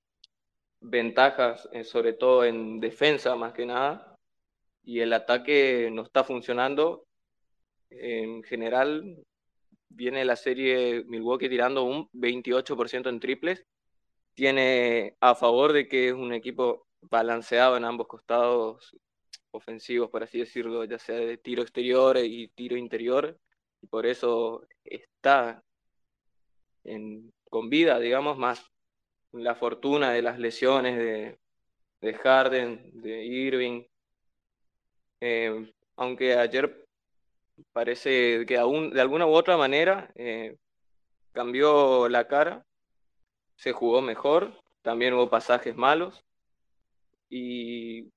ventajas, 0.81 1.68
eh, 1.72 1.85
sobre 1.85 2.12
todo 2.14 2.44
en 2.44 2.81
defensa 2.81 3.37
más 3.37 3.52
que 3.55 3.66
nada, 3.66 4.16
y 4.85 5.00
el 5.00 5.12
ataque 5.12 5.90
no 5.92 6.02
está 6.02 6.24
funcionando. 6.24 7.07
En 7.90 8.42
general, 8.44 9.24
viene 9.94 10.24
la 10.24 10.37
serie 10.37 11.05
Milwaukee 11.05 11.48
tirando 11.48 11.85
un 11.85 12.09
28% 12.12 13.09
en 13.09 13.20
triples. 13.20 13.64
Tiene 14.35 15.16
a 15.20 15.35
favor 15.35 15.72
de 15.72 15.88
que 15.88 16.09
es 16.09 16.14
un 16.14 16.33
equipo 16.33 16.87
balanceado 17.02 17.76
en 17.76 17.85
ambos 17.85 18.07
costados 18.07 18.96
ofensivos, 19.50 20.11
por 20.11 20.22
así 20.22 20.38
decirlo, 20.38 20.85
ya 20.85 20.98
sea 20.98 21.16
de 21.16 21.37
tiro 21.37 21.62
exterior 21.62 22.16
y 22.18 22.48
tiro 22.48 22.76
interior, 22.76 23.38
y 23.81 23.87
por 23.87 24.07
eso 24.07 24.66
está 24.85 25.62
en, 26.85 27.33
con 27.50 27.68
vida, 27.68 27.98
digamos, 27.98 28.38
más 28.38 28.64
la 29.33 29.55
fortuna 29.55 30.12
de 30.12 30.22
las 30.22 30.38
lesiones 30.38 30.96
de, 30.96 31.38
de 32.00 32.14
Harden, 32.14 32.90
de 33.02 33.24
Irving. 33.24 33.85
Eh, 35.20 35.72
aunque 35.96 36.35
ayer 36.35 36.82
parece 37.73 38.45
que 38.47 38.59
aún 38.59 38.91
de 38.91 39.01
alguna 39.01 39.27
u 39.27 39.31
otra 39.31 39.57
manera 39.57 40.11
eh, 40.15 40.57
cambió 41.33 42.09
la 42.09 42.29
cara, 42.29 42.65
se 43.57 43.73
jugó 43.73 44.03
mejor, 44.03 44.53
también 44.83 45.15
hubo 45.15 45.31
pasajes 45.31 45.77
malos 45.77 46.25
y 47.29 48.11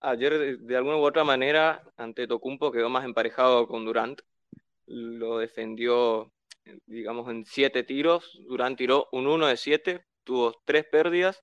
ayer 0.00 0.58
de, 0.58 0.76
alguna 0.76 0.96
u 0.96 1.02
otra 1.04 1.24
manera 1.24 1.82
ante 1.96 2.26
Tocumpo 2.26 2.72
quedó 2.72 2.88
más 2.88 3.04
emparejado 3.04 3.66
con 3.68 3.84
Durant, 3.84 4.20
lo 4.86 5.38
defendió 5.38 6.32
digamos 6.86 7.28
en 7.30 7.44
siete 7.44 7.82
tiros, 7.82 8.38
Durant 8.48 8.76
tiró 8.76 9.08
un 9.12 9.26
1 9.26 9.46
de 9.46 9.56
7, 9.56 10.04
tuvo 10.24 10.54
tres 10.64 10.84
pérdidas 10.86 11.42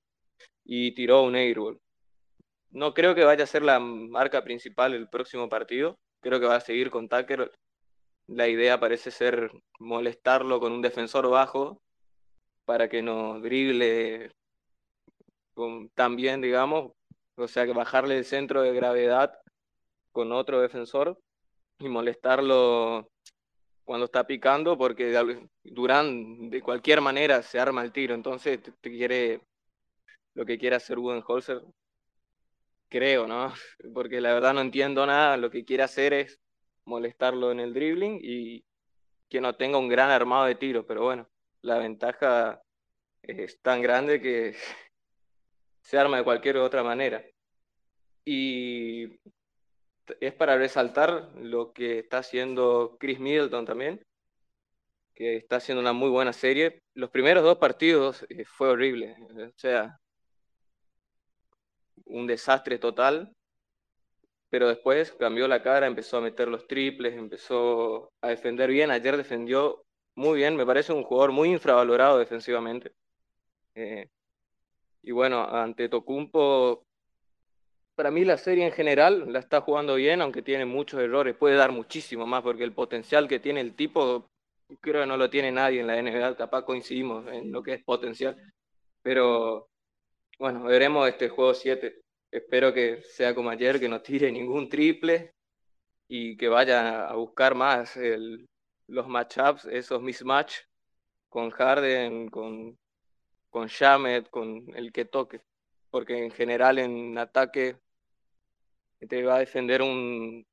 y 0.64 0.94
tiró 0.94 1.22
un 1.22 1.34
airball. 1.36 1.80
No 2.70 2.94
creo 2.94 3.14
que 3.14 3.24
vaya 3.24 3.44
a 3.44 3.48
ser 3.48 3.62
la 3.62 3.80
marca 3.80 4.44
principal 4.44 4.94
el 4.94 5.08
próximo 5.08 5.48
partido. 5.48 5.98
Creo 6.20 6.40
que 6.40 6.46
va 6.46 6.56
a 6.56 6.60
seguir 6.60 6.90
con 6.90 7.08
Tucker. 7.08 7.52
La 8.26 8.48
idea 8.48 8.80
parece 8.80 9.10
ser 9.10 9.50
molestarlo 9.78 10.58
con 10.60 10.72
un 10.72 10.82
defensor 10.82 11.28
bajo 11.28 11.80
para 12.64 12.88
que 12.88 13.02
no 13.02 13.40
drible 13.40 14.32
con, 15.54 15.88
también, 15.90 16.40
digamos. 16.40 16.92
O 17.36 17.48
sea, 17.48 17.66
que 17.66 17.72
bajarle 17.72 18.18
el 18.18 18.24
centro 18.24 18.62
de 18.62 18.72
gravedad 18.72 19.38
con 20.12 20.32
otro 20.32 20.60
defensor 20.60 21.18
y 21.78 21.88
molestarlo 21.88 23.08
cuando 23.84 24.06
está 24.06 24.26
picando 24.26 24.76
porque 24.76 25.14
Durán 25.62 26.50
de 26.50 26.60
cualquier 26.60 27.00
manera 27.00 27.42
se 27.42 27.60
arma 27.60 27.82
el 27.82 27.92
tiro. 27.92 28.14
Entonces 28.14 28.60
te 28.62 28.90
quiere 28.90 29.40
lo 30.34 30.44
que 30.44 30.58
quiere 30.58 30.76
hacer 30.76 30.98
Budenholzer 30.98 31.62
creo, 32.88 33.26
¿no? 33.26 33.52
Porque 33.94 34.20
la 34.20 34.32
verdad 34.32 34.54
no 34.54 34.60
entiendo 34.60 35.06
nada, 35.06 35.36
lo 35.36 35.50
que 35.50 35.64
quiere 35.64 35.82
hacer 35.82 36.12
es 36.12 36.40
molestarlo 36.84 37.50
en 37.52 37.60
el 37.60 37.74
dribbling 37.74 38.20
y 38.22 38.64
que 39.28 39.40
no 39.40 39.56
tenga 39.56 39.78
un 39.78 39.88
gran 39.88 40.10
armado 40.10 40.46
de 40.46 40.54
tiros, 40.54 40.84
pero 40.86 41.02
bueno, 41.04 41.28
la 41.62 41.78
ventaja 41.78 42.62
es 43.22 43.60
tan 43.60 43.82
grande 43.82 44.20
que 44.20 44.54
se 45.82 45.98
arma 45.98 46.18
de 46.18 46.24
cualquier 46.24 46.58
otra 46.58 46.82
manera. 46.82 47.24
Y 48.24 49.20
es 50.20 50.34
para 50.34 50.56
resaltar 50.56 51.30
lo 51.36 51.72
que 51.72 52.00
está 52.00 52.18
haciendo 52.18 52.96
Chris 52.98 53.18
Middleton 53.20 53.64
también, 53.64 54.04
que 55.14 55.36
está 55.36 55.56
haciendo 55.56 55.80
una 55.80 55.92
muy 55.92 56.10
buena 56.10 56.32
serie. 56.32 56.82
Los 56.94 57.10
primeros 57.10 57.42
dos 57.42 57.58
partidos 57.58 58.24
eh, 58.28 58.44
fue 58.44 58.68
horrible, 58.68 59.16
o 59.36 59.58
sea, 59.58 59.98
un 62.06 62.26
desastre 62.26 62.78
total, 62.78 63.32
pero 64.50 64.68
después 64.68 65.12
cambió 65.12 65.48
la 65.48 65.62
cara, 65.62 65.86
empezó 65.86 66.18
a 66.18 66.20
meter 66.20 66.48
los 66.48 66.66
triples, 66.66 67.14
empezó 67.14 68.10
a 68.22 68.28
defender 68.28 68.70
bien. 68.70 68.90
Ayer 68.90 69.16
defendió 69.16 69.84
muy 70.14 70.38
bien, 70.38 70.56
me 70.56 70.66
parece 70.66 70.92
un 70.92 71.02
jugador 71.02 71.32
muy 71.32 71.50
infravalorado 71.50 72.18
defensivamente. 72.18 72.92
Eh, 73.74 74.08
y 75.02 75.12
bueno, 75.12 75.44
ante 75.44 75.88
Tocumpo, 75.88 76.84
para 77.94 78.10
mí 78.10 78.24
la 78.24 78.36
serie 78.38 78.66
en 78.66 78.72
general 78.72 79.32
la 79.32 79.38
está 79.40 79.60
jugando 79.60 79.96
bien, 79.96 80.20
aunque 80.22 80.42
tiene 80.42 80.64
muchos 80.64 81.00
errores. 81.00 81.36
Puede 81.36 81.56
dar 81.56 81.72
muchísimo 81.72 82.26
más, 82.26 82.42
porque 82.42 82.64
el 82.64 82.72
potencial 82.72 83.28
que 83.28 83.40
tiene 83.40 83.60
el 83.60 83.74
tipo, 83.74 84.28
creo 84.80 85.02
que 85.02 85.06
no 85.06 85.16
lo 85.16 85.30
tiene 85.30 85.52
nadie 85.52 85.80
en 85.80 85.86
la 85.86 85.96
NBA. 85.98 86.36
Capaz 86.36 86.64
coincidimos 86.64 87.26
en 87.32 87.52
lo 87.52 87.62
que 87.62 87.74
es 87.74 87.84
potencial. 87.84 88.36
Pero 89.02 89.68
bueno, 90.38 90.64
veremos 90.64 91.08
este 91.08 91.28
juego 91.28 91.54
7. 91.54 92.00
Espero 92.30 92.72
que 92.72 93.02
sea 93.02 93.34
como 93.34 93.50
ayer, 93.50 93.80
que 93.80 93.88
no 93.88 94.02
tire 94.02 94.30
ningún 94.30 94.68
triple 94.68 95.32
y 96.08 96.36
que 96.36 96.48
vaya 96.48 97.08
a 97.08 97.14
buscar 97.14 97.54
más 97.54 97.98
los 98.88 99.08
matchups, 99.08 99.64
esos 99.66 100.02
mismatch 100.02 100.58
con 101.28 101.50
Harden, 101.50 102.28
con, 102.28 102.78
con 103.50 103.66
Shamet, 103.66 104.28
con 104.30 104.66
el 104.76 104.92
que 104.92 105.04
toque. 105.04 105.40
Porque 105.90 106.24
en 106.24 106.30
general 106.30 106.78
en 106.78 107.16
ataque 107.18 107.78
te 109.08 109.22
va 109.24 109.36
a 109.36 109.40
defender 109.40 109.82
un, 109.82 110.44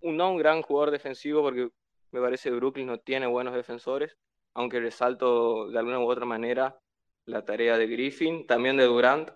un 0.00 0.16
no 0.16 0.32
un 0.32 0.38
gran 0.38 0.62
jugador 0.62 0.90
defensivo, 0.90 1.42
porque 1.42 1.70
me 2.10 2.20
parece 2.20 2.50
que 2.50 2.56
Brooklyn 2.56 2.86
no 2.86 2.98
tiene 2.98 3.26
buenos 3.26 3.54
defensores, 3.54 4.16
aunque 4.54 4.80
resalto 4.80 5.68
de 5.68 5.78
alguna 5.78 6.00
u 6.00 6.10
otra 6.10 6.24
manera 6.24 6.78
la 7.28 7.44
tarea 7.44 7.76
de 7.76 7.86
Griffin, 7.86 8.46
también 8.46 8.76
de 8.76 8.84
Durant 8.84 9.30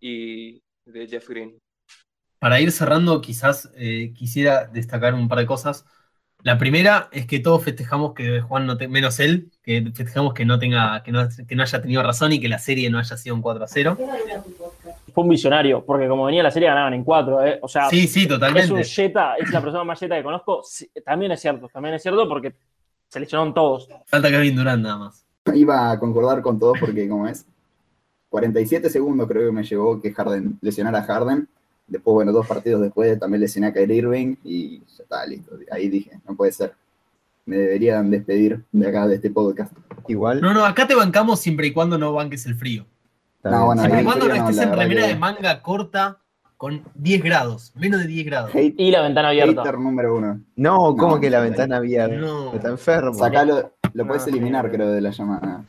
y 0.00 0.62
de 0.86 1.06
Jeff 1.08 1.28
Green. 1.28 1.58
Para 2.38 2.60
ir 2.60 2.70
cerrando, 2.72 3.20
quizás 3.20 3.70
eh, 3.76 4.12
quisiera 4.14 4.66
destacar 4.66 5.14
un 5.14 5.28
par 5.28 5.38
de 5.38 5.46
cosas. 5.46 5.84
La 6.42 6.58
primera 6.58 7.08
es 7.10 7.26
que 7.26 7.40
todos 7.40 7.64
festejamos 7.64 8.12
que 8.12 8.42
Juan 8.42 8.66
no 8.66 8.76
te, 8.76 8.86
menos 8.86 9.18
él, 9.18 9.50
que 9.62 9.82
festejamos 9.94 10.34
que 10.34 10.44
no 10.44 10.58
tenga, 10.58 11.02
que 11.02 11.10
no, 11.10 11.26
que 11.48 11.54
no 11.54 11.62
haya 11.62 11.80
tenido 11.80 12.02
razón 12.02 12.32
y 12.32 12.40
que 12.40 12.48
la 12.48 12.58
serie 12.58 12.90
no 12.90 12.98
haya 12.98 13.16
sido 13.16 13.34
un 13.34 13.40
4 13.40 13.64
a 13.64 13.66
0. 13.66 13.96
fue 15.14 15.24
un 15.24 15.30
visionario, 15.30 15.84
porque 15.84 16.06
como 16.06 16.26
venía 16.26 16.42
la 16.42 16.50
serie 16.50 16.68
ganaban 16.68 16.92
en 16.92 17.02
cuatro, 17.02 17.44
¿eh? 17.44 17.58
O 17.62 17.68
sea, 17.68 17.88
Sí, 17.88 18.06
sí, 18.06 18.20
es 18.20 18.26
un 18.26 18.32
totalmente. 18.32 18.84
Jetta, 18.84 19.36
es 19.36 19.50
la 19.50 19.62
persona 19.62 19.84
más 19.84 19.98
Jetta 19.98 20.16
que 20.16 20.22
conozco. 20.22 20.62
Sí, 20.62 20.90
también 21.02 21.32
es 21.32 21.40
cierto, 21.40 21.68
también 21.68 21.94
es 21.94 22.02
cierto 22.02 22.28
porque 22.28 22.54
se 23.08 23.20
lesionaron 23.20 23.54
todos. 23.54 23.88
Falta 24.04 24.28
Kevin 24.28 24.54
Durant 24.54 24.82
nada 24.82 24.98
más. 24.98 25.23
Iba 25.54 25.90
a 25.90 25.98
concordar 25.98 26.40
con 26.42 26.58
todos 26.58 26.78
porque, 26.80 27.08
como 27.08 27.26
es, 27.26 27.44
47 28.30 28.90
segundos 28.90 29.28
creo 29.28 29.46
que 29.46 29.52
me 29.52 29.62
llevó 29.62 30.00
que 30.00 30.12
Harden 30.12 30.58
lesionara 30.60 31.00
a 31.00 31.02
Harden. 31.04 31.48
Después, 31.86 32.14
bueno, 32.14 32.32
dos 32.32 32.46
partidos 32.46 32.80
después 32.80 33.18
también 33.18 33.42
lesioné 33.42 33.66
a 33.68 33.72
Kyrie 33.72 33.96
Irving 33.98 34.36
y 34.42 34.78
ya 34.80 35.02
está, 35.02 35.26
listo. 35.26 35.56
Ahí 35.70 35.88
dije, 35.88 36.18
no 36.26 36.34
puede 36.34 36.50
ser. 36.52 36.72
Me 37.46 37.56
deberían 37.58 38.10
despedir 38.10 38.64
de 38.72 38.88
acá, 38.88 39.06
de 39.06 39.16
este 39.16 39.30
podcast. 39.30 39.70
Igual. 40.08 40.40
No, 40.40 40.54
no, 40.54 40.64
acá 40.64 40.86
te 40.86 40.94
bancamos 40.94 41.40
siempre 41.40 41.66
y 41.66 41.72
cuando 41.72 41.98
no 41.98 42.14
banques 42.14 42.46
el 42.46 42.54
frío. 42.54 42.86
No, 43.42 43.66
bueno. 43.66 43.82
Siempre 43.82 44.00
y 44.00 44.04
cuando 44.04 44.28
no 44.28 44.34
estés 44.34 44.58
en 44.58 44.72
remera 44.72 45.02
que- 45.02 45.08
de 45.08 45.16
manga 45.16 45.60
corta 45.60 46.18
con 46.56 46.82
10 46.94 47.22
grados, 47.22 47.72
menos 47.76 48.00
de 48.00 48.06
10 48.06 48.24
grados. 48.24 48.50
Hate, 48.54 48.74
Y 48.78 48.90
la 48.90 49.02
ventana 49.02 49.28
abierta. 49.28 49.60
hater 49.62 49.78
número 49.78 50.16
uno. 50.16 50.40
No, 50.56 50.96
¿cómo 50.96 51.16
No, 51.16 51.20
que 51.20 51.28
la 51.28 51.40
ventana 51.40 51.76
abierta? 51.76 52.16
No. 52.16 52.54
Está 52.54 52.70
enfermo. 52.70 53.12
Sacalo, 53.12 53.72
lo 53.94 54.06
puedes 54.06 54.26
No, 54.26 54.32
eliminar, 54.32 54.70
creo, 54.70 54.90
de 54.92 55.00
la 55.00 55.10
llamada. 55.10 55.64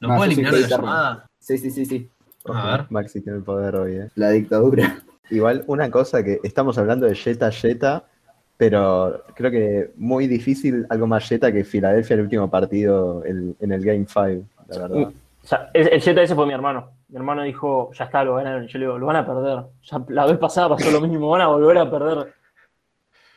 ¿Lo 0.00 0.08
No, 0.08 0.14
puedo 0.16 0.30
eliminar 0.30 0.52
de 0.54 0.60
la 0.60 0.68
llamada? 0.68 1.26
Sí, 1.38 1.56
sí, 1.58 1.70
sí, 1.70 1.86
sí. 1.86 2.10
A 2.46 2.70
ver. 2.76 2.86
Maxi 2.90 3.20
tiene 3.20 3.38
el 3.38 3.44
poder 3.44 3.74
hoy, 3.76 3.96
eh. 3.96 4.08
La 4.14 4.30
dictadura. 4.30 4.98
Igual, 5.30 5.64
una 5.66 5.90
cosa 5.90 6.22
que 6.22 6.40
estamos 6.42 6.78
hablando 6.78 7.06
de 7.06 7.14
Jetta 7.14 7.50
Jetta, 7.50 8.04
pero 8.56 9.24
creo 9.34 9.50
que 9.50 9.90
muy 9.96 10.26
difícil 10.26 10.86
algo 10.90 11.06
más 11.06 11.28
Jetta 11.28 11.52
que 11.52 11.64
Filadelfia 11.64 12.14
el 12.14 12.22
último 12.22 12.50
partido 12.50 13.22
el- 13.24 13.54
en 13.60 13.72
el 13.72 13.84
Game 13.84 14.06
5, 14.06 14.46
la 14.68 14.78
verdad. 14.78 14.98
O 15.42 15.46
sea, 15.46 15.70
el, 15.74 15.88
el 15.88 16.00
Jetta 16.00 16.22
ese 16.22 16.34
fue 16.34 16.46
mi 16.46 16.52
hermano. 16.54 16.90
Mi 17.08 17.16
hermano 17.16 17.42
dijo, 17.42 17.90
ya 17.92 18.04
está, 18.06 18.24
lo 18.24 18.34
ganaron. 18.36 18.66
Yo 18.66 18.78
le 18.78 18.84
digo, 18.86 18.98
lo 18.98 19.06
van 19.06 19.16
a 19.16 19.26
perder. 19.26 19.64
Ya 19.82 20.02
la 20.08 20.26
vez 20.26 20.38
pasada 20.38 20.70
pasó 20.70 20.90
lo 20.90 21.00
mismo, 21.00 21.28
van 21.28 21.40
a 21.42 21.46
volver 21.48 21.78
a 21.78 21.90
perder. 21.90 22.34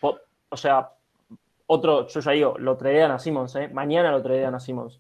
O 0.02 0.58
sea, 0.58 0.90
otro, 1.74 2.08
yo 2.08 2.20
ya 2.20 2.32
digo, 2.32 2.56
lo 2.58 2.76
tradean 2.76 3.12
a 3.12 3.20
Simmons, 3.20 3.56
¿eh? 3.56 3.70
Mañana 3.70 4.12
lo 4.12 4.22
tradean 4.22 4.54
a 4.54 4.60
Simmons. 4.60 5.00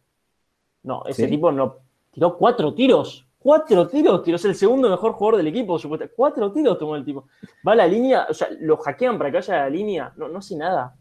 No, 0.84 1.04
ese 1.06 1.26
¿Sí? 1.26 1.30
tipo 1.30 1.52
no 1.52 1.80
tiró 2.12 2.38
cuatro 2.38 2.74
tiros. 2.74 3.28
Cuatro 3.38 3.88
tiros, 3.88 4.24
tiró. 4.24 4.38
Es 4.38 4.46
el 4.46 4.56
segundo 4.56 4.90
mejor 4.90 5.14
jugador 5.14 5.38
del 5.38 5.48
equipo, 5.48 5.78
supuestamente. 5.78 6.16
Cuatro 6.16 6.52
tiros 6.52 6.78
tomó 6.80 6.96
el 6.96 7.04
tipo. 7.04 7.28
Va 7.68 7.74
a 7.74 7.76
la 7.76 7.88
línea, 7.88 8.28
o 8.30 8.34
sea, 8.34 8.48
lo 8.60 8.78
hackean 8.78 9.18
para 9.18 9.32
que 9.32 9.38
vaya 9.38 9.56
a 9.56 9.58
la 9.64 9.70
línea. 9.70 10.14
No, 10.16 10.30
no 10.30 10.40
hace 10.40 10.56
nada. 10.56 10.96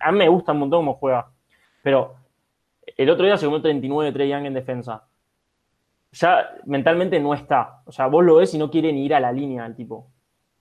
A 0.00 0.12
mí 0.12 0.18
me 0.18 0.28
gusta 0.28 0.52
un 0.52 0.58
montón 0.58 0.80
cómo 0.80 0.94
juega. 0.94 1.30
Pero 1.82 2.14
el 2.96 3.08
otro 3.08 3.24
día 3.24 3.38
se 3.38 3.46
comió 3.46 3.62
39 3.62 4.12
Trey 4.12 4.28
Young 4.28 4.46
en 4.46 4.54
defensa. 4.54 5.04
Ya 6.12 6.56
mentalmente 6.66 7.18
no 7.20 7.32
está. 7.32 7.82
O 7.86 7.92
sea, 7.92 8.06
vos 8.06 8.24
lo 8.24 8.36
ves 8.36 8.52
y 8.54 8.58
no 8.58 8.70
quiere 8.70 8.92
ni 8.92 9.04
ir 9.04 9.14
a 9.14 9.20
la 9.20 9.32
línea 9.32 9.64
el 9.64 9.74
tipo. 9.74 10.10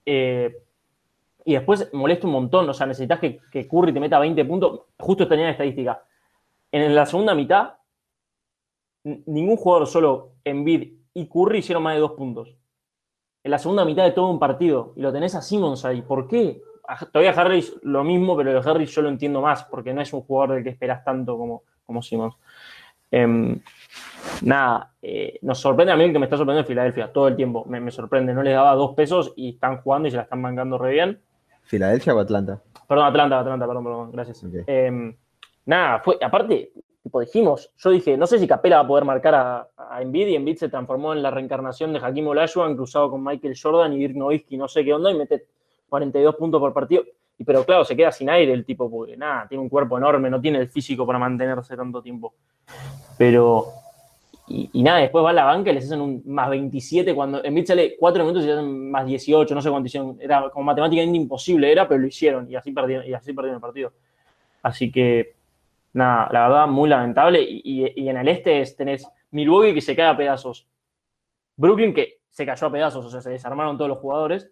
Eh, 0.06 0.65
y 1.46 1.54
después 1.54 1.94
molesta 1.94 2.28
un 2.28 2.34
montón. 2.34 2.68
O 2.68 2.74
sea, 2.74 2.88
necesitas 2.88 3.20
que, 3.20 3.40
que 3.52 3.68
Curry 3.68 3.94
te 3.94 4.00
meta 4.00 4.20
20 4.20 4.44
puntos. 4.46 4.82
Justo 5.00 5.28
tenía 5.28 5.46
la 5.46 5.52
estadística. 5.52 6.04
En 6.72 6.94
la 6.94 7.06
segunda 7.06 7.34
mitad, 7.36 7.76
ningún 9.04 9.56
jugador 9.56 9.88
solo 9.88 10.34
Embiid 10.44 10.94
y 11.14 11.28
Curry 11.30 11.60
hicieron 11.60 11.84
más 11.84 11.94
de 11.94 12.02
dos 12.02 12.12
puntos. 12.12 12.56
En 13.44 13.52
la 13.52 13.60
segunda 13.60 13.86
mitad 13.86 14.04
de 14.04 14.12
todo 14.12 14.30
un 14.30 14.40
partido. 14.40 14.94
Y 14.96 15.02
lo 15.02 15.14
tenés 15.14 15.36
a 15.36 15.42
Simmons 15.42 15.86
ahí. 15.86 16.02
¿Por 16.02 16.28
qué? 16.28 16.62
Todavía 17.12 17.32
Harris 17.32 17.76
lo 17.84 18.04
mismo, 18.04 18.36
pero 18.36 18.52
de 18.52 18.70
Harris 18.70 18.94
yo 18.94 19.04
lo 19.04 19.10
entiendo 19.10 19.42
más, 19.42 19.64
porque 19.66 19.94
no 19.94 20.02
es 20.02 20.12
un 20.14 20.22
jugador 20.22 20.56
del 20.56 20.64
que 20.64 20.72
esperas 20.72 21.04
tanto 21.04 21.38
como, 21.38 21.64
como 21.86 22.02
Simmons. 22.02 22.36
Em, 23.12 23.60
nada, 24.42 24.94
eh, 25.02 25.38
nos 25.44 25.60
sorprende 25.60 25.94
a 25.94 25.96
mí 25.96 26.06
el 26.06 26.12
que 26.12 26.20
me 26.20 26.26
está 26.26 26.38
sorprendiendo 26.38 26.66
en 26.66 26.68
Filadelfia 26.68 27.14
todo 27.14 27.28
el 27.28 27.36
tiempo. 27.36 27.66
Me, 27.66 27.80
me 27.80 27.92
sorprende, 27.92 28.34
no 28.34 28.42
les 28.42 28.56
daba 28.56 28.74
dos 28.74 28.96
pesos 28.96 29.34
y 29.36 29.52
están 29.52 29.78
jugando 29.78 30.08
y 30.08 30.12
se 30.12 30.18
la 30.18 30.24
están 30.24 30.42
bancando 30.42 30.78
re 30.78 30.92
bien. 30.92 31.22
¿Filadelfia 31.66 32.16
o 32.16 32.20
Atlanta? 32.20 32.62
Perdón, 32.88 33.06
Atlanta, 33.06 33.40
Atlanta, 33.40 33.68
perdón, 33.68 33.84
perdón, 33.84 34.12
gracias. 34.12 34.46
Em, 34.68 35.16
nada, 35.66 36.00
fue, 36.00 36.18
aparte, 36.22 36.72
tipo 37.02 37.20
dijimos, 37.20 37.72
yo 37.78 37.90
dije, 37.90 38.18
no 38.18 38.28
sé 38.28 38.40
si 38.40 38.48
Capela 38.48 38.78
va 38.78 38.84
a 38.84 38.88
poder 38.88 39.06
marcar 39.06 39.36
a, 39.36 39.68
a 39.76 40.02
Embiid 40.02 40.28
y 40.28 40.36
Embiid 40.36 40.58
se 40.58 40.70
transformó 40.70 41.14
en 41.14 41.22
la 41.22 41.32
reencarnación 41.32 41.94
de 41.94 42.00
Hakim 42.00 42.28
Olajuwon 42.28 42.76
cruzado 42.76 43.10
con 43.10 43.24
Michael 43.24 43.56
Jordan 43.62 43.94
y 43.94 43.98
Dirk 43.98 44.16
Nowitzki, 44.16 44.58
no 44.58 44.68
sé 44.68 44.84
qué 44.86 44.94
onda, 44.94 45.12
y 45.12 45.16
mete 45.16 45.48
42 45.90 46.36
puntos 46.36 46.60
por 46.60 46.74
partido. 46.74 47.04
Y, 47.38 47.44
pero 47.44 47.64
claro, 47.66 47.84
se 47.84 47.96
queda 47.96 48.12
sin 48.12 48.30
aire 48.30 48.54
el 48.54 48.64
tipo, 48.64 48.90
porque 48.90 49.18
nada, 49.18 49.48
tiene 49.48 49.64
un 49.64 49.70
cuerpo 49.70 49.98
enorme, 49.98 50.30
no 50.30 50.40
tiene 50.40 50.60
el 50.60 50.70
físico 50.70 51.06
para 51.06 51.20
mantenerse 51.20 51.76
tanto 51.76 52.02
tiempo. 52.02 52.36
Pero, 53.18 53.66
y, 54.48 54.84
nada, 54.84 55.00
después 55.00 55.26
va 55.26 55.32
a 55.32 55.34
la 55.34 55.44
banca 55.46 55.72
y 55.72 55.74
les 55.74 55.86
hacen 55.86 56.02
un 56.02 56.22
más 56.26 56.50
27 56.50 57.16
cuando 57.16 57.44
Embiid 57.44 57.66
sale 57.66 57.96
4 57.98 58.24
minutos 58.24 58.46
y 58.46 58.52
hacen 58.52 58.92
más 58.92 59.06
18, 59.06 59.56
no 59.56 59.62
sé 59.62 59.70
cuánto 59.72 59.88
hicieron. 59.88 60.18
Era 60.22 60.50
como 60.52 60.66
matemáticamente 60.66 61.18
imposible, 61.18 61.72
era, 61.72 61.88
pero 61.88 62.00
lo 62.02 62.08
hicieron 62.08 62.50
y 62.50 62.56
así 62.56 62.72
perdieron, 62.72 63.08
y 63.08 63.14
así 63.14 63.34
perdieron 63.34 63.56
el 63.56 63.62
partido. 63.62 63.94
Así 64.62 64.92
que, 64.92 65.36
nada, 65.94 66.30
la 66.32 66.48
verdad, 66.48 66.68
muy 66.68 66.90
lamentable. 66.90 67.42
Y, 67.42 68.08
en 68.08 68.18
el 68.18 68.28
este 68.28 68.62
es- 68.62 68.76
tenés 68.76 69.08
Milwaukee 69.32 69.74
que 69.74 69.82
se 69.82 69.96
cae 69.96 70.08
a 70.08 70.18
pedazos. 70.18 70.68
Brooklyn 71.58 71.94
que 71.94 72.20
se 72.30 72.46
cayó 72.46 72.68
a 72.68 72.72
pedazos, 72.72 73.06
o 73.06 73.10
sea, 73.10 73.22
se 73.22 73.32
desarmaron 73.32 73.78
todos 73.78 73.90
los 73.90 73.98
jugadores. 74.00 74.52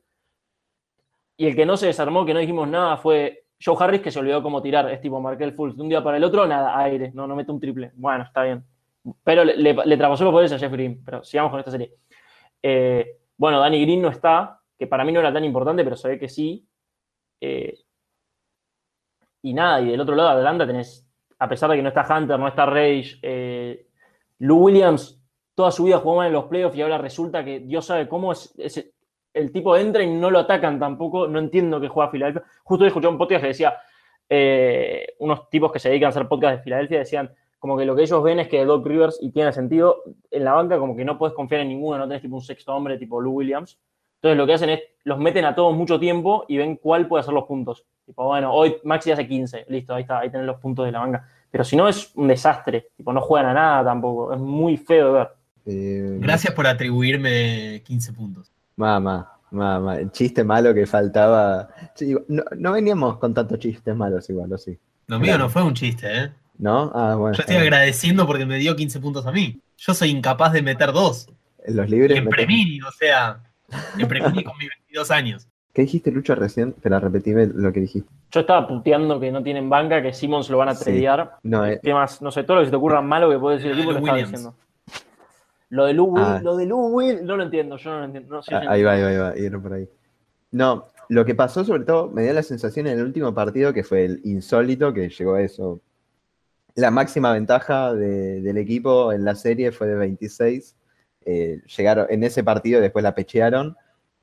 Y 1.38 1.48
el 1.48 1.56
que 1.56 1.66
no 1.66 1.78
se 1.78 1.88
desarmó, 1.88 2.26
que 2.26 2.34
no 2.34 2.40
dijimos 2.40 2.68
nada, 2.68 2.98
fue 2.98 3.46
Joe 3.64 3.76
Harris, 3.80 4.02
que 4.02 4.12
se 4.12 4.20
olvidó 4.20 4.42
cómo 4.42 4.62
tirar. 4.62 4.90
Es 4.92 5.02
tipo 5.02 5.20
Markel 5.20 5.54
Fultz. 5.54 5.76
De 5.76 5.84
un 5.84 5.90
día 5.90 6.04
para 6.04 6.18
el 6.18 6.24
otro, 6.24 6.48
nada, 6.48 6.78
aire. 6.80 7.12
No, 7.14 7.28
no 7.28 7.36
mete 7.36 7.52
un 7.52 7.60
triple. 7.60 7.92
Bueno, 7.96 8.24
está 8.24 8.44
bien. 8.44 8.64
Pero 9.24 9.44
le, 9.44 9.58
le, 9.58 9.74
le 9.74 9.98
traspasó 9.98 10.24
los 10.24 10.32
poderes 10.32 10.52
a 10.54 10.60
Jeff 10.60 10.72
Green. 10.72 11.04
Pero 11.04 11.24
sigamos 11.24 11.52
con 11.52 11.60
esta 11.60 11.72
serie. 11.72 11.94
Eh, 12.64 13.18
bueno, 13.38 13.60
Danny 13.60 13.82
Green 13.82 14.02
no 14.02 14.08
está, 14.08 14.62
que 14.80 14.88
para 14.88 15.04
mí 15.04 15.12
no 15.12 15.20
era 15.20 15.34
tan 15.34 15.44
importante, 15.44 15.84
pero 15.84 15.98
se 15.98 16.08
ve 16.08 16.18
que 16.18 16.30
sí. 16.30 16.66
Eh, 17.42 17.78
y 19.42 19.54
nada, 19.54 19.82
y 19.82 19.90
del 19.92 20.00
otro 20.00 20.16
lado 20.16 20.30
de 20.30 20.38
Atlanta 20.38 20.66
tenés, 20.66 21.06
a 21.38 21.50
pesar 21.50 21.70
de 21.70 21.76
que 21.76 21.82
no 21.82 21.90
está 21.90 22.08
Hunter, 22.10 22.40
no 22.40 22.48
está 22.48 22.66
Rage, 22.66 23.20
eh, 23.22 23.88
Lou 24.40 24.66
Williams 24.66 25.20
toda 25.54 25.72
su 25.72 25.84
vida 25.84 26.00
jugó 26.00 26.16
mal 26.16 26.28
en 26.28 26.34
los 26.34 26.46
playoffs 26.46 26.76
y 26.76 26.82
ahora 26.82 26.98
resulta 26.98 27.44
que 27.44 27.60
Dios 27.60 27.86
sabe 27.86 28.08
cómo 28.08 28.32
es, 28.32 28.56
el 29.34 29.52
tipo 29.52 29.78
entra 29.78 30.02
y 30.02 30.10
no 30.10 30.32
lo 30.32 30.40
atacan 30.40 30.80
tampoco. 30.80 31.28
No 31.28 31.38
entiendo 31.38 31.80
que 31.80 31.90
juega 31.90 32.10
Filadelfia. 32.10 32.44
Justo 32.64 32.84
hoy 32.84 32.88
escuché 32.88 33.08
un 33.08 33.18
podcast 33.18 33.42
que 33.42 33.48
decía, 33.50 33.78
unos 35.20 35.50
tipos 35.50 35.72
que 35.72 35.80
se 35.80 35.90
dedican 35.90 36.08
a 36.08 36.10
hacer 36.10 36.28
podcast 36.28 36.58
de 36.58 36.64
Filadelfia 36.64 37.00
decían 37.00 37.36
como 37.64 37.78
que 37.78 37.86
lo 37.86 37.96
que 37.96 38.02
ellos 38.02 38.22
ven 38.22 38.42
es 38.42 38.50
que 38.50 38.66
Doc 38.66 38.86
Rivers, 38.86 39.20
y 39.22 39.32
tiene 39.32 39.54
sentido, 39.54 40.04
en 40.30 40.44
la 40.44 40.52
banca 40.52 40.78
como 40.78 40.98
que 40.98 41.06
no 41.06 41.18
puedes 41.18 41.34
confiar 41.34 41.62
en 41.62 41.70
ninguno, 41.70 41.98
no 41.98 42.10
tenés 42.10 42.22
tipo 42.22 42.36
un 42.36 42.42
sexto 42.42 42.76
hombre 42.76 42.98
tipo 42.98 43.22
Lou 43.22 43.36
Williams. 43.36 43.80
Entonces 44.16 44.38
lo 44.38 44.46
que 44.46 44.54
hacen 44.54 44.70
es, 44.72 44.82
los 45.06 45.18
meten 45.18 45.46
a 45.46 45.56
todos 45.56 45.74
mucho 45.74 45.98
tiempo 45.98 46.44
y 46.50 46.58
ven 46.58 46.76
cuál 46.76 47.08
puede 47.08 47.22
hacer 47.22 47.34
los 47.34 47.46
puntos. 47.46 47.86
Tipo, 48.06 48.26
bueno, 48.26 48.54
hoy 48.54 48.76
Maxi 48.84 49.12
hace 49.12 49.26
15, 49.26 49.68
listo, 49.70 49.96
ahí 49.96 50.02
está, 50.02 50.20
ahí 50.20 50.30
tenés 50.30 50.46
los 50.46 50.58
puntos 50.58 50.86
de 50.86 50.92
la 50.92 51.00
banca. 51.00 51.26
Pero 51.50 51.64
si 51.64 51.78
no 51.78 51.88
es 51.88 52.12
un 52.16 52.28
desastre, 52.28 52.90
tipo, 52.98 53.14
no 53.14 53.22
juegan 53.22 53.52
a 53.52 53.54
nada 53.54 53.86
tampoco, 53.86 54.34
es 54.34 54.40
muy 54.42 54.76
feo 54.76 55.08
de 55.08 55.14
ver. 55.14 55.30
Eh, 55.66 56.18
Gracias 56.20 56.54
por 56.54 56.68
atribuirme 56.68 57.82
15 57.86 58.12
puntos. 58.12 58.52
Mamá, 58.76 59.40
mamá, 59.52 60.00
el 60.00 60.12
chiste 60.12 60.44
malo 60.44 60.74
que 60.74 60.86
faltaba. 60.86 61.70
Sí, 61.96 62.14
no, 62.28 62.44
no 62.58 62.74
veníamos 62.74 63.20
con 63.20 63.34
tantos 63.34 63.58
chistes 63.58 63.96
malos 63.96 64.30
igual, 64.30 64.52
¿o 64.52 64.58
sí? 64.58 64.78
Lo 65.08 65.18
mío 65.18 65.38
no 65.38 65.48
fue 65.48 65.64
un 65.64 65.74
chiste, 65.74 66.24
¿eh? 66.24 66.32
¿No? 66.58 66.92
Ah, 66.94 67.16
bueno. 67.16 67.36
Yo 67.36 67.42
estoy 67.42 67.56
agradeciendo 67.58 68.26
porque 68.28 68.46
me 68.46 68.58
dio 68.60 68.76
15 68.76 69.00
puntos 69.00 69.26
a 69.26 69.32
mí. 69.32 69.60
Yo 69.78 69.94
soy 69.94 70.10
incapaz 70.10 70.54
de 70.54 70.62
meter 70.62 70.92
dos. 70.94 71.28
En 71.66 71.76
los 71.78 71.90
libres. 71.90 72.18
en 72.18 72.28
Premini, 72.30 72.82
o 72.82 72.92
sea, 72.92 73.40
en 73.98 74.08
Premini 74.08 74.44
con 74.44 74.58
mis 74.58 74.70
22 74.70 75.12
años. 75.12 75.48
¿Qué 75.74 75.82
dijiste, 75.84 76.12
Lucho, 76.12 76.36
recién? 76.36 76.70
Espera, 76.70 77.00
repetime 77.00 77.48
lo 77.48 77.74
que 77.74 77.80
dijiste. 77.80 78.08
Yo 78.32 78.42
estaba 78.42 78.68
puteando 78.68 79.20
que 79.20 79.32
no 79.32 79.42
tienen 79.42 79.70
banca, 79.70 80.02
que 80.04 80.14
Simmons 80.14 80.50
lo 80.50 80.58
van 80.60 80.70
a 80.70 80.76
Sí. 80.76 80.84
tradear. 80.86 81.38
No, 81.44 81.66
eh, 81.66 81.80
¿Qué 81.82 81.94
más? 81.94 82.22
No 82.22 82.32
sé, 82.32 82.44
todo 82.44 82.58
lo 82.58 82.62
que 82.62 82.66
se 82.68 82.72
te 82.72 82.78
ocurra 82.78 83.02
malo 83.02 83.30
que 83.30 83.40
puede 83.40 83.56
decir 83.58 83.72
el 83.72 83.78
Lo 83.78 83.84
equipo 83.84 83.98
estaba 84.00 84.18
diciendo. 84.20 84.56
Lo 85.70 85.86
de 85.86 85.94
Lou 85.94 86.06
Will, 86.06 86.24
Ah. 86.24 86.40
lo 86.44 86.56
de 86.56 86.68
Lou 86.68 86.88
Will, 86.96 87.26
no 87.26 87.36
lo 87.36 87.44
entiendo, 87.44 87.78
yo 87.78 87.90
no 87.92 88.00
lo 88.00 88.06
entiendo. 88.06 88.36
No 88.36 88.42
Ah, 88.56 88.62
Ahí 88.70 88.84
va, 88.84 88.92
ahí 88.92 89.02
va, 89.02 89.08
ahí 89.10 89.18
va, 89.18 89.34
y 89.40 89.46
era 89.46 89.60
por 89.60 89.74
ahí. 89.74 89.90
No, 90.52 90.86
lo 91.10 91.26
que 91.26 91.34
pasó 91.34 91.64
sobre 91.66 91.84
todo, 91.86 92.10
me 92.12 92.22
dio 92.24 92.34
la 92.34 92.44
sensación 92.44 92.86
en 92.86 93.00
el 93.00 93.06
último 93.06 93.34
partido 93.34 93.74
que 93.74 93.84
fue 93.84 94.06
el 94.06 94.22
insólito, 94.26 94.94
que 94.94 95.10
llegó 95.10 95.34
a 95.34 95.42
eso. 95.42 95.82
La 96.76 96.90
máxima 96.92 97.32
ventaja 97.34 97.94
de- 97.94 98.42
del 98.42 98.58
equipo 98.58 99.12
en 99.14 99.24
la 99.26 99.36
serie 99.36 99.72
fue 99.72 99.88
de 99.88 99.96
26. 99.96 100.76
Eh, 101.26 101.62
llegaron 101.78 102.08
en 102.10 102.24
ese 102.24 102.44
partido, 102.44 102.82
después 102.82 103.04
la 103.04 103.16
pechearon. 103.16 103.76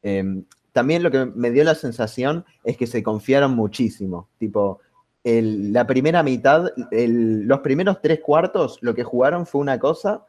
Eh, 0.03 0.43
también 0.73 1.03
lo 1.03 1.11
que 1.11 1.27
me 1.27 1.51
dio 1.51 1.65
la 1.65 1.75
sensación 1.75 2.45
es 2.65 2.77
que 2.77 2.87
se 2.87 3.03
confiaron 3.03 3.55
muchísimo. 3.55 4.29
Tipo, 4.39 4.81
el- 5.25 5.73
la 5.73 5.87
primera 5.87 6.23
mitad, 6.23 6.73
el- 6.91 7.47
los 7.47 7.61
primeros 7.61 8.01
tres 8.03 8.21
cuartos, 8.21 8.79
lo 8.81 8.95
que 8.95 9.05
jugaron 9.05 9.47
fue 9.47 9.61
una 9.61 9.79
cosa. 9.79 10.25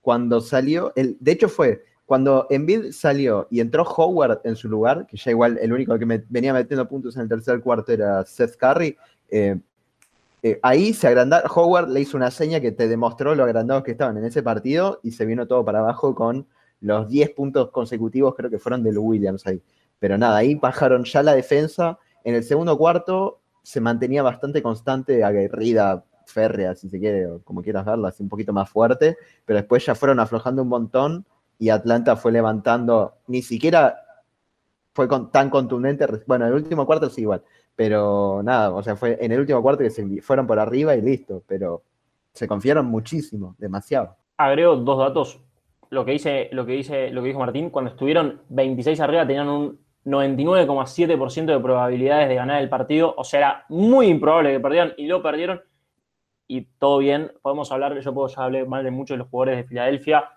Cuando 0.00 0.40
salió, 0.40 0.92
el, 0.96 1.16
de 1.20 1.32
hecho 1.32 1.48
fue 1.48 1.84
cuando 2.06 2.46
Embiid 2.50 2.90
salió 2.92 3.46
y 3.50 3.60
entró 3.60 3.84
Howard 3.84 4.40
en 4.44 4.56
su 4.56 4.68
lugar, 4.68 5.06
que 5.06 5.16
ya 5.16 5.30
igual 5.30 5.58
el 5.62 5.72
único 5.72 5.96
que 5.98 6.24
venía 6.28 6.52
metiendo 6.52 6.86
puntos 6.88 7.14
en 7.16 7.22
el 7.22 7.28
tercer 7.28 7.60
cuarto 7.60 7.92
era 7.92 8.24
Seth 8.26 8.56
Curry, 8.56 8.96
eh, 9.30 9.58
eh, 10.42 10.58
ahí 10.62 10.92
se 10.92 11.06
agrandaron, 11.06 11.50
Howard 11.54 11.88
le 11.88 12.00
hizo 12.00 12.16
una 12.16 12.30
seña 12.30 12.60
que 12.60 12.72
te 12.72 12.88
demostró 12.88 13.34
lo 13.34 13.44
agrandados 13.44 13.84
que 13.84 13.92
estaban 13.92 14.16
en 14.16 14.24
ese 14.24 14.42
partido 14.42 14.98
y 15.02 15.12
se 15.12 15.24
vino 15.24 15.46
todo 15.46 15.64
para 15.64 15.78
abajo 15.78 16.14
con 16.14 16.48
los 16.80 17.08
10 17.08 17.30
puntos 17.30 17.70
consecutivos 17.70 18.34
creo 18.34 18.50
que 18.50 18.58
fueron 18.58 18.82
de 18.82 18.92
los 18.92 19.04
Williams 19.04 19.46
ahí. 19.46 19.62
Pero 20.00 20.18
nada, 20.18 20.36
ahí 20.38 20.56
bajaron 20.56 21.04
ya 21.04 21.22
la 21.22 21.34
defensa. 21.34 21.98
En 22.24 22.34
el 22.34 22.42
segundo 22.42 22.76
cuarto 22.76 23.40
se 23.62 23.80
mantenía 23.80 24.24
bastante 24.24 24.62
constante, 24.62 25.22
aguerrida, 25.22 26.04
férrea, 26.26 26.74
si 26.74 26.88
se 26.88 26.98
quiere, 26.98 27.28
como 27.44 27.62
quieras 27.62 27.84
verla, 27.84 28.08
así 28.08 28.22
un 28.22 28.28
poquito 28.28 28.52
más 28.52 28.68
fuerte, 28.68 29.16
pero 29.44 29.58
después 29.58 29.84
ya 29.86 29.94
fueron 29.94 30.18
aflojando 30.18 30.62
un 30.62 30.68
montón 30.68 31.26
y 31.58 31.68
Atlanta 31.68 32.16
fue 32.16 32.32
levantando, 32.32 33.14
ni 33.28 33.42
siquiera 33.42 33.96
fue 34.94 35.08
tan 35.30 35.50
contundente, 35.50 36.06
bueno, 36.26 36.46
en 36.46 36.52
el 36.52 36.62
último 36.62 36.84
cuarto 36.86 37.08
sí 37.08 37.22
igual, 37.22 37.42
pero 37.74 38.42
nada, 38.42 38.70
o 38.70 38.82
sea, 38.82 38.96
fue 38.96 39.18
en 39.20 39.32
el 39.32 39.40
último 39.40 39.62
cuarto 39.62 39.82
que 39.82 39.90
se 39.90 40.20
fueron 40.20 40.46
por 40.46 40.58
arriba 40.58 40.94
y 40.94 41.02
listo, 41.02 41.42
pero 41.46 41.82
se 42.32 42.46
confiaron 42.48 42.86
muchísimo, 42.86 43.54
demasiado. 43.58 44.16
Agrego 44.36 44.76
dos 44.76 44.98
datos. 44.98 45.40
Lo 45.90 46.04
que 46.04 46.12
dice, 46.12 46.48
lo 46.52 46.64
que 46.64 46.72
dice, 46.72 47.10
lo 47.10 47.22
que 47.22 47.28
dijo 47.28 47.40
Martín, 47.40 47.70
cuando 47.70 47.90
estuvieron 47.90 48.42
26 48.48 48.98
arriba 49.00 49.26
tenían 49.26 49.48
un 49.48 49.78
99,7% 50.04 51.46
de 51.46 51.60
probabilidades 51.60 52.28
de 52.28 52.34
ganar 52.34 52.60
el 52.62 52.68
partido, 52.68 53.14
o 53.16 53.24
sea, 53.24 53.40
era 53.40 53.66
muy 53.68 54.06
improbable 54.06 54.52
que 54.52 54.60
perdieran 54.60 54.94
y 54.96 55.06
lo 55.06 55.22
perdieron 55.22 55.62
y 56.48 56.62
todo 56.78 56.98
bien. 56.98 57.32
Podemos 57.40 57.70
hablar, 57.72 57.98
yo 57.98 58.14
puedo 58.14 58.28
ya 58.28 58.42
hablar 58.42 58.66
mal 58.66 58.84
de 58.84 58.90
muchos 58.90 59.14
de 59.14 59.18
los 59.18 59.28
jugadores 59.28 59.58
de 59.58 59.64
Filadelfia. 59.64 60.28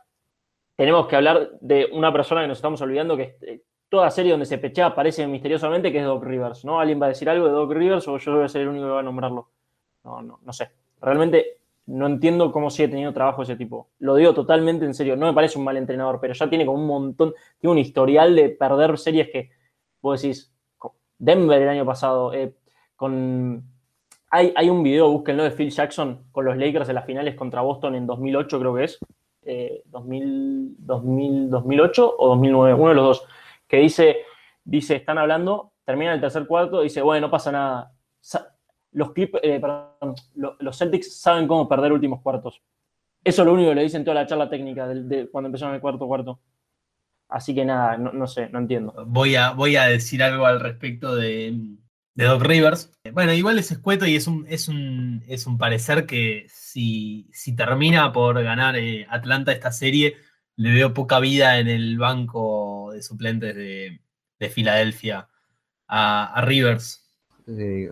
Tenemos 0.76 1.08
que 1.08 1.16
hablar 1.16 1.52
de 1.62 1.90
una 1.92 2.12
persona 2.12 2.42
que 2.42 2.48
nos 2.48 2.58
estamos 2.58 2.82
olvidando 2.82 3.18
que 3.18 3.38
eh, 3.42 3.62
toda 3.90 4.10
serie 4.12 4.32
donde 4.32 4.46
se 4.46 4.58
pechea 4.58 4.88
aparece 4.88 5.28
misteriosamente, 5.28 5.92
que 5.92 6.00
es 6.00 6.06
Doc 6.06 6.24
Rivers, 6.24 6.66
¿no? 6.66 6.80
¿Alguien 6.80 7.02
va 7.02 7.06
a 7.08 7.10
decir 7.10 7.30
algo 7.30 7.46
de 7.48 7.54
Doc 7.54 7.72
Rivers 7.72 8.08
o 8.08 8.18
yo 8.18 8.36
voy 8.36 8.46
a 8.46 8.50
ser 8.50 8.62
el 8.62 8.70
único 8.70 8.86
que 8.86 8.92
va 8.92 9.00
a 9.00 9.04
nombrarlo? 9.04 9.50
No, 10.04 10.22
no, 10.22 10.40
no 10.44 10.54
sé. 10.54 10.72
Realmente 11.02 11.58
no 11.88 12.08
entiendo 12.08 12.52
cómo 12.52 12.70
sigue 12.70 12.90
teniendo 12.90 13.14
trabajo 13.14 13.44
ese 13.44 13.56
tipo. 13.56 13.90
Lo 14.00 14.16
digo 14.16 14.34
totalmente 14.34 14.86
en 14.86 14.94
serio. 14.94 15.16
No 15.16 15.28
me 15.28 15.34
parece 15.34 15.60
un 15.60 15.66
mal 15.66 15.78
entrenador, 15.78 16.20
pero 16.20 16.34
ya 16.34 16.50
tiene 16.50 16.66
como 16.66 16.80
un 16.80 16.88
montón, 16.88 17.34
tiene 17.60 17.72
un 17.72 17.78
historial 17.78 18.36
de 18.36 18.50
perder 18.50 18.98
series 18.98 19.30
que 19.30 19.52
vos 20.02 20.22
decís, 20.22 20.52
Denver 21.18 21.62
el 21.62 21.70
año 21.70 21.86
pasado, 21.86 22.34
eh, 22.34 22.54
con... 22.96 23.64
Hay, 24.32 24.52
hay, 24.56 24.70
un 24.70 24.84
video, 24.84 25.10
búsquenlo, 25.10 25.44
de 25.44 25.52
Phil 25.52 25.70
Jackson 25.70 26.26
con 26.32 26.44
los 26.44 26.58
Lakers 26.58 26.90
en 26.90 26.96
las 26.96 27.06
finales 27.06 27.36
contra 27.36 27.62
Boston 27.62 27.96
en 27.96 28.06
2008, 28.06 28.60
creo 28.60 28.76
que 28.76 28.84
es. 28.84 29.00
2000, 29.86 30.76
2000, 30.80 31.50
2008 31.52 32.16
o 32.18 32.28
2009, 32.30 32.74
uno 32.74 32.90
de 32.90 32.96
los 32.96 33.06
dos 33.06 33.28
que 33.68 33.78
dice, 33.78 34.18
dice, 34.63 34.95
están 34.95 35.18
hablando, 35.18 35.74
termina 35.84 36.13
el 36.13 36.22
tercer 36.22 36.45
cuarto, 36.47 36.82
dice, 36.82 37.01
bueno, 37.01 37.28
no 37.28 37.32
pasa 37.32 37.51
nada. 37.51 37.91
Los, 38.91 39.11
clip, 39.11 39.36
eh, 39.41 39.61
los 40.34 40.78
Celtics 40.78 41.20
saben 41.20 41.47
cómo 41.47 41.68
perder 41.68 41.91
últimos 41.91 42.22
cuartos. 42.22 42.61
Eso 43.24 43.41
es 43.41 43.45
lo 43.45 43.53
único 43.53 43.70
que 43.70 43.76
le 43.76 43.84
dicen 43.84 44.03
toda 44.03 44.16
la 44.16 44.28
charla 44.28 44.49
técnica 44.49 44.88
cuando 45.32 45.47
empezaron 45.47 45.74
el 45.74 45.82
cuarto 45.82 46.07
cuarto. 46.07 46.39
Así 47.28 47.55
que 47.55 47.66
nada, 47.66 47.97
no, 47.97 48.28
sé, 48.28 48.49
no 48.49 48.59
entiendo. 48.59 48.93
Voy 49.07 49.36
a, 49.36 49.51
voy 49.51 49.76
a 49.78 49.86
decir 49.86 50.22
algo 50.22 50.45
al 50.45 50.59
respecto 50.59 51.16
de, 51.16 51.57
de 52.13 52.24
Doc 52.24 52.43
Rivers. 52.43 52.93
Bueno, 53.13 53.34
igual 53.34 53.57
es 53.57 53.72
escueto 53.72 54.05
y 54.05 54.16
es 54.16 54.28
un, 54.28 54.45
es 54.47 54.68
un, 54.68 55.24
es 55.28 55.47
un 55.47 55.57
parecer 55.57 56.05
que 56.05 56.45
si, 56.49 57.28
si 57.34 57.55
termina 57.55 58.11
por 58.11 58.41
ganar 58.43 58.76
eh, 58.76 59.07
Atlanta 59.09 59.51
esta 59.51 59.72
serie, 59.72 60.18
le 60.58 60.74
veo 60.74 60.93
poca 60.93 61.20
vida 61.20 61.60
en 61.60 61.68
el 61.68 61.97
banco 61.97 62.91
de 62.93 63.01
suplentes 63.01 63.56
de, 63.56 63.99
Filadelfia 64.49 65.28
a, 65.88 66.41
Rivers. 66.45 67.10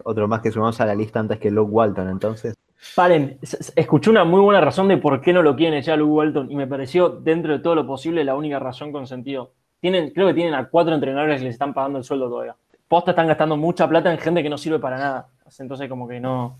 otro 0.03 0.27
más 0.27 0.41
que 0.41 0.51
sumamos 0.51 0.79
a 0.79 0.85
la 0.85 0.93
lista 0.93 1.19
antes 1.19 1.39
que 1.39 1.49
Luke 1.49 1.71
Walton, 1.71 2.09
entonces. 2.09 2.55
Paren, 2.95 3.39
escuché 3.75 4.11
una 4.11 4.23
muy 4.23 4.41
buena 4.41 4.61
razón 4.61 4.87
de 4.87 4.97
por 4.97 5.19
qué 5.19 5.33
no 5.33 5.41
lo 5.41 5.55
quieren 5.55 5.79
echar 5.79 5.95
a 5.95 5.97
Luke 5.97 6.11
Walton 6.11 6.51
y 6.51 6.55
me 6.55 6.67
pareció, 6.67 7.09
dentro 7.09 7.53
de 7.53 7.59
todo 7.59 7.73
lo 7.73 7.87
posible, 7.87 8.23
la 8.23 8.35
única 8.35 8.59
razón 8.59 8.91
con 8.91 9.07
sentido. 9.07 9.53
Tienen, 9.79 10.11
creo 10.11 10.27
que 10.27 10.33
tienen 10.35 10.53
a 10.53 10.69
cuatro 10.69 10.93
entrenadores 10.93 11.39
que 11.39 11.45
les 11.45 11.55
están 11.55 11.73
pagando 11.73 11.97
el 11.97 12.03
sueldo 12.03 12.29
todavía. 12.29 12.55
Posta 12.87 13.11
están 13.11 13.27
gastando 13.27 13.57
mucha 13.57 13.87
plata 13.87 14.11
en 14.11 14.19
gente 14.19 14.43
que 14.43 14.49
no 14.49 14.57
sirve 14.57 14.79
para 14.79 14.97
nada. 14.97 15.27
Entonces, 15.57 15.89
como 15.89 16.07
que 16.07 16.19
no. 16.19 16.57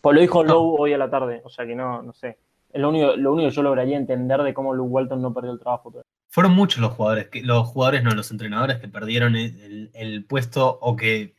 Pues 0.00 0.14
lo 0.14 0.20
dijo 0.20 0.42
Lowe 0.42 0.76
hoy 0.78 0.92
a 0.92 0.98
la 0.98 1.10
tarde, 1.10 1.42
o 1.44 1.50
sea 1.50 1.66
que 1.66 1.74
no, 1.74 2.02
no 2.02 2.12
sé. 2.12 2.38
Es 2.72 2.80
lo 2.80 2.88
único, 2.88 3.16
lo 3.16 3.32
único 3.32 3.48
que 3.48 3.54
yo 3.54 3.62
lograría 3.62 3.96
entender 3.96 4.42
de 4.42 4.54
cómo 4.54 4.74
Luke 4.74 4.90
Walton 4.90 5.22
no 5.22 5.32
perdió 5.32 5.52
el 5.52 5.58
trabajo. 5.58 5.92
Fueron 6.28 6.54
muchos 6.54 6.80
los 6.80 6.92
jugadores, 6.92 7.28
que, 7.28 7.42
los 7.42 7.66
jugadores, 7.68 8.02
no, 8.02 8.10
los 8.10 8.30
entrenadores 8.30 8.78
que 8.78 8.88
perdieron 8.88 9.36
el, 9.36 10.24
puesto 10.28 10.78
o 10.80 10.96
que, 10.96 11.34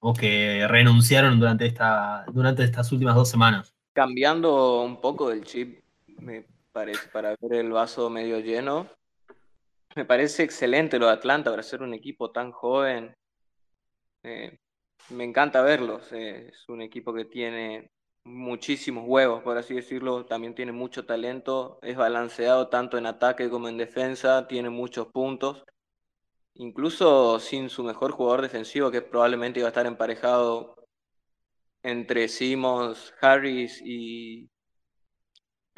o 0.00 0.14
que 0.14 0.66
renunciaron 0.66 1.38
durante, 1.38 1.66
esta, 1.66 2.24
durante 2.32 2.64
estas 2.64 2.90
últimas 2.90 3.14
dos 3.14 3.28
semanas. 3.28 3.74
Cambiando 3.92 4.82
un 4.82 5.00
poco 5.00 5.28
del 5.30 5.44
chip, 5.44 5.84
me 6.18 6.44
parece, 6.72 7.08
para 7.12 7.36
ver 7.40 7.60
el 7.60 7.70
vaso 7.70 8.10
medio 8.10 8.40
lleno, 8.40 8.88
me 9.94 10.04
parece 10.04 10.42
excelente 10.42 10.98
lo 10.98 11.06
de 11.06 11.12
Atlanta 11.12 11.50
para 11.50 11.62
ser 11.62 11.82
un 11.82 11.94
equipo 11.94 12.32
tan 12.32 12.50
joven. 12.50 13.14
Eh, 14.24 14.58
me 15.10 15.24
encanta 15.24 15.62
verlos. 15.62 16.12
Eh, 16.12 16.48
es 16.48 16.68
un 16.68 16.82
equipo 16.82 17.14
que 17.14 17.24
tiene 17.24 17.90
muchísimos 18.24 19.04
huevos, 19.06 19.42
por 19.42 19.58
así 19.58 19.74
decirlo, 19.74 20.24
también 20.26 20.54
tiene 20.54 20.72
mucho 20.72 21.04
talento, 21.06 21.78
es 21.82 21.96
balanceado 21.96 22.68
tanto 22.68 22.98
en 22.98 23.06
ataque 23.06 23.50
como 23.50 23.68
en 23.68 23.76
defensa, 23.76 24.48
tiene 24.48 24.70
muchos 24.70 25.08
puntos, 25.08 25.64
incluso 26.54 27.38
sin 27.40 27.68
su 27.70 27.84
mejor 27.84 28.12
jugador 28.12 28.42
defensivo, 28.42 28.90
que 28.90 29.02
probablemente 29.02 29.60
iba 29.60 29.68
a 29.68 29.70
estar 29.70 29.86
emparejado 29.86 30.76
entre 31.82 32.28
Simmons, 32.28 33.14
Harris 33.20 33.80
y, 33.84 34.48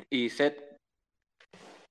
y 0.09 0.31
Seth. 0.31 0.63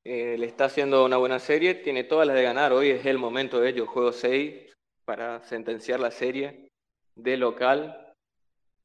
Eh, 0.04 0.38
le 0.38 0.46
está 0.46 0.66
haciendo 0.66 1.04
una 1.04 1.18
buena 1.18 1.40
serie, 1.40 1.76
tiene 1.76 2.04
todas 2.04 2.28
las 2.28 2.36
de 2.36 2.44
ganar, 2.44 2.72
hoy 2.72 2.90
es 2.92 3.06
el 3.06 3.18
momento 3.18 3.60
de 3.60 3.70
ello, 3.70 3.88
juego 3.88 4.12
6 4.12 4.72
para 5.04 5.44
sentenciar 5.44 6.00
la 6.00 6.12
serie 6.12 6.72
de 7.16 7.38
local, 7.38 8.05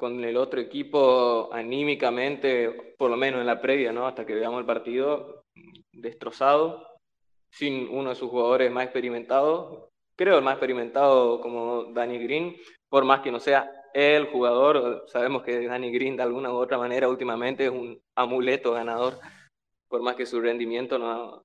con 0.01 0.25
el 0.25 0.37
otro 0.37 0.61
equipo 0.61 1.51
anímicamente, 1.53 2.95
por 2.99 3.11
lo 3.11 3.17
menos 3.17 3.41
en 3.41 3.47
la 3.47 3.61
previa, 3.61 3.93
¿no? 3.93 4.07
Hasta 4.07 4.25
que 4.27 4.35
veamos 4.35 4.59
el 4.59 4.67
partido, 4.67 5.45
destrozado, 5.93 6.87
sin 7.51 7.87
uno 7.91 8.11
de 8.11 8.17
sus 8.17 8.31
jugadores 8.31 8.73
más 8.73 8.85
experimentados, 8.85 9.91
creo 10.17 10.39
el 10.39 10.45
más 10.45 10.55
experimentado 10.55 11.41
como 11.41 11.93
Danny 11.93 12.19
Green, 12.19 12.57
por 12.89 13.05
más 13.05 13.21
que 13.21 13.31
no 13.31 13.41
sea 13.41 13.71
el 13.93 14.27
jugador, 14.27 15.05
sabemos 15.09 15.43
que 15.43 15.67
Danny 15.67 15.93
Green 15.93 16.17
de 16.17 16.23
alguna 16.23 16.51
u 16.51 16.57
otra 16.57 16.79
manera 16.79 17.09
últimamente 17.09 17.67
es 17.67 17.71
un 17.71 18.01
amuleto 18.17 18.73
ganador, 18.73 19.19
por 19.89 20.01
más 20.03 20.17
que 20.17 20.27
su 20.27 20.41
rendimiento 20.41 20.99
no, 20.99 21.45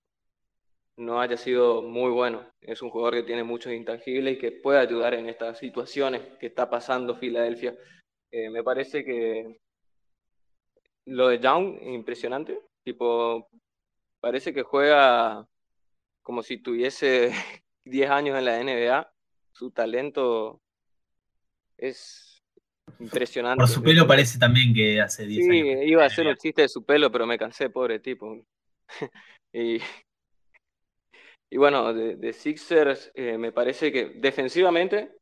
no 0.97 1.19
haya 1.19 1.37
sido 1.37 1.81
muy 1.81 2.11
bueno. 2.11 2.45
Es 2.61 2.81
un 2.81 2.89
jugador 2.89 3.15
que 3.15 3.23
tiene 3.23 3.43
muchos 3.43 3.73
intangibles 3.73 4.35
y 4.35 4.39
que 4.39 4.51
puede 4.51 4.79
ayudar 4.79 5.13
en 5.13 5.27
estas 5.27 5.59
situaciones 5.59 6.21
que 6.39 6.47
está 6.47 6.69
pasando 6.69 7.15
Filadelfia. 7.15 7.75
Eh, 8.31 8.49
me 8.49 8.63
parece 8.63 9.03
que 9.03 9.59
lo 11.05 11.29
de 11.29 11.39
Young, 11.39 11.81
impresionante. 11.83 12.59
Tipo, 12.83 13.47
parece 14.19 14.53
que 14.53 14.63
juega 14.63 15.47
como 16.21 16.41
si 16.43 16.57
tuviese 16.57 17.31
10 17.85 18.09
años 18.09 18.37
en 18.37 18.45
la 18.45 18.59
NBA. 18.59 19.11
Su 19.51 19.71
talento 19.71 20.61
es 21.77 22.43
impresionante. 22.99 23.61
Por 23.61 23.69
su 23.69 23.81
pelo 23.81 24.07
parece 24.07 24.37
también 24.37 24.73
que 24.73 24.99
hace 24.99 25.25
10 25.25 25.49
años. 25.49 25.67
Sí, 25.79 25.89
iba 25.89 26.03
a 26.03 26.07
hacer 26.07 26.27
un 26.27 26.35
chiste 26.35 26.63
de 26.63 26.69
su 26.69 26.83
pelo, 26.83 27.11
pero 27.11 27.25
me 27.25 27.37
cansé, 27.37 27.69
pobre 27.69 27.99
tipo. 27.99 28.45
y, 29.53 29.77
y 31.49 31.57
bueno, 31.57 31.93
de, 31.93 32.33
Sixers, 32.33 33.11
eh, 33.15 33.37
me 33.37 33.51
parece 33.51 33.91
que 33.91 34.09
defensivamente, 34.15 35.15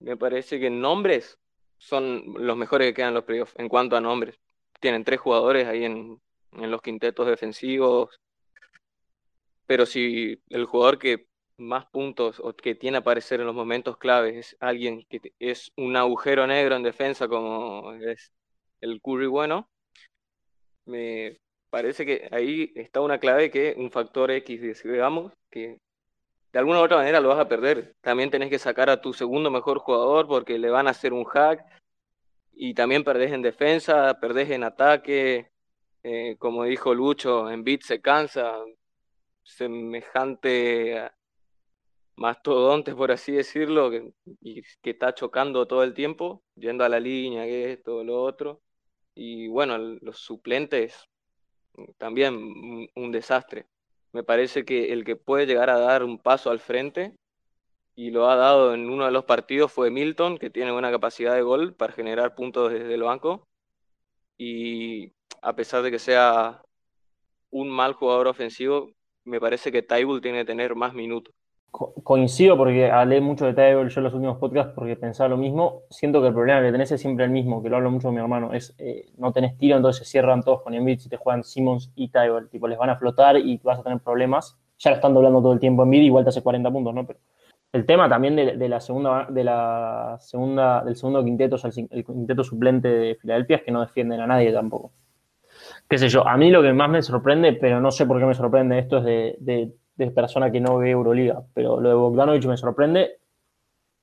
me 0.00 0.16
parece 0.16 0.58
que 0.58 0.66
en 0.66 0.80
nombres 0.80 1.38
son 1.82 2.34
los 2.38 2.56
mejores 2.56 2.88
que 2.88 2.94
quedan 2.94 3.08
en 3.08 3.14
los 3.14 3.24
playoffs 3.24 3.54
en 3.56 3.68
cuanto 3.68 3.96
a 3.96 4.00
nombres. 4.00 4.38
Tienen 4.80 5.04
tres 5.04 5.20
jugadores 5.20 5.66
ahí 5.66 5.84
en, 5.84 6.20
los 6.52 6.82
quintetos 6.82 7.26
defensivos, 7.26 8.20
pero 9.66 9.86
si 9.86 10.40
el 10.50 10.66
jugador 10.66 10.98
que 10.98 11.26
más 11.56 11.86
puntos 11.86 12.40
o 12.40 12.54
que 12.54 12.74
tiene 12.74 12.98
a 12.98 13.00
aparecer 13.00 13.40
en 13.40 13.46
los 13.46 13.54
momentos 13.54 13.96
claves 13.96 14.36
es 14.36 14.56
alguien 14.60 15.04
que 15.08 15.32
es 15.38 15.72
un 15.76 15.96
agujero 15.96 16.46
negro 16.46 16.76
en 16.76 16.82
defensa 16.82 17.28
como 17.28 17.92
es 17.94 18.32
el 18.80 19.00
Curry 19.00 19.26
bueno, 19.26 19.68
me 20.84 21.38
parece 21.70 22.04
que 22.04 22.28
ahí 22.32 22.72
está 22.74 23.00
una 23.00 23.18
clave 23.18 23.50
que 23.50 23.74
un 23.78 23.90
factor 23.90 24.30
X, 24.30 24.82
digamos, 24.84 25.32
que 25.50 25.78
de 26.52 26.58
alguna 26.58 26.80
u 26.80 26.82
otra 26.82 26.98
manera 26.98 27.20
lo 27.20 27.30
vas 27.30 27.38
a 27.38 27.48
perder. 27.48 27.94
También 28.00 28.30
tenés 28.30 28.50
que 28.50 28.58
sacar 28.58 28.90
a 28.90 29.00
tu 29.00 29.12
segundo 29.12 29.50
mejor 29.50 29.78
jugador 29.78 30.26
porque 30.26 30.58
le 30.58 30.70
van 30.70 30.86
a 30.86 30.90
hacer 30.90 31.12
un 31.12 31.24
hack 31.24 31.64
y 32.52 32.74
también 32.74 33.04
perdés 33.04 33.32
en 33.32 33.42
defensa, 33.42 34.18
perdés 34.20 34.50
en 34.50 34.64
ataque. 34.64 35.50
Eh, 36.02 36.36
como 36.38 36.64
dijo 36.64 36.94
Lucho, 36.94 37.50
en 37.50 37.64
beat 37.64 37.82
se 37.82 38.00
cansa. 38.00 38.58
Semejante 39.44 41.10
mastodonte, 42.16 42.94
por 42.94 43.10
así 43.10 43.32
decirlo, 43.32 43.90
que, 43.90 44.12
y 44.40 44.62
que 44.82 44.90
está 44.90 45.14
chocando 45.14 45.66
todo 45.66 45.82
el 45.82 45.94
tiempo, 45.94 46.44
yendo 46.54 46.84
a 46.84 46.88
la 46.88 47.00
línea, 47.00 47.44
que 47.44 47.72
esto, 47.72 48.04
lo 48.04 48.22
otro. 48.22 48.60
Y 49.14 49.48
bueno, 49.48 49.78
los 49.78 50.18
suplentes 50.18 51.08
también 51.98 52.88
un 52.94 53.12
desastre. 53.12 53.66
Me 54.12 54.22
parece 54.24 54.64
que 54.64 54.92
el 54.92 55.04
que 55.04 55.16
puede 55.16 55.46
llegar 55.46 55.70
a 55.70 55.78
dar 55.78 56.04
un 56.04 56.18
paso 56.18 56.50
al 56.50 56.60
frente, 56.60 57.14
y 57.94 58.10
lo 58.10 58.28
ha 58.30 58.36
dado 58.36 58.74
en 58.74 58.88
uno 58.90 59.04
de 59.04 59.10
los 59.12 59.24
partidos, 59.24 59.72
fue 59.72 59.90
Milton, 59.90 60.38
que 60.38 60.50
tiene 60.50 60.72
buena 60.72 60.90
capacidad 60.90 61.34
de 61.34 61.42
gol 61.42 61.74
para 61.74 61.92
generar 61.92 62.34
puntos 62.34 62.72
desde 62.72 62.94
el 62.94 63.02
banco. 63.02 63.46
Y 64.38 65.12
a 65.42 65.54
pesar 65.54 65.82
de 65.82 65.90
que 65.90 65.98
sea 65.98 66.62
un 67.50 67.70
mal 67.70 67.94
jugador 67.94 68.28
ofensivo, 68.28 68.90
me 69.24 69.40
parece 69.40 69.70
que 69.72 69.82
Tybull 69.82 70.22
tiene 70.22 70.40
que 70.40 70.46
tener 70.46 70.74
más 70.74 70.94
minutos. 70.94 71.34
Coincido 71.72 72.56
porque 72.56 72.90
hablé 72.90 73.20
mucho 73.20 73.46
de 73.46 73.54
Tybull 73.54 73.88
yo 73.88 74.00
en 74.00 74.04
los 74.04 74.14
últimos 74.14 74.38
podcasts 74.38 74.72
porque 74.74 74.94
pensaba 74.96 75.30
lo 75.30 75.36
mismo. 75.36 75.82
Siento 75.90 76.20
que 76.20 76.28
el 76.28 76.34
problema 76.34 76.60
que 76.60 76.70
tenés 76.70 76.92
es 76.92 77.00
siempre 77.00 77.24
el 77.24 77.30
mismo, 77.30 77.62
que 77.62 77.70
lo 77.70 77.76
hablo 77.76 77.90
mucho 77.90 78.08
con 78.08 78.14
mi 78.14 78.20
hermano, 78.20 78.52
es 78.52 78.74
eh, 78.78 79.10
no 79.16 79.32
tenés 79.32 79.56
tiro, 79.56 79.76
entonces 79.76 80.06
se 80.06 80.10
cierran 80.10 80.42
todos 80.42 80.62
con 80.62 80.74
Embiid 80.74 81.00
y 81.04 81.08
te 81.08 81.16
juegan 81.16 81.42
Simmons 81.42 81.90
y 81.94 82.08
Tybull. 82.08 82.50
Tipo, 82.50 82.68
les 82.68 82.78
van 82.78 82.90
a 82.90 82.96
flotar 82.96 83.38
y 83.38 83.58
vas 83.64 83.80
a 83.80 83.82
tener 83.82 84.00
problemas. 84.00 84.58
Ya 84.78 84.90
lo 84.90 84.96
están 84.96 85.14
doblando 85.14 85.40
todo 85.40 85.52
el 85.54 85.60
tiempo 85.60 85.86
y 85.90 85.96
igual 85.96 86.24
te 86.24 86.30
hace 86.30 86.42
40 86.42 86.70
puntos, 86.70 86.94
¿no? 86.94 87.06
Pero 87.06 87.18
el 87.72 87.86
tema 87.86 88.08
también 88.08 88.36
de, 88.36 88.68
la 88.68 88.80
segunda, 88.80 89.26
de 89.30 89.44
la 89.44 90.18
segunda, 90.20 90.84
del 90.84 90.94
segundo 90.94 91.24
quinteto, 91.24 91.54
o 91.54 91.58
sea, 91.58 91.70
el, 91.90 92.04
quinteto 92.04 92.44
suplente 92.44 92.88
de 92.88 93.14
Filadelfia 93.14 93.56
es 93.56 93.62
que 93.62 93.70
no 93.70 93.80
defienden 93.80 94.20
a 94.20 94.26
nadie 94.26 94.52
tampoco. 94.52 94.92
Qué 95.88 95.96
sé 95.96 96.08
yo, 96.08 96.26
a 96.26 96.36
mí 96.36 96.50
lo 96.50 96.62
que 96.62 96.72
más 96.74 96.90
me 96.90 97.00
sorprende, 97.00 97.54
pero 97.54 97.80
no 97.80 97.90
sé 97.90 98.04
por 98.04 98.18
qué 98.18 98.26
me 98.26 98.34
sorprende, 98.34 98.78
esto 98.78 98.98
es 98.98 99.04
de, 99.40 99.72
persona 100.14 100.50
que 100.50 100.60
no 100.60 100.78
ve 100.78 100.90
Euroliga, 100.90 101.42
pero 101.54 101.80
lo 101.80 101.88
de 101.88 101.94
Bogdanovich 101.94 102.46
me 102.46 102.56
sorprende, 102.56 103.18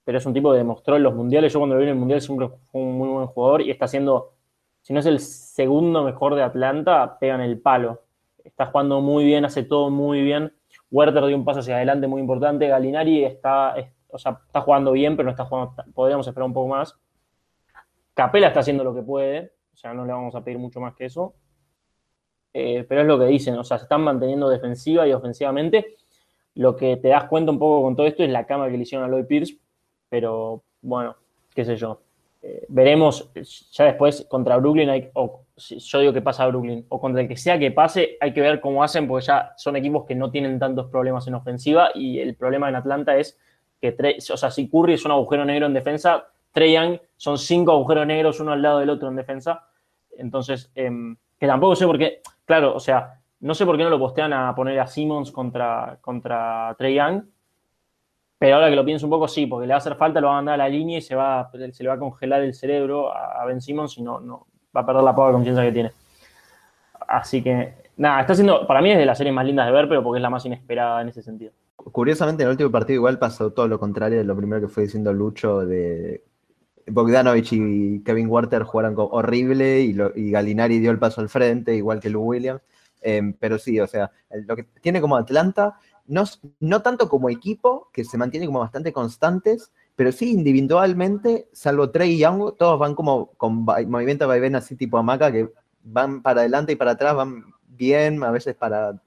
pero 0.03 0.17
es 0.17 0.25
un 0.25 0.33
tipo 0.33 0.51
que 0.51 0.57
demostró 0.57 0.95
en 0.95 1.03
los 1.03 1.13
mundiales, 1.13 1.51
yo 1.53 1.59
cuando 1.59 1.75
lo 1.75 1.81
vi 1.81 1.87
en 1.87 1.93
el 1.93 1.99
mundial 1.99 2.21
siempre 2.21 2.49
fue 2.71 2.81
un 2.81 2.97
muy 2.97 3.09
buen 3.09 3.27
jugador 3.27 3.61
y 3.61 3.71
está 3.71 3.87
siendo, 3.87 4.33
si 4.81 4.93
no 4.93 4.99
es 4.99 5.05
el 5.05 5.19
segundo 5.19 6.03
mejor 6.03 6.35
de 6.35 6.43
Atlanta, 6.43 7.17
pegan 7.19 7.41
el 7.41 7.59
palo. 7.59 8.03
Está 8.43 8.67
jugando 8.67 9.01
muy 9.01 9.25
bien, 9.25 9.45
hace 9.45 9.63
todo 9.63 9.89
muy 9.89 10.21
bien 10.21 10.53
Werther 10.91 11.25
dio 11.25 11.35
un 11.35 11.45
paso 11.45 11.59
hacia 11.59 11.75
adelante 11.75 12.07
muy 12.07 12.21
importante. 12.21 12.67
Galinari 12.67 13.23
está, 13.23 13.75
o 14.09 14.17
sea, 14.17 14.39
está 14.45 14.61
jugando 14.61 14.91
bien, 14.91 15.15
pero 15.15 15.25
no 15.25 15.31
está 15.31 15.45
jugando. 15.45 15.73
Podríamos 15.93 16.27
esperar 16.27 16.47
un 16.47 16.53
poco 16.53 16.67
más. 16.67 16.95
Capela 18.13 18.47
está 18.47 18.61
haciendo 18.61 18.83
lo 18.83 18.93
que 18.93 19.01
puede. 19.01 19.53
O 19.73 19.77
sea, 19.77 19.93
no 19.93 20.05
le 20.05 20.13
vamos 20.13 20.35
a 20.35 20.43
pedir 20.43 20.57
mucho 20.57 20.79
más 20.79 20.95
que 20.95 21.05
eso. 21.05 21.33
Eh, 22.53 22.85
pero 22.87 23.01
es 23.01 23.07
lo 23.07 23.19
que 23.19 23.25
dicen. 23.25 23.57
O 23.57 23.63
sea, 23.63 23.77
se 23.77 23.83
están 23.83 24.01
manteniendo 24.01 24.49
defensiva 24.49 25.07
y 25.07 25.13
ofensivamente. 25.13 25.97
Lo 26.55 26.75
que 26.75 26.97
te 26.97 27.09
das 27.09 27.25
cuenta 27.25 27.51
un 27.51 27.59
poco 27.59 27.83
con 27.83 27.95
todo 27.95 28.07
esto 28.07 28.23
es 28.23 28.29
la 28.29 28.45
cama 28.45 28.69
que 28.69 28.77
le 28.77 28.83
hicieron 28.83 29.07
a 29.07 29.11
Lloyd 29.11 29.25
Pierce. 29.25 29.57
Pero 30.09 30.63
bueno, 30.81 31.15
qué 31.53 31.63
sé 31.65 31.75
yo. 31.75 32.01
Eh, 32.41 32.65
veremos 32.69 33.31
ya 33.71 33.83
después 33.83 34.25
contra 34.29 34.55
Brooklyn, 34.57 34.89
hay, 34.89 35.09
o 35.13 35.41
yo 35.57 35.99
digo 35.99 36.13
que 36.13 36.21
pasa 36.21 36.43
a 36.43 36.47
Brooklyn, 36.47 36.85
o 36.87 36.99
contra 36.99 37.21
el 37.21 37.27
que 37.27 37.35
sea 37.35 37.59
que 37.59 37.71
pase, 37.71 38.17
hay 38.21 38.33
que 38.33 38.39
ver 38.39 38.61
cómo 38.61 38.81
hacen, 38.81 39.09
porque 39.09 39.25
ya 39.25 39.53
son 39.57 39.75
equipos 39.75 40.05
que 40.05 40.15
no 40.15 40.31
tienen 40.31 40.57
tantos 40.57 40.89
problemas 40.89 41.27
en 41.27 41.33
ofensiva, 41.33 41.89
y 41.93 42.19
el 42.19 42.35
problema 42.35 42.69
en 42.69 42.75
Atlanta 42.75 43.17
es 43.17 43.37
que, 43.81 43.93
o 44.31 44.37
sea, 44.37 44.51
si 44.51 44.69
Curry 44.69 44.93
es 44.93 45.03
un 45.03 45.11
agujero 45.11 45.43
negro 45.43 45.65
en 45.65 45.73
defensa, 45.73 46.27
Trey 46.53 46.73
Young 46.73 46.99
son 47.17 47.37
cinco 47.37 47.73
agujeros 47.73 48.07
negros 48.07 48.39
uno 48.39 48.53
al 48.53 48.61
lado 48.61 48.79
del 48.79 48.89
otro 48.89 49.09
en 49.09 49.17
defensa, 49.17 49.67
entonces, 50.17 50.71
em, 50.75 51.17
que 51.37 51.45
tampoco 51.45 51.75
sé 51.75 51.85
por 51.85 51.97
qué, 51.97 52.21
claro, 52.49 52.73
o 52.73 52.79
sea, 52.79 53.21
no 53.41 53.53
sé 53.53 53.63
por 53.63 53.77
qué 53.77 53.83
no 53.83 53.91
lo 53.91 53.99
postean 53.99 54.33
a 54.33 54.55
poner 54.55 54.79
a 54.79 54.87
Simmons 54.87 55.31
contra, 55.31 55.99
contra 56.01 56.73
Trey 56.79 56.95
Young, 56.95 57.21
pero 58.39 58.55
ahora 58.55 58.71
que 58.71 58.75
lo 58.75 58.83
pienso 58.83 59.05
un 59.05 59.11
poco, 59.11 59.27
sí, 59.27 59.45
porque 59.45 59.67
le 59.67 59.73
va 59.73 59.75
a 59.75 59.77
hacer 59.77 59.95
falta, 59.95 60.19
lo 60.19 60.29
va 60.29 60.33
a 60.33 60.35
mandar 60.37 60.55
a 60.55 60.57
la 60.57 60.67
línea 60.67 60.97
y 60.97 61.01
se, 61.01 61.13
va, 61.13 61.51
se 61.51 61.83
le 61.83 61.89
va 61.89 61.93
a 61.93 61.99
congelar 61.99 62.41
el 62.41 62.55
cerebro 62.55 63.15
a, 63.15 63.45
Ben 63.45 63.61
Simmons 63.61 63.99
y 63.99 64.01
no, 64.01 64.19
no 64.19 64.47
va 64.75 64.81
a 64.81 64.85
perder 64.87 65.03
la 65.03 65.13
poca 65.13 65.31
confianza 65.31 65.61
que 65.61 65.71
tiene. 65.71 65.91
Así 67.07 67.43
que, 67.43 67.75
nada, 67.97 68.21
está 68.21 68.33
siendo, 68.33 68.65
para 68.65 68.81
mí 68.81 68.89
es 68.89 68.97
de 68.97 69.05
las 69.05 69.19
series 69.19 69.35
más 69.35 69.45
lindas 69.45 69.67
de 69.67 69.71
ver, 69.71 69.87
pero 69.87 70.01
porque 70.01 70.17
es 70.17 70.23
la 70.23 70.31
más 70.31 70.43
inesperada 70.43 71.03
en 71.03 71.09
ese 71.09 71.21
sentido. 71.21 71.51
Curiosamente, 71.75 72.41
en 72.41 72.47
el 72.47 72.53
último 72.53 72.71
partido 72.71 72.95
igual 72.95 73.19
pasó 73.19 73.53
todo 73.53 73.67
lo 73.67 73.79
contrario 73.79 74.17
de 74.17 74.23
lo 74.23 74.35
primero 74.35 74.59
que 74.59 74.73
fue 74.73 74.83
diciendo 74.83 75.13
Lucho 75.13 75.59
de 75.67 76.23
Bogdanovich 76.89 77.53
y 77.53 78.01
Kevin 78.03 78.27
Werther 78.29 78.63
jugaron 78.63 78.95
horrible 78.97 79.81
y, 79.81 79.93
lo, 79.93 80.11
Galinari 80.15 80.79
dio 80.79 80.91
el 80.91 80.99
paso 80.99 81.21
al 81.21 81.29
frente, 81.29 81.75
igual 81.75 81.99
que 81.99 82.09
Lou 82.09 82.23
Williams. 82.23 82.61
Em, 83.01 83.33
pero 83.33 83.57
sí, 83.57 83.79
o 83.79 83.87
sea, 83.87 84.11
lo 84.29 84.55
que 84.55 84.63
tiene 84.81 84.99
como 84.99 85.15
Atlanta 85.15 85.79
no, 86.09 86.81
tanto 86.81 87.07
como 87.07 87.29
equipo, 87.29 87.89
que 87.93 88.03
se 88.03 88.17
mantiene 88.17 88.47
como 88.47 88.59
bastante 88.59 88.91
constantes, 88.91 89.71
pero 89.95 90.11
sí 90.11 90.31
individualmente, 90.31 91.47
salvo 91.53 91.91
Trey 91.91 92.13
y 92.13 92.19
Young, 92.19 92.55
todos 92.57 92.79
van 92.79 92.95
como 92.95 93.31
con 93.33 93.63
movimiento 93.63 94.27
vaivén 94.27 94.55
así 94.55 94.75
tipo 94.75 94.97
hamaca, 94.97 95.31
que 95.31 95.49
van 95.83 96.21
para 96.21 96.41
adelante 96.41 96.71
y 96.71 96.75
para 96.75 96.91
atrás, 96.91 97.15
van 97.15 97.53
bien, 97.67 98.23
a 98.23 98.31
veces 98.31 98.55
para 98.55 98.99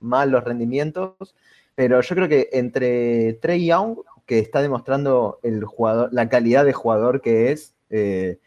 mal 0.00 0.30
los 0.30 0.44
rendimientos, 0.44 1.34
pero 1.74 2.00
yo 2.00 2.14
creo 2.14 2.28
que 2.28 2.50
entre 2.52 3.34
Trey 3.34 3.66
Young, 3.66 3.96
que 4.30 4.38
está 4.38 4.62
demostrando 4.62 5.40
el 5.42 5.64
jugador, 5.64 6.08
la 6.12 6.28
calidad 6.28 6.64
de 6.64 6.72
jugador 6.72 7.20
que 7.20 7.50
es, 7.50 7.74
eh, 7.90 8.38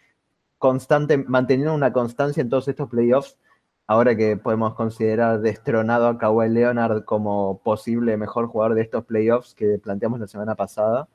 constante, 0.57 1.17
manteniendo 1.17 1.73
una 1.73 1.91
constancia 1.91 2.39
en 2.39 2.47
todos 2.47 2.69
estos 2.69 2.88
playoffs, 2.88 3.38
ahora 3.86 4.15
que 4.15 4.38
podemos 4.38 4.75
considerar 4.75 5.41
destronado 5.41 6.07
a 6.07 6.17
Kawhi 6.17 6.47
Leonard 6.47 7.03
como 7.03 7.61
posible 7.63 8.15
mejor 8.15 8.47
jugador 8.47 8.75
de 8.75 8.81
estos 8.84 9.03
playoffs 9.03 9.55
que 9.55 9.77
planteamos 9.77 10.21
la 10.21 10.27
semana 10.27 10.55
pasada. 10.55 11.09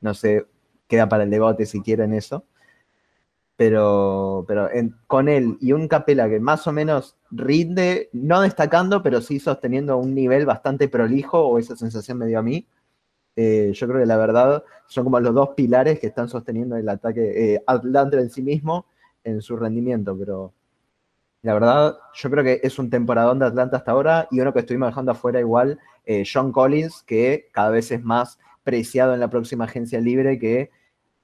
No 0.00 0.14
sé, 0.14 0.46
queda 0.86 1.08
para 1.08 1.24
el 1.24 1.30
debate 1.30 1.66
si 1.66 1.82
quieren 1.82 2.14
eso. 2.14 2.44
Pero, 3.56 4.44
pero 4.46 4.68
con 5.08 5.28
él 5.28 5.58
y 5.60 5.72
un 5.72 5.88
Capela 5.88 6.28
que 6.28 6.38
más 6.38 6.64
o 6.68 6.72
menos 6.72 7.16
rinde, 7.32 8.08
no 8.12 8.40
destacando, 8.42 9.02
pero 9.02 9.20
sí 9.20 9.40
sosteniendo 9.40 9.96
un 9.98 10.14
nivel 10.14 10.46
bastante 10.46 10.88
prolijo, 10.88 11.40
o 11.40 11.58
esa 11.58 11.74
sensación 11.74 12.18
me 12.18 12.26
dio 12.26 12.38
a 12.38 12.42
mí. 12.42 12.68
Eh, 13.36 13.72
yo 13.74 13.86
creo 13.86 14.00
que 14.00 14.06
la 14.06 14.16
verdad 14.16 14.62
son 14.86 15.04
como 15.04 15.18
los 15.20 15.34
dos 15.34 15.50
pilares 15.50 15.98
que 15.98 16.08
están 16.08 16.28
sosteniendo 16.28 16.76
el 16.76 16.88
ataque 16.88 17.54
eh, 17.54 17.62
Atlanta 17.66 18.18
en 18.18 18.28
sí 18.28 18.42
mismo 18.42 18.86
en 19.24 19.40
su 19.40 19.56
rendimiento, 19.56 20.16
pero 20.18 20.52
la 21.42 21.54
verdad, 21.54 21.98
yo 22.14 22.30
creo 22.30 22.44
que 22.44 22.60
es 22.62 22.78
un 22.78 22.88
temporadón 22.88 23.40
de 23.40 23.46
Atlanta 23.46 23.78
hasta 23.78 23.90
ahora 23.90 24.28
y 24.30 24.40
uno 24.40 24.52
que 24.52 24.60
estuvimos 24.60 24.90
dejando 24.90 25.10
afuera 25.10 25.40
igual, 25.40 25.80
eh, 26.06 26.24
John 26.30 26.52
Collins, 26.52 27.02
que 27.02 27.48
cada 27.52 27.70
vez 27.70 27.90
es 27.90 28.02
más 28.02 28.38
preciado 28.62 29.12
en 29.12 29.20
la 29.20 29.28
próxima 29.28 29.64
agencia 29.64 30.00
libre, 30.00 30.38
que 30.38 30.70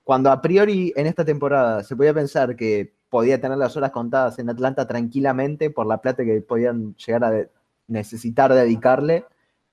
cuando 0.02 0.32
a 0.32 0.40
priori 0.42 0.92
en 0.96 1.06
esta 1.06 1.24
temporada 1.24 1.84
se 1.84 1.94
podía 1.94 2.12
pensar 2.12 2.56
que 2.56 2.92
podía 3.10 3.40
tener 3.40 3.58
las 3.58 3.76
horas 3.76 3.92
contadas 3.92 4.38
en 4.40 4.50
Atlanta 4.50 4.88
tranquilamente 4.88 5.70
por 5.70 5.86
la 5.86 6.00
plata 6.00 6.24
que 6.24 6.40
podían 6.40 6.96
llegar 6.96 7.24
a 7.24 7.46
necesitar 7.86 8.52
dedicarle, 8.52 9.24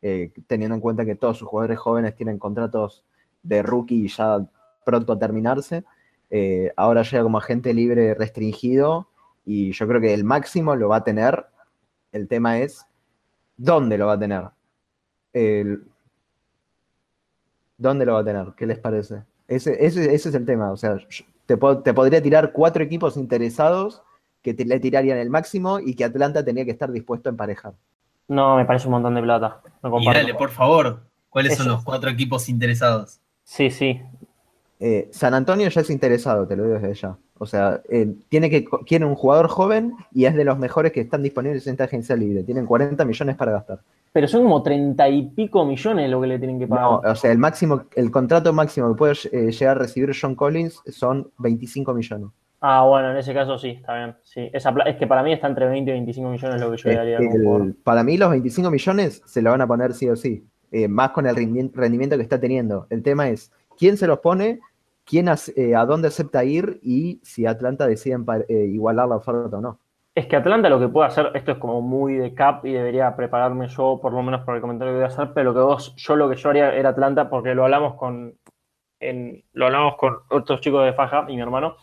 eh, 0.08 0.32
teniendo 0.46 0.76
en 0.76 0.82
cuenta 0.82 1.04
que 1.04 1.16
todos 1.16 1.40
sus 1.40 1.48
jugadores 1.48 1.80
jóvenes 1.80 2.16
tienen 2.16 2.38
contratos 2.38 3.04
de 3.42 3.64
rookie 3.64 4.08
ya 4.08 4.38
pronto 4.86 5.14
a 5.14 5.18
terminarse. 5.18 5.84
Eh, 6.30 6.72
ahora 6.76 7.02
llega 7.02 7.24
como 7.24 7.40
agente 7.40 7.74
libre 7.74 8.14
restringido 8.14 9.08
y 9.46 9.72
yo 9.72 9.88
creo 9.88 10.00
que 10.00 10.14
el 10.14 10.24
máximo 10.24 10.76
lo 10.76 10.90
va 10.90 10.98
a 10.98 11.04
tener. 11.04 11.48
El 12.12 12.28
tema 12.28 12.60
es 12.60 12.86
dónde 13.58 13.98
lo 13.98 14.06
va 14.06 14.14
a 14.14 14.20
tener. 14.20 14.44
¿Dónde 17.76 18.06
lo 18.06 18.14
va 18.14 18.20
a 18.20 18.26
tener? 18.26 18.54
¿Qué 18.56 18.68
les 18.68 18.78
parece? 18.78 19.24
Ese, 19.48 19.84
es 19.84 20.26
el 20.28 20.46
tema. 20.46 20.72
O 20.72 20.78
sea, 20.78 21.00
te, 21.48 21.58
podría 21.58 22.22
tirar 22.22 22.52
cuatro 22.52 22.84
equipos 22.84 23.18
interesados 23.18 24.04
que 24.44 24.54
le 24.54 24.80
tirarían 24.80 25.18
el 25.18 25.32
máximo 25.32 25.80
y 25.80 25.96
que 25.96 26.06
Atlanta 26.06 26.46
tenía 26.46 26.64
que 26.64 26.70
estar 26.70 26.92
dispuesto 26.92 27.28
a 27.28 27.32
emparejar. 27.32 27.74
No, 28.28 28.58
me 28.58 28.66
parece 28.66 28.88
un 28.88 28.92
montón 28.92 29.16
de 29.16 29.22
plata. 29.22 29.62
y 29.84 30.06
dale, 30.06 30.34
por 30.34 30.50
favor, 30.50 31.04
¿cuáles 31.30 31.58
son 31.58 31.68
los 31.68 31.84
cuatro 31.84 32.10
equipos 32.10 32.50
interesados? 32.50 33.20
Sí, 33.44 33.70
sí. 33.70 34.02
Eh, 34.80 35.10
San 35.12 35.34
Antonio 35.34 35.70
ya 35.70 35.82
es 35.82 35.90
interesado, 35.90 36.48
te 36.48 36.56
lo 36.56 36.64
digo 36.64 36.80
desde 36.80 36.94
ya. 36.94 37.18
O 37.38 37.46
sea, 37.46 37.82
eh, 37.90 38.14
tiene 38.30 38.50
que, 38.50 38.66
quiere 38.86 39.06
un 39.06 39.16
jugador 39.16 39.50
joven 39.50 39.94
y 40.14 40.26
es 40.26 40.36
de 40.36 40.46
los 40.46 40.58
mejores 40.58 40.92
que 40.92 41.02
están 41.02 41.22
disponibles 41.22 41.68
en 41.68 41.74
esta 41.74 41.84
agencia 41.84 42.16
libre. 42.16 42.44
Tienen 42.44 42.66
40 42.66 43.04
millones 43.04 43.36
para 43.36 43.52
gastar. 43.52 43.80
Pero 44.14 44.28
son 44.28 44.44
como 44.44 44.64
30 44.64 45.10
y 45.10 45.24
pico 45.28 45.66
millones 45.66 46.10
lo 46.10 46.22
que 46.22 46.28
le 46.28 46.40
tienen 46.40 46.58
que 46.58 46.68
pagar. 46.68 46.86
No, 46.86 46.98
o 47.00 47.16
sea, 47.16 47.32
el 47.32 47.38
máximo, 47.38 47.84
el 47.96 48.10
contrato 48.10 48.54
máximo 48.54 48.88
que 48.90 48.98
puede 48.98 49.16
eh, 49.34 49.52
llegar 49.52 49.76
a 49.76 49.80
recibir 49.82 50.16
John 50.20 50.36
Collins 50.36 50.82
son 50.88 51.30
25 51.40 51.94
millones. 51.94 52.30
Ah, 52.62 52.84
bueno, 52.84 53.12
en 53.12 53.18
ese 53.18 53.34
caso 53.34 53.58
sí, 53.58 53.70
está 53.70 53.96
bien. 53.96 54.16
Sí. 54.24 54.50
Esa, 54.54 54.74
es 54.86 54.96
que 54.96 55.08
para 55.08 55.24
mí 55.24 55.34
está 55.34 55.48
entre 55.48 55.68
20 55.68 55.92
y 55.92 55.94
25 55.94 56.30
millones 56.30 56.62
lo 56.62 56.72
que 56.72 56.78
yo 56.78 56.90
le 56.90 56.96
daría. 56.96 57.20
para 57.84 58.04
mí 58.04 58.18
los 58.18 58.32
25 58.32 58.72
millones 58.72 59.22
se 59.26 59.42
lo 59.42 59.52
van 59.52 59.62
a 59.62 59.68
poner 59.68 59.94
sí 59.94 60.10
o 60.10 60.16
sí. 60.16 60.44
Eh, 60.72 60.88
más 60.88 61.12
con 61.12 61.28
el 61.28 61.36
rendimiento 61.36 62.18
que 62.18 62.24
está 62.24 62.40
teniendo. 62.40 62.88
El 62.90 63.04
tema 63.04 63.30
es, 63.30 63.52
¿quién 63.78 63.98
se 63.98 64.08
los 64.08 64.20
pone? 64.20 64.60
quién 65.06 65.28
eh, 65.56 65.76
a 65.76 65.86
dónde 65.86 66.10
acepta 66.10 66.44
ir 66.44 66.80
y 66.82 67.20
si 67.24 67.46
Atlanta 67.46 67.88
decide 67.88 68.18
eh, 68.50 68.66
igualar 68.66 69.08
la 69.08 69.18
oferta 69.18 69.58
o 69.58 69.62
no. 69.62 69.80
Es 70.14 70.28
que 70.28 70.36
Atlanta 70.36 70.70
lo 70.70 70.80
que 70.80 70.88
puede 70.88 71.08
hacer, 71.08 71.32
esto 71.34 71.52
es 71.52 71.58
como 71.58 71.82
muy 71.82 72.16
de 72.16 72.34
cap 72.34 72.66
y 72.66 72.72
debería 72.72 73.16
prepararme 73.16 73.68
yo 73.68 74.00
por 74.02 74.14
lo 74.14 74.24
menos 74.24 74.42
por 74.46 74.56
el 74.56 74.62
comentario 74.62 74.94
que 74.94 74.98
voy 74.98 75.04
a 75.04 75.08
hacer, 75.08 75.32
pero 75.34 75.52
lo 75.52 75.54
que 75.54 75.60
vos, 75.60 75.96
yo 75.98 76.16
lo 76.16 76.30
que 76.30 76.38
yo 76.38 76.50
haría 76.50 76.74
era 76.74 76.90
Atlanta 76.90 77.30
porque 77.30 77.54
lo 77.54 77.66
hablamos 77.66 77.96
con, 77.96 78.34
en, 79.00 79.44
lo 79.54 79.66
hablamos 79.66 79.96
con 79.98 80.20
otros 80.30 80.62
chicos 80.62 80.86
de 80.86 80.94
Faja 80.94 81.26
y 81.28 81.36
mi 81.36 81.42
hermano. 81.42 81.76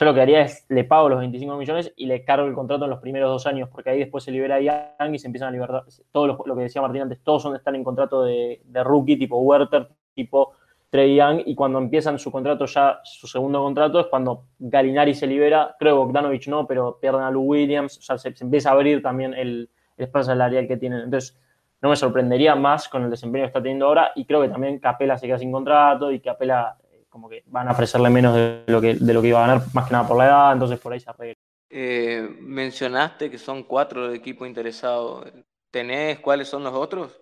Yo 0.00 0.06
lo 0.06 0.14
que 0.14 0.22
haría 0.22 0.40
es 0.40 0.64
le 0.70 0.84
pago 0.84 1.10
los 1.10 1.18
25 1.18 1.56
millones 1.58 1.92
y 1.94 2.06
le 2.06 2.24
cargo 2.24 2.46
el 2.46 2.54
contrato 2.54 2.84
en 2.84 2.90
los 2.90 3.00
primeros 3.00 3.28
dos 3.28 3.46
años, 3.46 3.68
porque 3.68 3.90
ahí 3.90 3.98
después 3.98 4.24
se 4.24 4.30
libera 4.30 4.58
Young 4.58 5.14
y 5.14 5.18
se 5.18 5.26
empiezan 5.26 5.48
a 5.48 5.50
liberar. 5.50 5.84
Todo 6.10 6.26
lo, 6.26 6.38
lo 6.46 6.56
que 6.56 6.62
decía 6.62 6.80
Martín 6.80 7.02
antes, 7.02 7.20
todos 7.22 7.42
son, 7.42 7.54
están 7.54 7.74
en 7.74 7.84
contrato 7.84 8.22
de, 8.22 8.62
rookie, 8.82 9.18
tipo 9.18 9.36
Werther, 9.40 9.90
tipo 10.14 10.54
Trey 10.88 11.16
Young, 11.16 11.42
y 11.44 11.54
cuando 11.54 11.78
empiezan 11.78 12.18
su 12.18 12.32
contrato 12.32 12.64
ya, 12.64 13.00
su 13.04 13.26
segundo 13.26 13.62
contrato, 13.62 14.00
es 14.00 14.06
cuando 14.06 14.44
Galinari 14.58 15.12
se 15.12 15.26
libera, 15.26 15.76
creo 15.78 15.96
que 15.96 16.06
Bogdanovich 16.06 16.48
no, 16.48 16.66
pero 16.66 16.98
pierden 16.98 17.20
a 17.20 17.30
Lou 17.30 17.42
Williams, 17.42 17.98
o 17.98 18.00
sea, 18.00 18.16
se, 18.16 18.32
empieza 18.40 18.70
a 18.70 18.72
abrir 18.72 19.02
también 19.02 19.34
el, 19.34 19.68
el 19.98 20.04
espacio 20.06 20.32
salarial 20.32 20.66
que 20.66 20.78
tienen. 20.78 21.00
Entonces, 21.00 21.38
no 21.82 21.90
me 21.90 21.96
sorprendería 21.96 22.54
más 22.54 22.88
con 22.88 23.04
el 23.04 23.10
desempeño 23.10 23.42
que 23.42 23.48
está 23.48 23.60
teniendo 23.60 23.84
ahora, 23.84 24.12
y 24.14 24.24
creo 24.24 24.40
que 24.40 24.48
también 24.48 24.78
Capela 24.78 25.18
se 25.18 25.26
queda 25.26 25.36
sin 25.36 25.52
contrato 25.52 26.10
y 26.10 26.20
Capela 26.20 26.78
como 27.10 27.28
que 27.28 27.42
van 27.46 27.68
a 27.68 27.72
ofrecerle 27.72 28.08
menos 28.08 28.34
de 28.34 28.62
lo 28.68 28.80
que, 28.80 28.94
de 28.94 29.12
lo 29.12 29.20
que 29.20 29.28
iba 29.28 29.44
a 29.44 29.48
ganar, 29.48 29.66
más 29.74 29.86
que 29.86 29.92
nada 29.92 30.08
por 30.08 30.16
la 30.16 30.26
edad, 30.26 30.52
entonces 30.52 30.78
por 30.78 30.92
ahí 30.92 31.00
se 31.00 31.10
arregla. 31.10 31.34
Eh, 31.68 32.36
mencionaste 32.40 33.30
que 33.30 33.38
son 33.38 33.64
cuatro 33.64 34.08
de 34.08 34.16
equipo 34.16 34.46
interesado. 34.46 35.24
¿Tenés 35.70 36.20
cuáles 36.20 36.48
son 36.48 36.64
los 36.64 36.72
otros? 36.72 37.20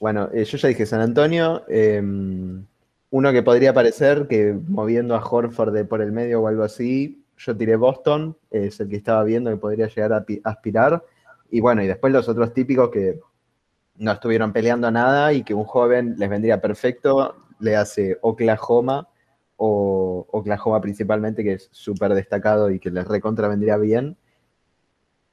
Bueno, 0.00 0.28
eh, 0.34 0.44
yo 0.44 0.58
ya 0.58 0.68
dije 0.68 0.84
San 0.84 1.00
Antonio. 1.00 1.64
eh, 1.68 2.02
uno 3.10 3.32
que 3.32 3.42
podría 3.42 3.70
aparecer, 3.70 4.26
que 4.26 4.58
moviendo 4.68 5.14
a 5.14 5.24
Horford 5.24 5.72
de 5.72 5.84
por 5.84 6.02
el 6.02 6.12
medio 6.12 6.42
o 6.42 6.48
algo 6.48 6.64
así, 6.64 7.24
yo 7.38 7.56
tiré 7.56 7.76
Boston, 7.76 8.36
es 8.50 8.80
el 8.80 8.88
que 8.88 8.96
estaba 8.96 9.22
viendo 9.24 9.50
que 9.50 9.56
podría 9.56 9.86
llegar 9.86 10.12
a 10.12 10.24
pi- 10.24 10.40
aspirar. 10.44 11.02
Y 11.50 11.60
bueno, 11.60 11.82
y 11.82 11.86
después 11.86 12.12
los 12.12 12.28
otros 12.28 12.52
típicos 12.52 12.90
que 12.90 13.20
no 13.96 14.12
estuvieron 14.12 14.52
peleando 14.52 14.90
nada 14.90 15.32
y 15.32 15.42
que 15.44 15.54
un 15.54 15.64
joven 15.64 16.16
les 16.18 16.28
vendría 16.28 16.60
perfecto, 16.60 17.36
le 17.60 17.76
hace 17.76 18.18
Oklahoma 18.20 19.08
o 19.56 20.26
Oklahoma 20.30 20.80
principalmente, 20.80 21.42
que 21.42 21.54
es 21.54 21.68
súper 21.72 22.14
destacado 22.14 22.70
y 22.70 22.78
que 22.78 22.90
les 22.90 23.06
recontra 23.06 23.48
vendría 23.48 23.76
bien. 23.76 24.16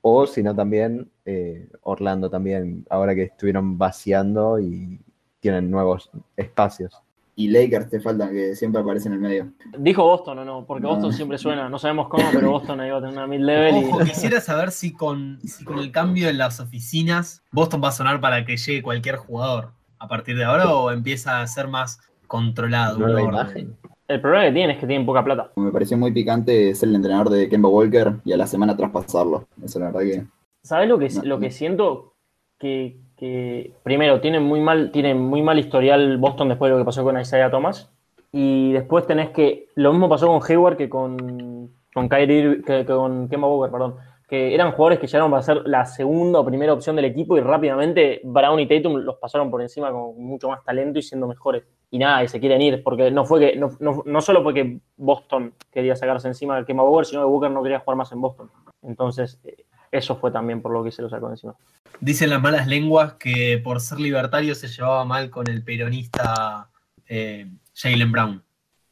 O 0.02 0.28
si 0.28 0.44
no, 0.44 0.56
también 0.56 1.10
eh, 1.26 1.70
Orlando 1.82 2.30
también, 2.30 2.86
ahora 2.90 3.16
que 3.16 3.24
estuvieron 3.24 3.78
vaciando 3.78 4.60
y 4.60 5.00
tienen 5.40 5.70
nuevos 5.72 6.10
espacios. 6.36 7.02
Y 7.36 7.48
Lakers 7.50 7.90
te 7.90 8.00
faltan, 8.00 8.32
que 8.32 8.56
siempre 8.56 8.82
aparece 8.82 9.08
en 9.08 9.16
el 9.16 9.20
medio. 9.20 9.52
Dijo 9.80 10.04
Boston 10.04 10.40
o 10.40 10.46
no, 10.46 10.66
porque 10.66 10.84
No. 10.84 10.90
Boston 10.90 11.14
siempre 11.14 11.38
suena, 11.40 11.68
no 11.68 11.80
sabemos 11.80 12.08
cómo, 12.08 12.24
pero 12.32 12.52
Boston 12.52 12.80
ahí 12.82 12.92
va 12.92 12.98
a 12.98 13.02
tener 13.02 13.16
una 13.16 13.28
mid-level 13.28 13.76
y... 13.78 14.06
Quisiera 14.06 14.40
saber 14.40 14.72
si 14.72 14.94
con, 14.94 15.40
si 15.42 15.66
con 15.66 15.80
el 15.80 15.92
cambio 15.92 16.30
en 16.30 16.38
las 16.38 16.60
oficinas 16.60 17.42
Boston 17.52 17.82
va 17.84 17.88
a 17.88 17.92
sonar 17.92 18.22
para 18.22 18.46
que 18.46 18.56
llegue 18.58 18.84
cualquier 18.84 19.16
jugador 19.16 19.72
a 19.98 20.08
partir 20.08 20.38
de 20.38 20.44
ahora 20.44 20.76
o 20.76 20.92
empieza 20.92 21.42
a 21.42 21.48
ser 21.48 21.68
más 21.68 22.00
controlado. 22.28 22.98
un 22.98 23.02
Nueva 23.04 23.22
orden? 23.24 23.34
imagen. 23.34 23.78
El 24.08 24.20
problema 24.20 24.46
que 24.46 24.52
tienen 24.52 24.72
es 24.72 24.80
que 24.80 24.88
tienen 24.88 25.06
poca 25.06 25.24
plata. 25.24 25.52
Me 25.56 25.72
pareció 25.72 25.98
muy 25.98 26.12
picante 26.12 26.76
ser 26.76 26.90
el 26.90 26.96
entrenador 26.96 27.30
de 27.30 27.48
Kemba 27.48 27.70
Walker 27.70 28.14
y 28.26 28.34
a 28.34 28.38
la 28.38 28.48
semana 28.48 28.76
traspasarlo. 28.76 29.48
Eso 29.64 29.80
la 29.80 29.88
verdad 29.88 30.02
que. 30.02 30.24
¿Sabes 30.62 30.90
lo 30.90 30.98
que, 31.00 31.10
No, 31.10 31.24
lo 31.24 31.40
que 31.40 31.52
siento? 31.52 32.14
Que, 32.60 32.98
que, 33.18 33.74
primero 33.84 34.22
tienen 34.22 34.44
muy 34.44 34.60
mal, 34.62 34.92
tienen 34.92 35.20
muy 35.20 35.42
mal 35.42 35.60
historial 35.60 36.18
Boston 36.18 36.50
después 36.50 36.70
de 36.70 36.78
lo 36.78 36.82
que 36.82 36.86
pasó 36.86 37.04
con 37.04 37.20
Isaiah 37.20 37.52
Thomas. 37.52 37.92
Y 38.32 38.74
después 38.74 39.08
tenés 39.08 39.30
que. 39.30 39.68
Lo 39.76 39.92
mismo 39.92 40.10
pasó 40.10 40.28
con 40.28 40.42
Hayward 40.48 40.78
que 40.78 40.90
con, 40.90 41.72
con 41.94 42.10
Kyrie 42.10 42.62
que, 42.62 42.86
que 42.86 42.94
con 42.94 43.30
Kemba 43.30 43.48
Walker, 43.48 43.72
perdón. 43.72 43.96
Que 44.28 44.54
eran 44.54 44.72
jugadores 44.72 45.00
que 45.00 45.08
llegaron 45.08 45.30
para 45.30 45.44
ser 45.44 45.62
la 45.66 45.86
segunda 45.86 46.40
o 46.40 46.46
primera 46.46 46.74
opción 46.74 46.96
del 46.96 47.06
equipo 47.06 47.38
y 47.38 47.42
rápidamente 47.42 48.22
Brown 48.24 48.60
y 48.60 48.68
Tatum 48.68 48.98
los 48.98 49.18
pasaron 49.18 49.52
por 49.52 49.62
encima 49.62 49.92
con 49.92 50.22
mucho 50.22 50.50
más 50.50 50.64
talento 50.64 51.00
y 51.00 51.02
siendo 51.02 51.28
mejores. 51.28 51.64
Y 51.92 52.00
nada, 52.00 52.24
y 52.24 52.28
se 52.28 52.40
quieren 52.40 52.62
ir, 52.62 52.82
porque 52.84 53.12
no 53.12 53.26
fue 53.26 53.40
que, 53.40 53.56
no, 53.56 53.78
no, 53.80 54.22
solo 54.22 54.42
fue 54.42 54.54
que 54.54 54.80
Boston 54.98 55.54
quería 55.72 55.96
sacarse 55.96 56.28
encima 56.28 56.56
del 56.56 56.66
Kemba 56.66 56.84
Walker, 56.84 57.06
sino 57.06 57.22
que 57.22 57.28
Walker 57.28 57.52
no 57.52 57.62
quería 57.62 57.80
jugar 57.80 57.98
más 57.98 58.12
en 58.12 58.22
Boston. 58.22 58.50
Entonces, 58.82 59.40
eh, 59.44 59.66
eso 59.92 60.16
fue 60.16 60.32
también 60.32 60.60
por 60.60 60.72
lo 60.72 60.84
que 60.84 60.92
se 60.92 61.04
lo 61.04 61.10
sacó 61.10 61.30
encima. 61.30 61.56
Dicen 62.00 62.32
las 62.32 62.42
malas 62.42 62.68
lenguas 62.68 63.14
que 63.14 63.62
por 63.64 63.80
ser 63.80 64.00
libertario 64.00 64.56
se 64.56 64.68
llevaba 64.68 65.06
mal 65.06 65.30
con 65.30 65.48
el 65.48 65.64
peronista 65.64 66.72
eh, 67.08 67.48
Jalen 67.76 68.12
Brown. 68.12 68.44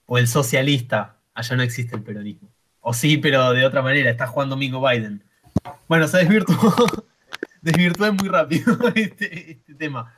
O 0.06 0.20
el 0.20 0.28
socialista. 0.28 1.18
Allá 1.34 1.56
no 1.56 1.64
existe 1.64 1.96
el 1.96 2.04
peronismo. 2.04 2.51
O 2.82 2.94
sí, 2.94 3.18
pero 3.18 3.54
de 3.54 3.66
otra 3.66 3.82
manera. 3.82 4.10
Está 4.12 4.28
jugando 4.28 4.58
Mingo 4.58 4.82
Biden. 4.88 5.24
Bueno, 5.88 6.08
se 6.08 6.18
desvirtuó. 6.18 6.56
Desvirtué 7.62 8.12
muy 8.12 8.28
rápido 8.28 8.76
este, 8.96 9.52
este 9.52 9.76
tema. 9.76 10.12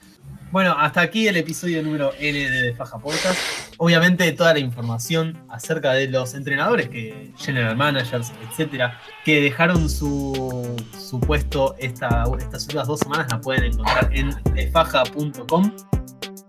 Bueno, 0.51 0.75
hasta 0.77 1.01
aquí 1.01 1.27
el 1.27 1.35
episodio 1.35 1.81
número 1.83 2.11
N 2.19 2.49
de 2.49 2.73
Faja 2.75 2.99
Podcast. 2.99 3.37
Obviamente 3.77 4.31
toda 4.33 4.53
la 4.53 4.59
información 4.59 5.43
acerca 5.49 5.93
de 5.93 6.07
los 6.07 6.35
entrenadores, 6.35 6.87
que 6.89 7.31
general 7.37 7.75
managers, 7.75 8.31
etcétera, 8.49 8.99
que 9.25 9.41
dejaron 9.41 9.89
su, 9.89 10.75
su 10.97 11.19
puesto 11.19 11.75
esta- 11.79 12.23
estas 12.37 12.63
últimas 12.65 12.87
dos 12.87 12.99
semanas 12.99 13.27
la 13.31 13.41
pueden 13.41 13.63
encontrar 13.65 14.09
en 14.13 14.29
defaja.com. 14.53 15.71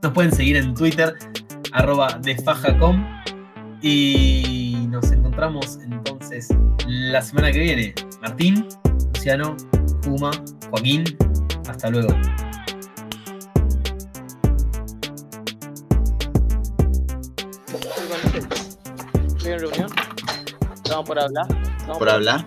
Nos 0.02 0.12
pueden 0.12 0.32
seguir 0.32 0.56
en 0.58 0.74
Twitter, 0.74 1.14
arroba 1.72 2.18
defajacom. 2.20 3.04
Y 3.80 4.63
nos 4.94 5.10
encontramos 5.10 5.78
entonces 5.82 6.48
la 6.86 7.20
semana 7.20 7.50
que 7.50 7.58
viene. 7.58 7.94
Martín, 8.22 8.68
Luciano, 9.12 9.56
Puma, 10.02 10.30
Joaquín. 10.70 11.04
Hasta 11.68 11.90
luego. 11.90 12.08
Estoy 19.26 19.52
en 19.52 19.58
reunión. 19.58 19.90
Estamos 20.76 21.06
por 21.06 21.18
hablar. 21.18 21.46
Estamos 21.76 21.98
Por 21.98 22.08
hablar, 22.08 22.46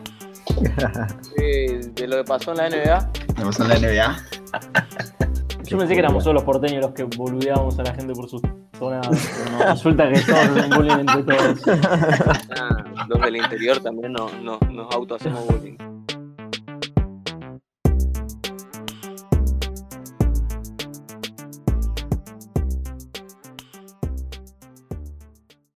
de, 1.35 1.91
de 1.95 2.07
lo 2.07 2.17
que 2.17 2.23
pasó 2.23 2.51
en 2.51 2.57
la 2.57 2.69
NBA. 2.69 3.11
me 3.37 3.45
pasó 3.45 3.63
en 3.63 3.69
la 3.69 3.79
NBA. 3.79 4.25
Yo 5.65 5.77
pensé 5.77 5.93
que 5.93 5.99
éramos 5.99 6.23
solo 6.23 6.35
los 6.35 6.43
porteños 6.43 6.81
los 6.81 6.93
que 6.93 7.03
boludeábamos 7.03 7.77
a 7.77 7.83
la 7.83 7.93
gente 7.93 8.13
por 8.13 8.29
sus 8.29 8.41
pero 8.79 9.57
no, 9.57 9.73
resulta 9.73 10.09
que 10.11 10.19
todos 10.21 10.37
hacen 10.39 10.69
bullying 10.71 10.99
entre 10.99 11.23
todos. 11.23 11.61
Ah, 12.59 12.83
los 13.07 13.21
del 13.21 13.35
interior 13.37 13.79
también 13.79 14.13
no, 14.13 14.29
no- 14.41 14.59
nos 14.71 14.93
auto 14.93 15.15
hacemos 15.15 15.45
bullying. 15.47 15.75